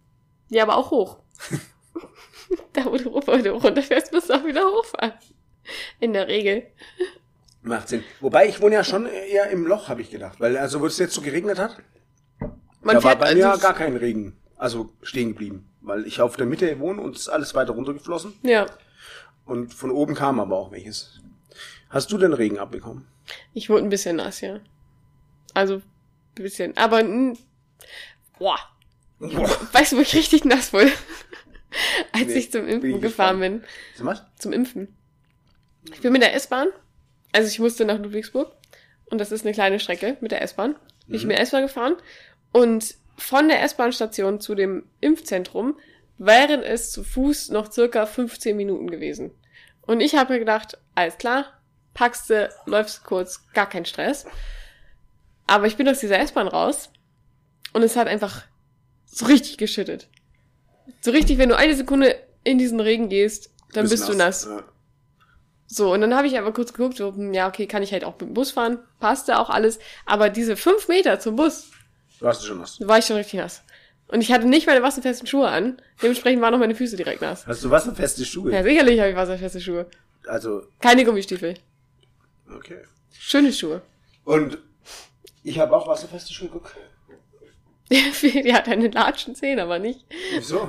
Ja, 0.49 0.65
aber 0.65 0.77
auch 0.77 0.91
hoch. 0.91 1.19
da, 2.73 2.87
wo 2.87 2.97
du, 2.97 3.09
runterfährst, 3.09 4.13
musst 4.13 4.31
du 4.31 4.35
auch 4.35 4.45
wieder 4.45 4.65
hochfahren. 4.65 5.13
In 6.01 6.13
der 6.13 6.29
Regel. 6.29 6.67
Macht 7.63 7.89
Sinn. 7.89 8.05
Wobei, 8.21 8.49
ich 8.49 8.61
wohne 8.61 8.75
ja 8.75 8.85
schon 8.85 9.07
eher 9.07 9.49
im 9.51 9.67
Loch, 9.67 9.89
habe 9.89 10.03
ich 10.03 10.11
gedacht. 10.11 10.41
Weil, 10.41 10.57
also, 10.59 10.81
wo 10.81 10.87
es 10.87 10.99
jetzt 10.99 11.15
so 11.15 11.23
geregnet 11.23 11.59
hat, 11.59 11.77
Man 12.83 12.97
da 12.97 13.05
war 13.05 13.17
bei 13.17 13.35
mir 13.35 13.51
also, 13.51 13.63
gar 13.63 13.75
kein 13.75 13.97
Regen. 13.97 14.37
Also 14.57 14.91
stehen 15.03 15.31
geblieben. 15.31 15.71
Weil 15.85 16.07
ich 16.07 16.21
auf 16.21 16.37
der 16.37 16.47
Mitte 16.47 16.81
wohne 16.81 17.03
und 17.03 17.15
es 17.15 17.23
ist 17.23 17.29
alles 17.29 17.55
weiter 17.55 17.73
runtergeflossen. 17.73 18.33
Ja. 18.43 18.67
Und 19.45 19.75
von 19.75 19.91
oben 19.91 20.15
kam 20.15 20.41
aber 20.41 20.57
auch 20.57 20.73
welches. 20.73 21.21
Hast 21.91 22.11
du 22.11 22.19
denn 22.19 22.33
Regen 22.33 22.59
abbekommen? 22.59 23.07
Ich 23.53 23.69
wurde 23.69 23.85
ein 23.85 23.91
bisschen 23.91 24.17
nass, 24.17 24.41
ja. 24.41 24.61
Also, 25.53 25.77
ein 25.77 25.83
bisschen. 26.43 26.77
Aber, 26.77 27.03
boah. 28.39 28.59
Boah. 29.19 29.51
Weißt 29.73 29.93
du, 29.93 29.97
wo 29.99 30.01
ich 30.01 30.15
richtig 30.15 30.45
nass 30.45 30.73
wurde? 30.73 30.91
Als 32.13 32.27
Nee, 32.27 32.35
ich 32.35 32.51
zum 32.51 32.63
bin 32.63 32.75
Impfen 32.77 32.95
ich 32.97 33.01
gefahren 33.03 33.41
bin. 33.41 33.65
Sag 33.95 34.05
mal. 34.05 34.31
Zum 34.39 34.53
Impfen. 34.53 34.97
Ich 35.93 36.01
bin 36.01 36.13
mit 36.13 36.23
der 36.23 36.35
S-Bahn. 36.35 36.69
Also 37.33 37.49
ich 37.49 37.59
musste 37.59 37.85
nach 37.85 37.99
Ludwigsburg. 37.99 38.53
Und 39.07 39.19
das 39.19 39.33
ist 39.33 39.45
eine 39.45 39.53
kleine 39.53 39.81
Strecke 39.81 40.17
mit 40.21 40.33
der 40.33 40.41
S-Bahn. 40.43 40.77
Bin 41.07 41.17
ich 41.17 41.27
mit 41.27 41.37
der 41.37 41.43
S-Bahn 41.43 41.63
gefahren. 41.63 41.97
Und 42.53 42.95
von 43.17 43.49
der 43.49 43.63
S-Bahn-Station 43.63 44.41
zu 44.41 44.55
dem 44.55 44.85
Impfzentrum 45.01 45.79
wären 46.19 46.63
es 46.63 46.93
zu 46.93 47.05
Fuß 47.05 47.51
noch 47.51 47.71
circa 47.71 48.07
15 48.07 48.57
Minuten 48.57 48.91
gewesen. 48.91 49.33
Und 49.83 50.01
ich 50.01 50.17
habe 50.17 50.35
mir 50.35 50.39
gedacht, 50.39 50.79
alles 50.95 51.19
klar, 51.19 51.47
packst 51.93 52.31
du, 52.31 52.49
läufst 52.67 53.05
kurz, 53.05 53.47
gar 53.53 53.69
kein 53.69 53.85
Stress. 53.85 54.27
Aber 55.47 55.67
ich 55.67 55.77
bin 55.77 55.89
aus 55.89 56.01
dieser 56.01 56.19
S-Bahn 56.19 56.49
raus 56.49 56.91
und 57.73 57.83
es 57.83 57.97
hat 57.97 58.09
einfach 58.09 58.45
so 59.05 59.27
richtig 59.27 59.59
geschüttet. 59.59 60.09
So 61.01 61.11
richtig, 61.11 61.39
wenn 61.39 61.49
du 61.49 61.57
eine 61.57 61.75
Sekunde 61.75 62.17
in 62.45 62.59
diesen 62.59 62.81
Regen 62.81 63.09
gehst, 63.09 63.51
dann 63.73 63.89
bist 63.89 64.09
du 64.09 64.15
nass. 64.15 64.45
Ja. 64.45 64.65
So, 65.67 65.93
und 65.93 66.01
dann 66.03 66.15
habe 66.15 66.27
ich 66.27 66.39
aber 66.39 66.53
kurz 66.53 66.73
geguckt, 66.73 66.97
so, 66.97 67.15
hm, 67.15 67.33
ja, 67.33 67.49
okay, 67.49 67.67
kann 67.67 67.83
ich 67.83 67.93
halt 67.93 68.05
auch 68.05 68.13
mit 68.13 68.23
dem 68.23 68.35
Bus 68.35 68.53
fahren, 68.53 68.79
passte 69.01 69.39
auch 69.39 69.51
alles. 69.51 69.79
Aber 70.07 70.31
diese 70.31 70.57
fünf 70.57 70.89
Meter 70.89 71.19
zum 71.21 71.37
Bus, 71.37 71.71
Du 72.21 72.27
hast 72.27 72.45
schon 72.47 72.59
nass. 72.59 72.79
war 72.81 72.99
ich 72.99 73.05
schon 73.07 73.17
richtig 73.17 73.41
nass. 73.41 73.63
Und 74.09 74.21
ich 74.21 74.33
hatte 74.33 74.47
nicht 74.47 74.67
meine 74.67 74.83
wasserfesten 74.83 75.27
Schuhe 75.27 75.49
an. 75.49 75.81
Dementsprechend 76.03 76.43
waren 76.43 76.55
auch 76.55 76.59
meine 76.59 76.75
Füße 76.75 76.97
direkt 76.97 77.23
nass. 77.23 77.47
Hast 77.47 77.65
du 77.65 77.71
wasserfeste 77.71 78.25
Schuhe? 78.25 78.53
Ja, 78.53 78.63
sicherlich 78.63 79.01
habe 79.01 79.11
ich 79.11 79.17
wasserfeste 79.17 79.61
Schuhe. 79.61 79.87
Also, 80.27 80.63
Keine 80.81 81.05
Gummistiefel. 81.05 81.55
okay. 82.55 82.83
Schöne 83.19 83.53
Schuhe. 83.53 83.83
Und 84.25 84.59
ich 85.43 85.59
habe 85.59 85.75
auch 85.75 85.87
wasserfeste 85.89 86.33
Schuhe. 86.33 86.49
Guck. 86.53 86.75
Die 87.91 88.55
hat 88.55 88.69
eine 88.69 88.89
Latschen 88.89 89.35
Zehen, 89.35 89.59
aber 89.61 89.79
nicht. 89.79 90.05
Wieso? 90.33 90.69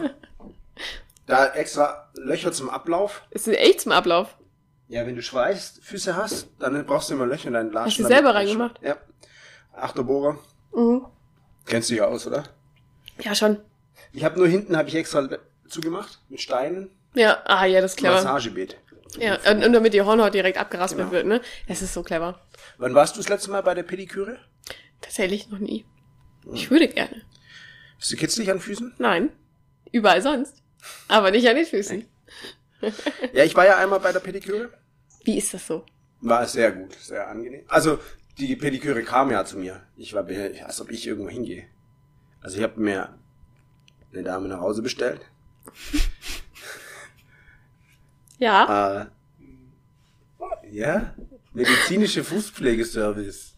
Da 1.26 1.48
extra 1.54 2.10
Löcher 2.16 2.52
zum 2.52 2.70
Ablauf. 2.70 3.24
Ist 3.32 3.48
echt 3.48 3.82
zum 3.82 3.91
Ablauf. 3.91 4.38
Ja, 4.88 5.06
wenn 5.08 5.16
du 5.16 5.22
Schweißfüße 5.22 6.16
hast, 6.16 6.50
dann 6.60 6.86
brauchst 6.86 7.10
du 7.10 7.16
immer 7.16 7.26
Löcher 7.26 7.48
in 7.48 7.54
deinen 7.54 7.72
Latschen. 7.72 8.04
Hast 8.04 8.12
du 8.12 8.16
selber 8.16 8.36
reingemacht? 8.36 8.80
Ja. 8.84 8.98
Achterbohrer. 9.74 10.38
Mhm. 10.74 11.06
Kennst 11.66 11.89
du 11.89 11.95
ja 11.95 12.05
aus, 12.05 12.28
oder? 12.28 12.43
Ja, 13.20 13.34
schon. 13.36 13.57
Ich 14.13 14.24
habe 14.24 14.38
nur 14.38 14.47
hinten 14.47 14.78
habe 14.78 14.88
ich 14.89 14.95
extra 14.95 15.28
zugemacht 15.68 16.20
mit 16.30 16.41
Steinen. 16.41 16.89
Ja, 17.16 17.41
ah, 17.45 17.66
ja, 17.66 17.82
das 17.82 17.91
ist 17.93 17.97
clever. 17.97 18.16
Massagebeet. 18.16 18.78
Ja, 19.18 19.38
und, 19.49 19.63
und 19.63 19.74
damit 19.74 19.93
die 19.93 20.01
Hornhaut 20.01 20.34
direkt 20.34 20.57
abgeraspelt 20.57 21.03
Genau. 21.09 21.11
wird, 21.11 21.26
ne? 21.26 21.41
Das 21.68 21.82
ist 21.82 21.93
so 21.93 22.03
clever. 22.03 22.39
Wann 22.78 22.93
warst 22.93 23.16
du 23.16 23.20
das 23.22 23.30
letzte 23.30 23.49
Mal 23.51 23.61
bei 23.61 23.74
der 23.74 23.84
Pediküre? 23.84 24.38
Tatsächlich 25.01 25.49
noch 25.49 25.59
nie. 25.59 25.86
Ich 26.53 26.70
würde 26.70 26.88
gerne. 26.88 27.22
Bist 27.97 28.11
du 28.11 28.18
kitzlig 28.18 28.51
an 28.51 28.59
Füßen? 28.59 28.93
Nein. 28.97 29.32
Überall 29.91 30.22
sonst. 30.22 30.61
Aber 31.07 31.32
nicht 31.32 31.47
an 31.47 31.55
den 31.55 31.66
Füßen. 31.66 32.05
Ja, 33.34 33.43
ich 33.43 33.55
war 33.55 33.66
ja 33.66 33.78
einmal 33.78 33.99
bei 33.99 34.11
der 34.11 34.20
Pediküre. 34.20 34.70
Wie 35.24 35.38
ist 35.38 35.53
das 35.53 35.66
so? 35.66 35.86
War 36.22 36.45
sehr 36.45 36.72
gut, 36.72 36.93
sehr 36.95 37.28
angenehm. 37.28 37.63
Also, 37.68 37.99
die 38.38 38.56
Pediküre 38.56 39.04
kam 39.04 39.32
ja 39.32 39.46
zu 39.46 39.58
mir. 39.58 39.82
Ich 39.98 40.14
war, 40.14 40.26
als 40.66 40.82
ob 40.82 40.92
ich 40.92 41.06
irgendwo 41.08 41.30
hingehe. 41.30 41.66
Also, 42.42 42.58
ich 42.58 42.64
habe 42.64 42.80
mir 42.80 43.18
eine 44.14 44.24
Dame 44.24 44.48
nach 44.48 44.60
Hause 44.62 44.82
bestellt. 44.82 45.22
Ja. 48.38 49.02
Äh, 49.02 49.06
ja, 50.72 51.14
medizinische 51.54 52.24
Fußpflegeservice. 52.24 53.56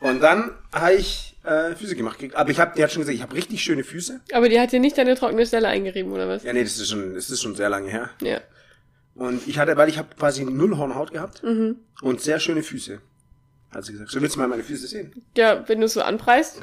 Und 0.00 0.20
dann 0.20 0.50
habe 0.72 0.94
ich 0.94 1.36
äh, 1.44 1.74
Füße 1.74 1.94
gemacht. 1.96 2.18
gekriegt. 2.18 2.34
Aber 2.36 2.50
ich 2.50 2.58
habe, 2.58 2.72
die 2.76 2.82
hat 2.82 2.90
schon 2.92 3.00
gesagt, 3.02 3.14
ich 3.16 3.22
habe 3.22 3.34
richtig 3.34 3.62
schöne 3.62 3.84
Füße. 3.84 4.20
Aber 4.32 4.48
die 4.48 4.58
hat 4.60 4.72
dir 4.72 4.80
nicht 4.80 4.98
deine 4.98 5.14
trockene 5.14 5.46
Stelle 5.46 5.68
eingerieben, 5.68 6.12
oder 6.12 6.28
was? 6.28 6.42
Ja, 6.42 6.52
nee, 6.52 6.64
das 6.64 6.78
ist 6.78 6.90
schon, 6.90 7.14
das 7.14 7.30
ist 7.30 7.40
schon 7.42 7.54
sehr 7.54 7.68
lange 7.68 7.88
her. 7.88 8.10
Ja. 8.20 8.40
Und 9.14 9.46
ich 9.46 9.58
hatte, 9.58 9.76
weil 9.76 9.88
ich 9.88 9.96
habe 9.98 10.08
quasi 10.16 10.44
null 10.44 10.76
Hornhaut 10.76 11.12
gehabt 11.12 11.42
Mhm. 11.44 11.76
und 12.02 12.20
sehr 12.20 12.40
schöne 12.40 12.62
Füße. 12.64 13.00
Hat 13.74 13.84
sie 13.84 13.92
gesagt. 13.92 14.10
So 14.10 14.20
willst 14.20 14.36
du 14.36 14.40
mal 14.40 14.48
meine 14.48 14.62
Füße 14.62 14.86
sehen? 14.86 15.24
Ja, 15.36 15.68
wenn 15.68 15.80
du 15.80 15.86
es 15.86 15.94
so 15.94 16.02
anpreist. 16.02 16.60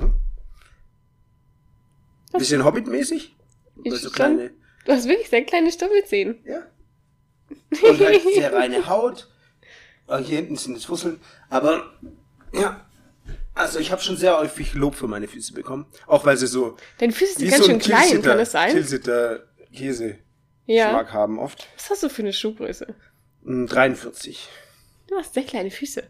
Bisschen 2.33 2.63
Hobbit-mäßig. 2.63 3.35
Oder 3.85 3.95
so 3.97 4.03
schon. 4.03 4.11
kleine, 4.13 4.51
Du 4.85 4.91
hast 4.93 5.07
wirklich 5.07 5.29
sehr 5.29 5.43
kleine 5.43 5.71
Stoppelzehen. 5.71 6.39
ja. 6.45 6.61
Und 7.83 7.99
halt 7.99 8.21
sehr 8.33 8.53
reine 8.53 8.87
Haut. 8.87 9.27
Und 10.07 10.23
hier 10.25 10.37
hinten 10.37 10.55
sind 10.55 10.77
es 10.77 10.85
Fusseln. 10.85 11.19
Aber, 11.49 11.91
ja. 12.53 12.85
Also 13.53 13.79
ich 13.79 13.91
habe 13.91 14.01
schon 14.01 14.15
sehr 14.15 14.37
häufig 14.37 14.73
Lob 14.73 14.95
für 14.95 15.07
meine 15.07 15.27
Füße 15.27 15.51
bekommen. 15.53 15.85
Auch 16.07 16.25
weil 16.25 16.37
sie 16.37 16.47
so, 16.47 16.77
Deine 16.99 17.11
Füße 17.11 17.39
sind 17.39 17.49
ganz 17.49 17.63
so 17.63 17.65
schön 17.69 17.75
ein 17.75 17.81
klein, 17.81 18.21
kann 18.21 18.37
das 18.37 18.53
sein? 18.53 18.71
Tilsiter 18.71 19.43
Käse 19.73 20.17
Ja. 20.65 20.85
Geschmack 20.87 21.11
haben 21.13 21.39
oft. 21.39 21.67
Was 21.75 21.89
hast 21.89 22.03
du 22.03 22.09
für 22.09 22.21
eine 22.21 22.31
Schuhgröße? 22.31 22.95
Mm, 23.43 23.65
43. 23.65 24.47
Du 25.07 25.17
hast 25.17 25.33
sehr 25.33 25.43
kleine 25.43 25.71
Füße. 25.71 26.03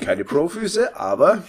Keine 0.00 0.24
Pro-Füße, 0.24 0.96
aber 0.96 1.44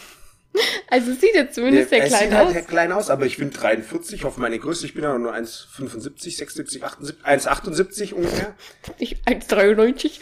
Also 0.89 1.13
sieht 1.13 1.33
jetzt 1.35 1.55
zumindest 1.55 1.89
sehr 1.89 2.05
klein 2.05 2.29
sieht 2.29 2.31
halt 2.37 2.47
aus. 2.47 2.53
sehr 2.53 2.61
klein 2.63 2.91
aus, 2.91 3.09
aber 3.09 3.25
ich 3.25 3.37
bin 3.37 3.51
43 3.51 4.23
auf 4.25 4.37
meine 4.37 4.57
Größe. 4.59 4.85
Ich 4.85 4.93
bin 4.93 5.03
ja 5.03 5.17
nur 5.17 5.33
1,75, 5.33 6.37
76, 6.37 6.83
78, 6.83 7.25
1,78 7.25 8.13
ungefähr. 8.13 8.55
Ich 8.97 9.17
1,93. 9.25 10.19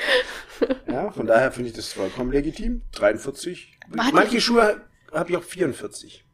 Ja, 0.87 1.11
von 1.11 1.27
daher 1.27 1.51
finde 1.51 1.69
ich 1.69 1.75
das 1.75 1.91
vollkommen 1.93 2.31
legitim. 2.31 2.81
43. 2.93 3.77
Warte. 3.89 4.13
Manche 4.15 4.41
Schuhe 4.41 4.81
habe 5.11 5.29
ich 5.31 5.37
auch 5.37 5.43
44. 5.43 6.25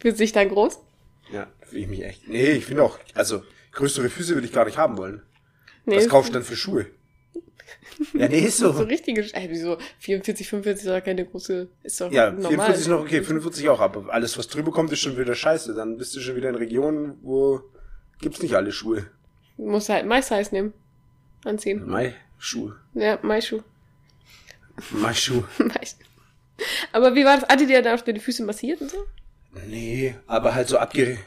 Fühlt 0.00 0.16
sich 0.16 0.32
dann 0.32 0.48
groß? 0.48 0.78
Ja, 1.32 1.48
fühle 1.62 1.82
ich 1.82 1.88
mich 1.88 2.04
echt. 2.04 2.28
Nee, 2.28 2.52
ich 2.52 2.64
finde 2.66 2.82
auch, 2.84 2.98
also 3.14 3.42
größere 3.72 4.08
Füße 4.08 4.34
würde 4.34 4.46
ich 4.46 4.52
gar 4.52 4.64
nicht 4.66 4.78
haben 4.78 4.96
wollen. 4.96 5.22
Nee, 5.84 5.96
Was 5.96 6.08
kaufst 6.08 6.30
du 6.30 6.34
dann 6.34 6.44
für 6.44 6.56
Schuhe? 6.56 6.86
Ja, 8.12 8.28
nee, 8.28 8.40
ist 8.40 8.58
so 8.58 8.72
so. 8.72 8.82
richtige, 8.82 9.22
ey, 9.34 9.46
wieso? 9.50 9.78
44, 10.00 10.48
45 10.48 10.86
ist 10.86 10.92
doch 10.92 11.04
keine 11.04 11.24
große, 11.24 11.68
ist 11.82 12.00
doch 12.00 12.10
Ja, 12.12 12.30
normal. 12.30 12.50
44 12.50 12.80
ist 12.80 12.88
noch 12.88 13.00
okay, 13.00 13.22
45 13.22 13.68
auch, 13.68 13.80
aber 13.80 14.12
alles, 14.12 14.36
was 14.38 14.48
drüber 14.48 14.72
kommt, 14.72 14.92
ist 14.92 15.00
schon 15.00 15.16
wieder 15.16 15.34
scheiße. 15.34 15.74
Dann 15.74 15.96
bist 15.96 16.14
du 16.16 16.20
schon 16.20 16.36
wieder 16.36 16.48
in 16.48 16.54
Regionen, 16.56 17.18
wo 17.22 17.62
gibt's 18.20 18.42
nicht 18.42 18.54
alle 18.54 18.72
Schuhe. 18.72 19.06
Du 19.56 19.66
musst 19.66 19.88
halt 19.88 20.06
My 20.06 20.20
Size 20.22 20.48
nehmen. 20.52 20.72
Anziehen. 21.44 21.86
Mai, 21.88 22.14
Schuhe. 22.38 22.76
Ja, 22.94 23.18
My 23.22 23.40
Schuh. 23.40 23.60
Mein 24.90 25.14
Schuh. 25.14 25.44
Meist. 25.58 25.98
Aber 26.92 27.14
wie 27.14 27.24
war 27.24 27.38
das? 27.38 27.48
Hattet 27.48 27.70
ihr 27.70 27.82
da 27.82 27.96
die 27.96 28.20
Füße 28.20 28.44
massiert 28.44 28.80
und 28.80 28.90
so? 28.90 28.98
Nee, 29.68 30.14
aber 30.26 30.54
halt 30.54 30.68
so 30.68 30.78
abge... 30.78 31.18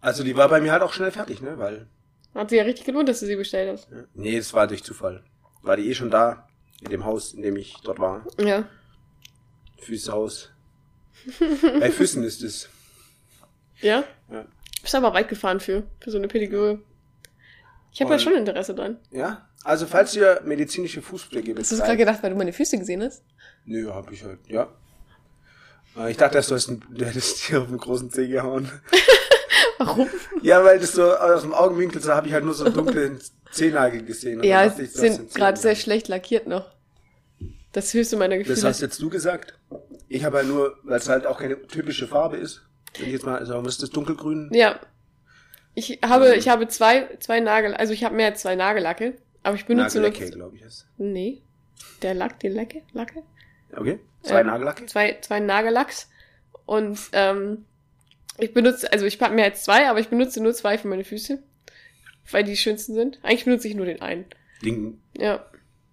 Also 0.00 0.24
die 0.24 0.36
war 0.36 0.48
bei 0.48 0.60
mir 0.60 0.72
halt 0.72 0.82
auch 0.82 0.92
schnell 0.92 1.12
fertig, 1.12 1.42
ne? 1.42 1.58
Weil... 1.58 1.86
Hat 2.34 2.50
sich 2.50 2.58
ja 2.58 2.64
richtig 2.64 2.86
gelohnt, 2.86 3.08
dass 3.08 3.20
du 3.20 3.26
sie 3.26 3.36
bestellt 3.36 3.70
hast. 3.72 3.88
Nee, 4.14 4.36
das 4.36 4.52
war 4.52 4.66
durch 4.66 4.82
Zufall. 4.82 5.22
War 5.62 5.76
die 5.76 5.88
eh 5.88 5.94
schon 5.94 6.10
da, 6.10 6.48
in 6.80 6.90
dem 6.90 7.04
Haus, 7.04 7.32
in 7.32 7.42
dem 7.42 7.56
ich 7.56 7.76
dort 7.84 7.98
war. 7.98 8.26
Ja. 8.38 8.68
Füße 9.78 10.12
aus. 10.12 10.50
bei 11.80 11.90
Füßen 11.90 12.22
ist 12.24 12.42
es. 12.42 12.68
Ja? 13.80 14.04
Ja. 14.30 14.44
Bist 14.80 14.94
aber 14.94 15.14
weit 15.14 15.28
gefahren 15.28 15.60
für, 15.60 15.84
für 16.00 16.10
so 16.10 16.18
eine 16.18 16.28
Pediküre. 16.28 16.80
Ich 17.92 18.00
habe 18.00 18.12
ja 18.12 18.18
schon 18.18 18.34
Interesse 18.34 18.74
dran. 18.74 18.98
Ja? 19.10 19.48
Also 19.64 19.86
falls 19.86 20.16
ihr 20.16 20.40
medizinische 20.44 21.02
Fußpflege 21.02 21.54
Hast 21.56 21.70
du 21.72 21.76
gerade 21.76 21.96
gedacht, 21.96 22.22
weil 22.22 22.30
du 22.30 22.36
meine 22.36 22.52
Füße 22.52 22.78
gesehen 22.78 23.02
hast? 23.02 23.22
Nö, 23.64 23.92
hab 23.92 24.10
ich 24.10 24.24
halt, 24.24 24.40
ja. 24.48 24.68
Äh, 25.96 26.10
Ich 26.10 26.16
dachte, 26.16 26.36
erst, 26.38 26.50
du, 26.50 26.54
hast 26.54 26.68
du 26.68 27.04
hättest 27.04 27.48
dir 27.48 27.60
auf 27.60 27.68
einen 27.68 27.78
großen 27.78 28.10
Zeh 28.10 28.26
gehauen. 28.26 28.68
Warum? 29.78 30.08
Ja, 30.42 30.64
weil 30.64 30.78
das 30.78 30.92
so 30.92 31.14
aus 31.14 31.42
dem 31.42 31.52
Augenwinkel 31.54 32.00
so 32.00 32.12
habe 32.12 32.26
ich 32.26 32.32
halt 32.32 32.44
nur 32.44 32.54
so 32.54 32.64
einen 32.64 32.74
dunklen 32.74 33.20
Zehennagel 33.50 34.04
gesehen. 34.04 34.42
Ja, 34.42 34.64
es 34.64 34.78
ich, 34.78 34.92
sind 34.92 35.34
gerade 35.34 35.58
sehr 35.58 35.74
schlecht 35.74 36.08
lackiert 36.08 36.46
noch. 36.46 36.70
Das 37.72 37.92
höchste 37.94 38.16
meiner 38.16 38.38
Gefühle. 38.38 38.54
Das 38.54 38.64
hast 38.64 38.80
jetzt 38.80 39.00
du 39.00 39.08
gesagt. 39.08 39.54
Ich 40.08 40.24
habe 40.24 40.38
halt 40.38 40.48
nur, 40.48 40.76
weil 40.82 40.98
es 40.98 41.08
halt 41.08 41.26
auch 41.26 41.38
keine 41.38 41.60
typische 41.66 42.06
Farbe 42.06 42.36
ist. 42.36 42.62
Wenn 42.98 43.06
ich 43.06 43.12
jetzt 43.12 43.24
mal 43.24 43.44
sagen, 43.46 43.64
was 43.64 43.74
ist 43.74 43.82
das 43.82 43.90
dunkelgrün? 43.90 44.50
ja. 44.52 44.78
Ich 45.74 46.00
habe, 46.04 46.34
ich 46.36 46.50
habe 46.50 46.68
zwei, 46.68 47.08
zwei 47.18 47.40
Nagel, 47.40 47.72
also 47.72 47.94
ich 47.94 48.04
habe 48.04 48.14
mehr 48.14 48.26
als 48.26 48.42
zwei 48.42 48.56
Nagellacke, 48.56 49.16
aber 49.42 49.54
ich 49.54 49.64
benutze 49.64 50.02
Nagellacke, 50.02 50.24
nur. 50.24 50.36
glaube 50.36 50.56
ich. 50.56 50.62
Ist. 50.62 50.86
Nee. 50.98 51.40
Der 52.02 52.12
Lack, 52.12 52.40
die 52.40 52.48
Lacke, 52.48 52.82
Lacke? 52.92 53.22
Okay. 53.74 53.98
Zwei 54.22 54.40
Ähm, 54.42 54.48
Nagellacke? 54.48 54.84
Zwei, 54.84 55.16
zwei 55.22 55.40
Nagellacks. 55.40 56.10
Und 56.66 56.98
ähm, 57.12 57.64
ich 58.38 58.54
benutze, 58.54 58.90
also 58.92 59.06
ich 59.06 59.20
habe 59.20 59.34
mehr 59.34 59.44
als 59.46 59.64
zwei, 59.64 59.88
aber 59.88 60.00
ich 60.00 60.08
benutze 60.08 60.42
nur 60.42 60.54
zwei 60.54 60.78
für 60.78 60.88
meine 60.88 61.04
Füße. 61.04 61.42
Weil 62.30 62.44
die 62.44 62.56
schönsten 62.56 62.94
sind. 62.94 63.18
Eigentlich 63.22 63.44
benutze 63.44 63.68
ich 63.68 63.74
nur 63.74 63.86
den 63.86 64.00
einen. 64.00 64.24
Ding. 64.64 65.00
Ja. 65.16 65.44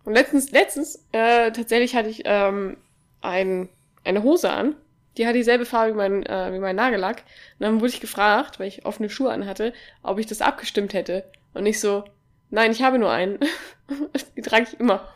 Und 0.04 0.14
letztens, 0.14 0.52
letztens, 0.52 1.04
äh, 1.12 1.52
tatsächlich 1.52 1.96
hatte 1.96 2.10
ich 2.10 2.22
ähm, 2.26 2.78
ein, 3.22 3.70
eine 4.04 4.24
Hose 4.24 4.50
an. 4.50 4.76
Die 5.18 5.28
hat 5.28 5.36
dieselbe 5.36 5.66
Farbe 5.66 5.94
wie 5.94 5.98
mein, 5.98 6.26
äh, 6.26 6.54
wie 6.54 6.60
mein 6.60 6.76
Nagellack. 6.76 7.24
Und 7.58 7.64
dann 7.66 7.80
wurde 7.82 7.90
ich 7.90 8.00
gefragt, 8.00 8.60
weil 8.60 8.68
ich 8.68 8.86
offene 8.86 9.10
Schuhe 9.10 9.32
anhatte, 9.32 9.74
ob 10.04 10.20
ich 10.20 10.28
das 10.28 10.42
abgestimmt 10.42 10.94
hätte. 10.94 11.26
Und 11.54 11.66
ich 11.66 11.80
so, 11.80 12.06
nein, 12.52 12.72
ich 12.72 12.84
habe 12.84 13.00
nur 13.00 13.12
einen. 13.12 13.40
Die 14.38 14.42
trage 14.42 14.68
ich 14.72 14.80
immer. 14.80 15.08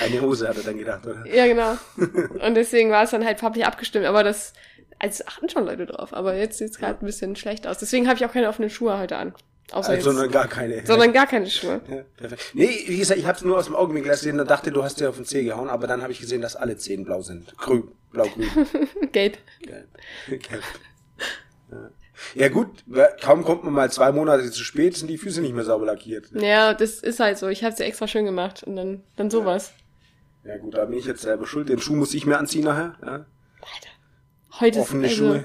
Eine 0.00 0.20
Hose 0.22 0.48
hat 0.48 0.56
er 0.56 0.62
dann 0.62 0.78
gedacht, 0.78 1.06
oder? 1.06 1.24
Ja, 1.26 1.46
genau. 1.46 1.76
Und 1.96 2.54
deswegen 2.54 2.90
war 2.90 3.04
es 3.04 3.10
dann 3.10 3.24
halt 3.24 3.40
farblich 3.40 3.66
abgestimmt. 3.66 4.06
Aber 4.06 4.24
das, 4.24 4.52
also 5.04 5.24
achten 5.26 5.48
schon 5.48 5.64
Leute 5.66 5.86
drauf. 5.86 6.12
Aber 6.12 6.34
jetzt 6.34 6.58
sieht 6.58 6.70
es 6.70 6.78
gerade 6.78 7.00
ein 7.00 7.06
bisschen 7.06 7.36
schlecht 7.36 7.66
aus. 7.66 7.78
Deswegen 7.78 8.06
habe 8.08 8.16
ich 8.18 8.24
auch 8.24 8.32
keine 8.32 8.48
offenen 8.48 8.70
Schuhe 8.70 8.98
heute 8.98 9.16
an. 9.16 9.34
Außer 9.72 9.92
Also, 9.92 10.10
sondern 10.12 10.30
gar 10.30 10.46
keine. 10.46 10.84
sondern 10.86 11.12
gar 11.12 11.26
keine 11.26 11.48
Schuhe. 11.48 11.80
Ja, 11.88 12.02
perfekt. 12.16 12.50
Nee, 12.52 12.84
wie 12.86 12.98
gesagt, 12.98 13.18
ich 13.18 13.26
habe 13.26 13.38
es 13.38 13.44
nur 13.44 13.56
aus 13.58 13.64
dem 13.64 13.74
Augenwinkel 13.74 14.10
gesehen 14.12 14.38
und 14.38 14.50
dachte, 14.50 14.70
du 14.70 14.82
hast 14.84 15.00
dir 15.00 15.08
auf 15.08 15.16
den 15.16 15.24
Zeh 15.24 15.42
gehauen, 15.42 15.68
aber 15.70 15.86
dann 15.86 16.02
habe 16.02 16.12
ich 16.12 16.20
gesehen, 16.20 16.42
dass 16.42 16.54
alle 16.54 16.76
Zehen 16.76 17.04
blau 17.04 17.22
sind. 17.22 17.56
Grün, 17.56 17.88
blau-grün. 18.12 18.48
Gelb. 19.12 19.38
Gelb. 19.62 19.88
Gelb. 20.28 20.62
Ja. 21.70 21.90
Ja 22.34 22.48
gut, 22.48 22.68
kaum 23.20 23.42
kommt 23.44 23.64
man 23.64 23.72
mal 23.72 23.90
zwei 23.90 24.12
Monate 24.12 24.48
zu 24.50 24.62
spät, 24.62 24.96
sind 24.96 25.08
die 25.08 25.18
Füße 25.18 25.40
nicht 25.40 25.52
mehr 25.54 25.64
sauber 25.64 25.86
lackiert. 25.86 26.26
Ja, 26.32 26.72
das 26.72 27.00
ist 27.00 27.18
halt 27.20 27.38
so. 27.38 27.48
Ich 27.48 27.64
habe 27.64 27.74
sie 27.74 27.82
extra 27.84 28.06
schön 28.06 28.24
gemacht. 28.24 28.62
Und 28.62 28.76
dann, 28.76 29.02
dann 29.16 29.30
sowas. 29.30 29.72
Ja 30.44 30.56
gut, 30.58 30.74
da 30.74 30.84
bin 30.84 30.98
ich 30.98 31.06
jetzt 31.06 31.22
selber 31.22 31.46
schuld. 31.46 31.68
Den 31.68 31.80
Schuh 31.80 31.94
muss 31.96 32.14
ich 32.14 32.24
mir 32.26 32.38
anziehen 32.38 32.64
nachher. 32.64 32.94
Ja. 33.04 33.26
Heute 34.60 34.80
Offene 34.80 35.06
ist 35.06 35.20
also 35.20 35.44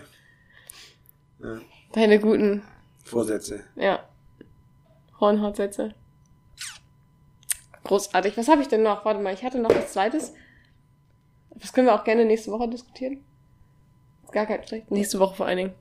Schuhe, 1.39 1.61
deine 1.93 2.19
guten, 2.19 2.63
Vorsätze. 3.03 3.63
ja, 3.75 4.03
Hornhautsätze. 5.19 5.95
Großartig. 7.83 8.37
Was 8.37 8.47
habe 8.47 8.61
ich 8.61 8.67
denn 8.67 8.83
noch? 8.83 9.03
Warte 9.05 9.19
mal, 9.19 9.33
ich 9.33 9.43
hatte 9.43 9.59
noch 9.59 9.69
was 9.71 9.93
zweites. 9.93 10.33
Das 11.55 11.73
können 11.73 11.87
wir 11.87 11.95
auch 11.95 12.03
gerne 12.03 12.23
nächste 12.25 12.51
Woche 12.51 12.69
diskutieren. 12.69 13.23
Gar 14.31 14.45
kein 14.45 14.63
Strich. 14.63 14.83
Nächste 14.89 15.19
Woche 15.19 15.35
vor 15.35 15.47
allen 15.47 15.57
Dingen. 15.57 15.73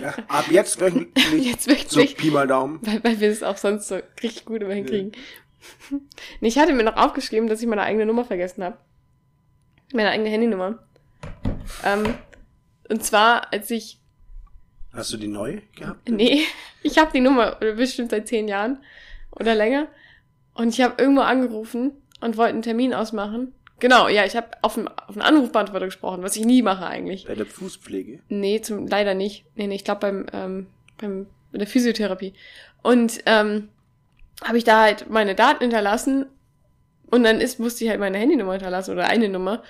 Ja, 0.00 0.14
ab 0.28 0.46
jetzt 0.50 0.80
wöchentlich. 0.80 1.32
Jetzt 1.46 1.64
So 1.64 1.70
wirklich. 1.70 2.16
Pi 2.16 2.30
mal 2.30 2.46
Daumen. 2.46 2.78
Weil, 2.82 3.02
weil 3.04 3.20
wir 3.20 3.30
es 3.30 3.42
auch 3.42 3.56
sonst 3.56 3.88
so 3.88 3.98
richtig 4.22 4.44
gut 4.44 4.62
immer 4.62 4.74
hinkriegen. 4.74 5.12
Nee, 6.40 6.48
ich 6.48 6.58
hatte 6.58 6.72
mir 6.72 6.84
noch 6.84 6.96
aufgeschrieben, 6.96 7.46
dass 7.46 7.60
ich 7.60 7.66
meine 7.66 7.82
eigene 7.82 8.06
Nummer 8.06 8.24
vergessen 8.24 8.64
habe. 8.64 8.78
Meine 9.92 10.08
eigene 10.08 10.30
Handynummer. 10.30 10.78
Ähm, 11.84 12.14
und 12.88 13.04
zwar, 13.04 13.52
als 13.52 13.70
ich 13.70 13.98
Hast 14.92 15.12
du 15.12 15.16
die 15.16 15.28
neu 15.28 15.60
gehabt? 15.76 16.08
Nee, 16.08 16.42
ich 16.82 16.98
habe 16.98 17.10
die 17.12 17.20
Nummer 17.20 17.52
bestimmt 17.56 18.10
seit 18.10 18.26
zehn 18.28 18.48
Jahren 18.48 18.78
oder 19.30 19.54
länger. 19.54 19.86
Und 20.54 20.68
ich 20.70 20.80
habe 20.80 21.00
irgendwo 21.00 21.22
angerufen 21.22 21.92
und 22.20 22.36
wollte 22.36 22.54
einen 22.54 22.62
Termin 22.62 22.92
ausmachen. 22.92 23.54
Genau, 23.78 24.08
ja, 24.08 24.26
ich 24.26 24.36
habe 24.36 24.48
auf, 24.62 24.76
einen- 24.76 24.88
auf 24.88 25.10
einen 25.16 25.22
Anrufbeantworter 25.22 25.86
gesprochen, 25.86 26.22
was 26.22 26.36
ich 26.36 26.44
nie 26.44 26.60
mache 26.62 26.84
eigentlich. 26.86 27.26
Bei 27.26 27.34
der 27.34 27.46
Fußpflege. 27.46 28.18
Nee, 28.28 28.60
zum, 28.60 28.86
leider 28.86 29.14
nicht. 29.14 29.44
Nee, 29.54 29.68
nee, 29.68 29.76
ich 29.76 29.84
glaube 29.84 30.00
beim, 30.00 30.26
ähm, 30.32 30.66
beim 30.98 31.26
bei 31.52 31.58
der 31.58 31.66
Physiotherapie. 31.66 32.34
Und 32.82 33.20
ähm, 33.26 33.68
habe 34.44 34.58
ich 34.58 34.64
da 34.64 34.82
halt 34.82 35.08
meine 35.08 35.34
Daten 35.34 35.62
hinterlassen 35.62 36.26
und 37.10 37.24
dann 37.24 37.40
ist, 37.40 37.58
musste 37.58 37.84
ich 37.84 37.90
halt 37.90 38.00
meine 38.00 38.18
Handynummer 38.18 38.52
hinterlassen 38.52 38.92
oder 38.92 39.06
eine 39.06 39.28
Nummer. 39.28 39.62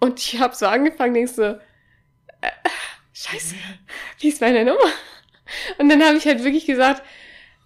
Und 0.00 0.18
ich 0.18 0.40
habe 0.40 0.54
so 0.54 0.66
angefangen, 0.66 1.14
denkst 1.14 1.34
so, 1.34 1.42
äh, 1.42 2.50
scheiße, 3.12 3.54
wie 4.18 4.28
ist 4.28 4.40
meine 4.40 4.64
Nummer? 4.64 4.92
Und 5.78 5.88
dann 5.88 6.02
habe 6.02 6.16
ich 6.16 6.26
halt 6.26 6.42
wirklich 6.42 6.66
gesagt, 6.66 7.02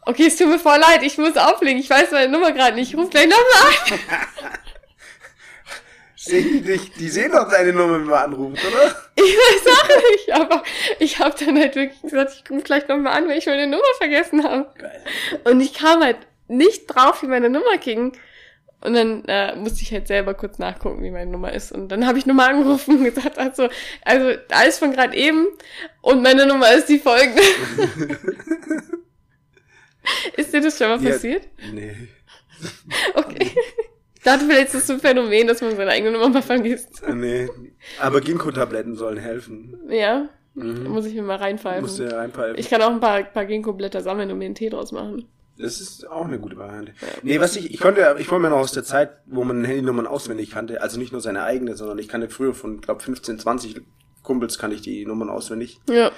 okay, 0.07 0.27
es 0.27 0.37
tut 0.37 0.49
mir 0.49 0.59
voll 0.59 0.79
leid, 0.79 1.03
ich 1.03 1.19
muss 1.19 1.37
auflegen, 1.37 1.81
ich 1.81 1.91
weiß 1.91 2.11
meine 2.11 2.31
Nummer 2.31 2.53
gerade 2.53 2.77
nicht, 2.77 2.93
ich 2.93 2.99
ruf 2.99 3.11
gleich 3.11 3.29
nochmal 3.29 4.01
an. 4.11 4.51
Sehen 6.17 6.53
die 6.53 6.63
dich? 6.63 6.91
Die 6.93 7.09
sehen 7.11 7.33
doch 7.33 7.51
deine 7.51 7.75
Nummer, 7.75 7.99
wenn 7.99 8.07
man 8.07 8.33
anruft, 8.33 8.65
oder? 8.65 8.97
Ich 9.15 9.37
weiß 9.37 9.75
auch 9.77 10.11
nicht, 10.11 10.33
aber 10.33 10.63
ich 10.99 11.19
habe 11.19 11.35
dann 11.39 11.59
halt 11.59 11.77
wirklich 11.77 12.01
gesagt, 12.01 12.43
ich 12.43 12.51
rufe 12.51 12.63
gleich 12.63 12.89
nochmal 12.89 13.19
an, 13.19 13.29
weil 13.29 13.37
ich 13.37 13.45
meine 13.45 13.67
Nummer 13.67 13.83
vergessen 13.99 14.43
habe. 14.43 14.73
Geil. 14.79 15.05
Und 15.45 15.61
ich 15.61 15.75
kam 15.75 16.03
halt 16.03 16.17
nicht 16.49 16.87
drauf, 16.87 17.23
wie 17.23 17.27
meine 17.27 17.51
Nummer 17.51 17.77
ging. 17.77 18.17
Und 18.85 18.95
dann 18.95 19.25
äh, 19.27 19.57
musste 19.57 19.83
ich 19.83 19.93
halt 19.93 20.07
selber 20.07 20.35
kurz 20.35 20.59
nachgucken, 20.59 21.03
wie 21.03 21.11
meine 21.11 21.31
Nummer 21.31 21.53
ist. 21.53 21.73
Und 21.73 21.89
dann 21.89 22.07
habe 22.07 22.19
ich 22.19 22.27
nochmal 22.27 22.51
angerufen 22.55 22.99
und 22.99 23.05
gesagt, 23.05 23.39
also, 23.39 23.69
also 24.05 24.39
alles 24.51 24.79
von 24.79 24.93
gerade 24.93 25.17
eben 25.17 25.47
und 26.03 26.23
meine 26.23 26.47
Nummer 26.47 26.71
ist 26.73 26.89
die 26.91 26.99
folgende. 26.99 27.43
ist 30.37 30.53
dir 30.53 30.61
das 30.61 30.79
schon 30.79 30.89
mal 30.89 31.03
Ja. 31.03 31.11
passiert? 31.13 31.49
Nee. 31.73 31.95
Okay. 33.15 33.51
Dachte 34.23 34.45
vielleicht 34.47 34.67
ist 34.69 34.75
das 34.75 34.87
so 34.87 34.93
ein 34.95 35.01
Phänomen, 35.01 35.47
dass 35.47 35.61
man 35.61 35.77
seine 35.77 35.91
eigene 35.91 36.13
Nummer 36.13 36.29
mal 36.29 36.43
vergisst. 36.43 37.03
Nee. 37.13 37.49
Aber 38.01 38.21
Ginkgo-Tabletten 38.21 38.97
sollen 38.97 39.19
helfen. 39.19 39.79
Ja, 39.89 40.29
Mhm. 40.57 40.85
muss 40.85 41.05
ich 41.07 41.15
mir 41.15 41.23
mal 41.23 41.37
reinpfeifen. 41.37 41.83
Musst 41.83 41.99
du 41.99 42.05
ja 42.05 42.17
reinpfeifen. 42.17 42.57
Ich 42.59 42.71
kann 42.71 42.81
auch 42.81 42.91
ein 42.91 43.01
paar, 43.01 43.25
paar 43.25 43.45
Ginkgo-Blätter 43.45 44.03
sammeln 44.03 44.31
und 44.31 44.39
mir 44.39 44.45
einen 44.45 44.55
Tee 44.55 44.69
draus 44.71 44.93
machen. 44.93 45.27
Das 45.57 45.81
ist 45.81 46.09
auch 46.09 46.25
eine 46.25 46.39
gute 46.41 46.57
Variante. 46.57 46.93
Nee, 47.23 47.39
was 47.39 47.55
ich, 47.57 47.73
ich 47.73 47.79
konnte, 47.81 48.17
ich 48.19 48.27
komme 48.27 48.45
ja 48.45 48.51
noch 48.51 48.59
aus 48.59 48.73
der 48.73 48.83
Zeit, 48.85 49.11
wo 49.27 49.45
man 49.45 49.65
Handynummern 49.65 50.07
auswendig 50.07 50.51
kannte. 50.51 50.83
Also 50.83 50.99
nicht 50.99 51.13
nur 51.13 51.21
seine 51.21 51.45
eigene, 51.45 51.77
sondern 51.77 51.99
ich 51.99 52.09
kannte 52.09 52.29
früher 52.29 52.55
von, 52.55 52.81
glaube 52.81 53.03
15, 53.03 53.39
20 53.39 53.81
Kumpels 54.25 54.59
kannte 54.59 54.75
ich 54.75 54.83
die 54.83 55.05
Nummern 55.07 55.29
auswendig. 55.29 55.81
Ja. 55.89 56.11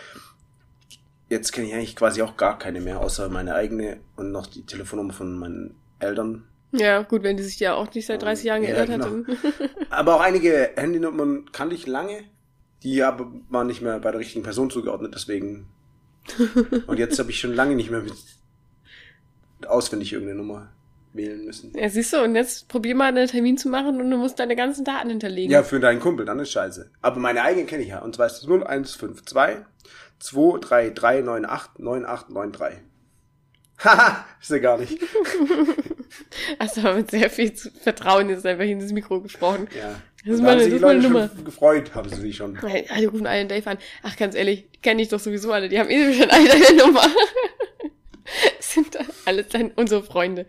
Jetzt 1.29 1.53
kenne 1.53 1.67
ich 1.67 1.75
eigentlich 1.75 1.97
quasi 1.97 2.23
auch 2.23 2.37
gar 2.37 2.59
keine 2.59 2.81
mehr, 2.81 3.01
außer 3.01 3.29
meine 3.29 3.55
eigene 3.55 3.99
und 4.17 4.31
noch 4.31 4.47
die 4.47 4.65
Telefonnummer 4.65 5.13
von 5.13 5.37
meinen 5.39 5.75
Eltern. 5.99 6.45
Ja, 6.73 7.03
gut, 7.03 7.23
wenn 7.23 7.37
die 7.37 7.43
sich 7.43 7.59
ja 7.59 7.75
auch 7.75 7.93
nicht 7.93 8.07
seit 8.07 8.23
30 8.23 8.45
Jahren 8.45 8.63
Ja, 8.63 8.85
geändert 8.85 9.03
hat. 9.03 9.13
genau. 9.13 9.25
Dann 9.27 9.71
Aber 9.91 10.15
auch 10.17 10.21
einige 10.21 10.71
Handynummern 10.77 11.51
kannte 11.53 11.75
ich 11.75 11.87
lange, 11.87 12.23
die 12.83 13.03
aber 13.03 13.33
waren 13.51 13.67
nicht 13.67 13.83
mehr 13.83 13.99
bei 13.99 14.11
der 14.13 14.21
richtigen 14.21 14.45
Person 14.45 14.71
zugeordnet, 14.71 15.15
deswegen. 15.15 15.67
Und 16.87 16.99
jetzt 16.99 17.19
habe 17.19 17.31
ich 17.31 17.41
schon 17.41 17.55
lange 17.55 17.75
nicht 17.75 17.91
mehr 17.91 18.03
mit 18.03 18.15
auswendig 19.69 20.13
irgendeine 20.13 20.39
Nummer 20.41 20.69
wählen 21.13 21.45
müssen. 21.47 21.73
ja, 21.75 21.89
siehst 21.89 22.13
du, 22.13 22.23
und 22.23 22.35
jetzt 22.35 22.69
probier 22.69 22.95
mal 22.95 23.07
einen 23.09 23.27
Termin 23.27 23.57
zu 23.57 23.69
machen 23.71 24.01
und 24.01 24.11
du 24.11 24.17
musst 24.19 24.39
deine 24.39 24.55
ganzen 24.55 24.85
Daten 24.85 25.09
hinterlegen. 25.09 25.51
Ja, 25.51 25.63
für 25.63 25.81
deinen 25.81 25.99
Kumpel, 26.01 26.27
dann 26.27 26.39
ist 26.41 26.51
scheiße. 26.53 26.91
Aber 27.01 27.19
meine 27.21 27.43
eigene 27.43 27.65
kenne 27.67 27.83
ich 27.83 27.89
ja. 27.89 28.01
Und 28.01 28.15
zwar 28.15 28.27
ist 28.27 28.39
es 28.43 28.45
0152 28.49 29.65
23398 30.19 31.79
9893. 31.79 32.79
Haha, 33.83 34.25
ist 34.41 34.51
ja 34.51 34.59
gar 34.59 34.79
nicht. 34.79 34.99
Also 36.59 36.81
mit 36.95 37.11
sehr 37.11 37.29
viel 37.29 37.53
Vertrauen 37.83 38.29
jetzt 38.31 38.47
einfach 38.47 38.65
in 38.65 38.79
das 38.81 38.93
Mikro 38.93 39.21
gesprochen. 39.21 39.69
Ja. 39.77 39.97
Das 40.25 40.35
ist 40.37 40.41
meine- 40.43 40.53
haben 40.53 40.59
sich 40.61 40.71
das 40.71 40.79
die 40.79 40.83
Leute 40.85 41.01
Nummer. 41.03 41.29
schon 41.35 41.45
gefreut, 41.45 41.95
haben 41.95 42.09
sie 42.09 42.21
sich 42.21 42.37
schon. 42.37 42.57
Hey, 42.65 42.87
die 42.99 43.05
rufen 43.05 43.27
alle 43.27 43.45
Dave 43.47 43.67
an. 43.69 43.79
Ach, 44.03 44.17
ganz 44.17 44.35
ehrlich, 44.35 44.67
die 44.75 44.81
kenne 44.81 45.03
ich 45.03 45.09
doch 45.09 45.19
sowieso 45.21 45.53
alle. 45.53 45.69
Die 45.69 45.79
haben 45.79 45.91
eh 45.91 46.13
schon 46.15 46.31
alle 46.31 46.49
deine 46.49 46.77
Nummer. 46.77 47.03
Sind. 48.77 48.99
Alles 49.25 49.49
dann 49.49 49.73
unsere 49.77 50.03
Freunde. 50.03 50.47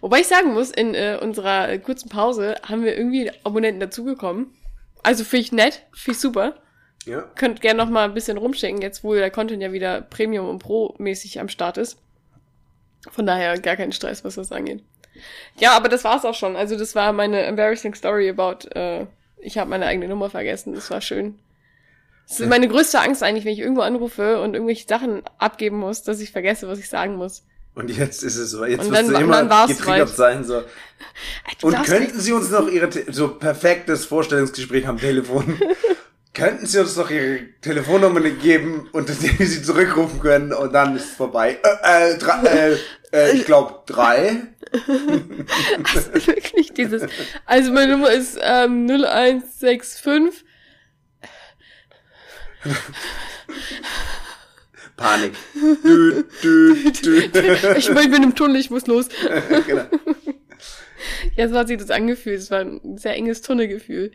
Wobei 0.00 0.20
ich 0.20 0.28
sagen 0.28 0.54
muss, 0.54 0.70
in 0.70 0.94
äh, 0.94 1.18
unserer 1.20 1.76
kurzen 1.78 2.08
Pause 2.08 2.56
haben 2.62 2.84
wir 2.84 2.96
irgendwie 2.96 3.30
Abonnenten 3.44 3.80
dazugekommen. 3.80 4.54
Also 5.02 5.24
finde 5.24 5.42
ich 5.42 5.52
nett, 5.52 5.86
finde 5.92 6.16
ich 6.16 6.20
super. 6.20 6.54
Ja. 7.04 7.22
Könnt 7.36 7.60
gerne 7.60 7.78
noch 7.82 7.90
mal 7.90 8.04
ein 8.04 8.14
bisschen 8.14 8.38
rumschicken, 8.38 8.82
jetzt 8.82 9.04
wo 9.04 9.14
der 9.14 9.30
Content 9.30 9.62
ja 9.62 9.72
wieder 9.72 10.02
Premium 10.02 10.48
und 10.48 10.58
Pro-mäßig 10.58 11.40
am 11.40 11.48
Start 11.48 11.78
ist. 11.78 11.98
Von 13.10 13.26
daher 13.26 13.58
gar 13.58 13.76
kein 13.76 13.92
Stress, 13.92 14.24
was 14.24 14.34
das 14.34 14.52
angeht. 14.52 14.82
Ja, 15.58 15.76
aber 15.76 15.88
das 15.88 16.04
war's 16.04 16.24
auch 16.24 16.34
schon. 16.34 16.56
Also 16.56 16.76
das 16.76 16.94
war 16.94 17.12
meine 17.12 17.42
embarrassing 17.42 17.94
story 17.94 18.28
about, 18.28 18.68
äh, 18.74 19.06
ich 19.38 19.58
habe 19.58 19.70
meine 19.70 19.86
eigene 19.86 20.08
Nummer 20.08 20.30
vergessen. 20.30 20.74
Das 20.74 20.90
war 20.90 21.00
schön. 21.00 21.38
Das 22.28 22.40
ist 22.40 22.48
meine 22.48 22.68
größte 22.68 23.00
Angst 23.00 23.22
eigentlich, 23.22 23.46
wenn 23.46 23.54
ich 23.54 23.60
irgendwo 23.60 23.80
anrufe 23.80 24.40
und 24.42 24.52
irgendwelche 24.52 24.86
Sachen 24.86 25.22
abgeben 25.38 25.78
muss, 25.78 26.02
dass 26.02 26.20
ich 26.20 26.30
vergesse, 26.30 26.68
was 26.68 26.78
ich 26.78 26.88
sagen 26.88 27.16
muss. 27.16 27.42
Und 27.74 27.90
jetzt 27.90 28.22
ist 28.22 28.36
es 28.36 28.50
so, 28.50 28.64
jetzt 28.64 28.84
Und 28.84 28.90
wirst 28.90 29.02
dann- 29.04 29.14
du 29.14 29.20
immer 29.20 29.66
getriggert 29.66 30.08
sein, 30.10 30.44
so. 30.44 30.62
Du 31.60 31.68
Und 31.68 31.82
könnten 31.84 32.20
Sie 32.20 32.32
uns 32.32 32.50
noch 32.50 32.68
Ihre, 32.68 32.90
so 33.10 33.28
perfektes 33.28 34.04
Vorstellungsgespräch 34.04 34.86
am 34.86 34.98
Telefon, 34.98 35.58
könnten 36.34 36.66
Sie 36.66 36.80
uns 36.80 36.96
noch 36.96 37.08
Ihre 37.08 37.40
Telefonnummer 37.62 38.20
geben, 38.20 38.88
unter 38.92 39.14
der 39.14 39.38
wir 39.38 39.46
Sie 39.46 39.62
zurückrufen 39.62 40.20
können 40.20 40.52
und 40.52 40.72
dann 40.74 40.96
ist 40.96 41.04
es 41.04 41.10
vorbei. 41.12 41.58
Äh, 41.82 42.12
äh, 42.12 42.18
drei, 42.18 42.42
äh, 42.42 42.76
äh 43.12 43.32
ich 43.32 43.44
glaube 43.46 43.82
drei. 43.86 44.42
Also 45.94 46.26
wirklich 46.26 46.74
dieses. 46.74 47.02
Also 47.46 47.72
meine 47.72 47.92
Nummer 47.92 48.10
ist 48.10 48.38
ähm, 48.42 48.86
0165. 48.86 50.44
Panik. 54.96 55.34
Dü, 55.54 56.26
dü, 56.42 56.92
dü. 56.92 57.30
Ich, 57.78 57.90
mein, 57.90 58.04
ich 58.04 58.10
bin 58.10 58.22
im 58.22 58.34
Tunnel, 58.34 58.56
ich 58.60 58.70
muss 58.70 58.86
los. 58.86 59.08
genau. 59.66 59.84
Ja, 61.36 61.48
so 61.48 61.56
hat 61.56 61.68
sich 61.68 61.78
das 61.78 61.90
angefühlt. 61.90 62.40
Es 62.40 62.50
war 62.50 62.60
ein 62.60 62.98
sehr 62.98 63.14
enges 63.14 63.42
Tunnelgefühl. 63.42 64.10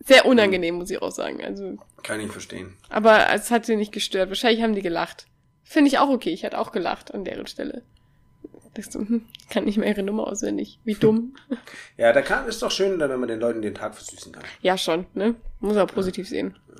Sehr 0.00 0.24
unangenehm, 0.24 0.76
muss 0.76 0.90
ich 0.90 1.02
auch 1.02 1.10
sagen. 1.10 1.44
Also, 1.44 1.76
Kann 2.02 2.20
ich 2.20 2.30
verstehen. 2.32 2.74
aber 2.88 3.30
es 3.32 3.50
hat 3.50 3.66
sie 3.66 3.76
nicht 3.76 3.92
gestört. 3.92 4.28
Wahrscheinlich 4.30 4.62
haben 4.62 4.74
die 4.74 4.82
gelacht. 4.82 5.26
Finde 5.64 5.88
ich 5.88 5.98
auch 5.98 6.08
okay. 6.08 6.30
Ich 6.30 6.44
hätte 6.44 6.58
auch 6.58 6.72
gelacht 6.72 7.12
an 7.12 7.24
deren 7.24 7.46
Stelle. 7.46 7.82
Das 8.74 8.86
so, 8.86 9.00
hm, 9.00 9.26
ich 9.40 9.48
kann 9.48 9.64
nicht 9.64 9.76
mehr 9.76 9.88
ihre 9.88 10.02
Nummer 10.02 10.26
auswendig. 10.28 10.78
Wie 10.84 10.94
dumm. 10.94 11.34
Ja, 11.98 12.12
da 12.12 12.22
kann, 12.22 12.46
ist 12.46 12.62
doch 12.62 12.70
schön, 12.70 12.98
wenn 12.98 13.20
man 13.20 13.28
den 13.28 13.40
Leuten 13.40 13.60
den 13.60 13.74
Tag 13.74 13.94
versüßen 13.94 14.32
kann. 14.32 14.44
Ja, 14.62 14.78
schon, 14.78 15.06
ne? 15.14 15.34
Muss 15.60 15.76
auch 15.76 15.88
positiv 15.88 16.28
sehen. 16.28 16.56
Ja. 16.68 16.74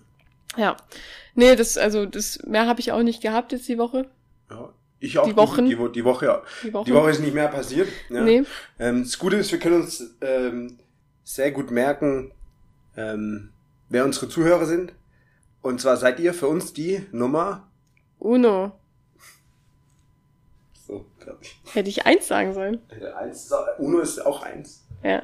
Nee, 1.35 1.55
das, 1.57 1.79
also, 1.79 2.05
das, 2.07 2.39
mehr 2.47 2.67
habe 2.67 2.81
ich 2.81 2.91
auch 2.93 3.03
nicht 3.03 3.23
gehabt 3.23 3.53
jetzt 3.53 3.69
die 3.69 3.79
Woche. 3.79 4.11
Ja. 4.51 4.73
Ich 5.01 5.17
auch. 5.19 5.27
Die 5.29 5.37
Wochen? 5.37 5.67
Die, 5.67 5.79
Wo- 5.79 5.87
die 5.89 6.05
Woche, 6.05 6.27
ja. 6.27 6.43
Die 6.65 6.73
Woche. 6.75 6.85
Die 6.87 6.95
Woche 6.95 7.11
ist 7.11 7.21
nicht 7.21 7.35
mehr 7.35 7.47
passiert. 7.49 7.89
Ja. 8.11 8.23
Nee. 8.23 8.43
Ähm, 8.81 9.05
das 9.05 9.19
Gute 9.19 9.37
ist, 9.37 9.53
wir 9.53 9.61
können 9.61 9.83
uns 9.83 10.17
ähm, 10.21 10.79
sehr 11.23 11.53
gut 11.53 11.71
merken, 11.71 12.33
ähm, 12.97 13.53
wer 13.89 14.05
unsere 14.05 14.29
Zuhörer 14.29 14.67
sind. 14.67 14.93
Und 15.63 15.81
zwar 15.81 15.97
seid 15.97 16.19
ihr 16.19 16.35
für 16.35 16.49
uns 16.49 16.73
die 16.73 17.07
Nummer. 17.13 17.69
Uno. 18.19 18.73
So, 20.73 21.05
glaube 21.21 21.39
ich. 21.43 21.57
Hätte 21.73 21.89
ich 21.91 22.07
eins 22.07 22.27
sagen 22.27 22.55
sollen. 22.55 22.81
Äh, 22.89 23.13
Eins, 23.13 23.53
Uno 23.79 23.99
ist 24.01 24.25
auch 24.25 24.43
eins. 24.43 24.85
Ja. 25.05 25.23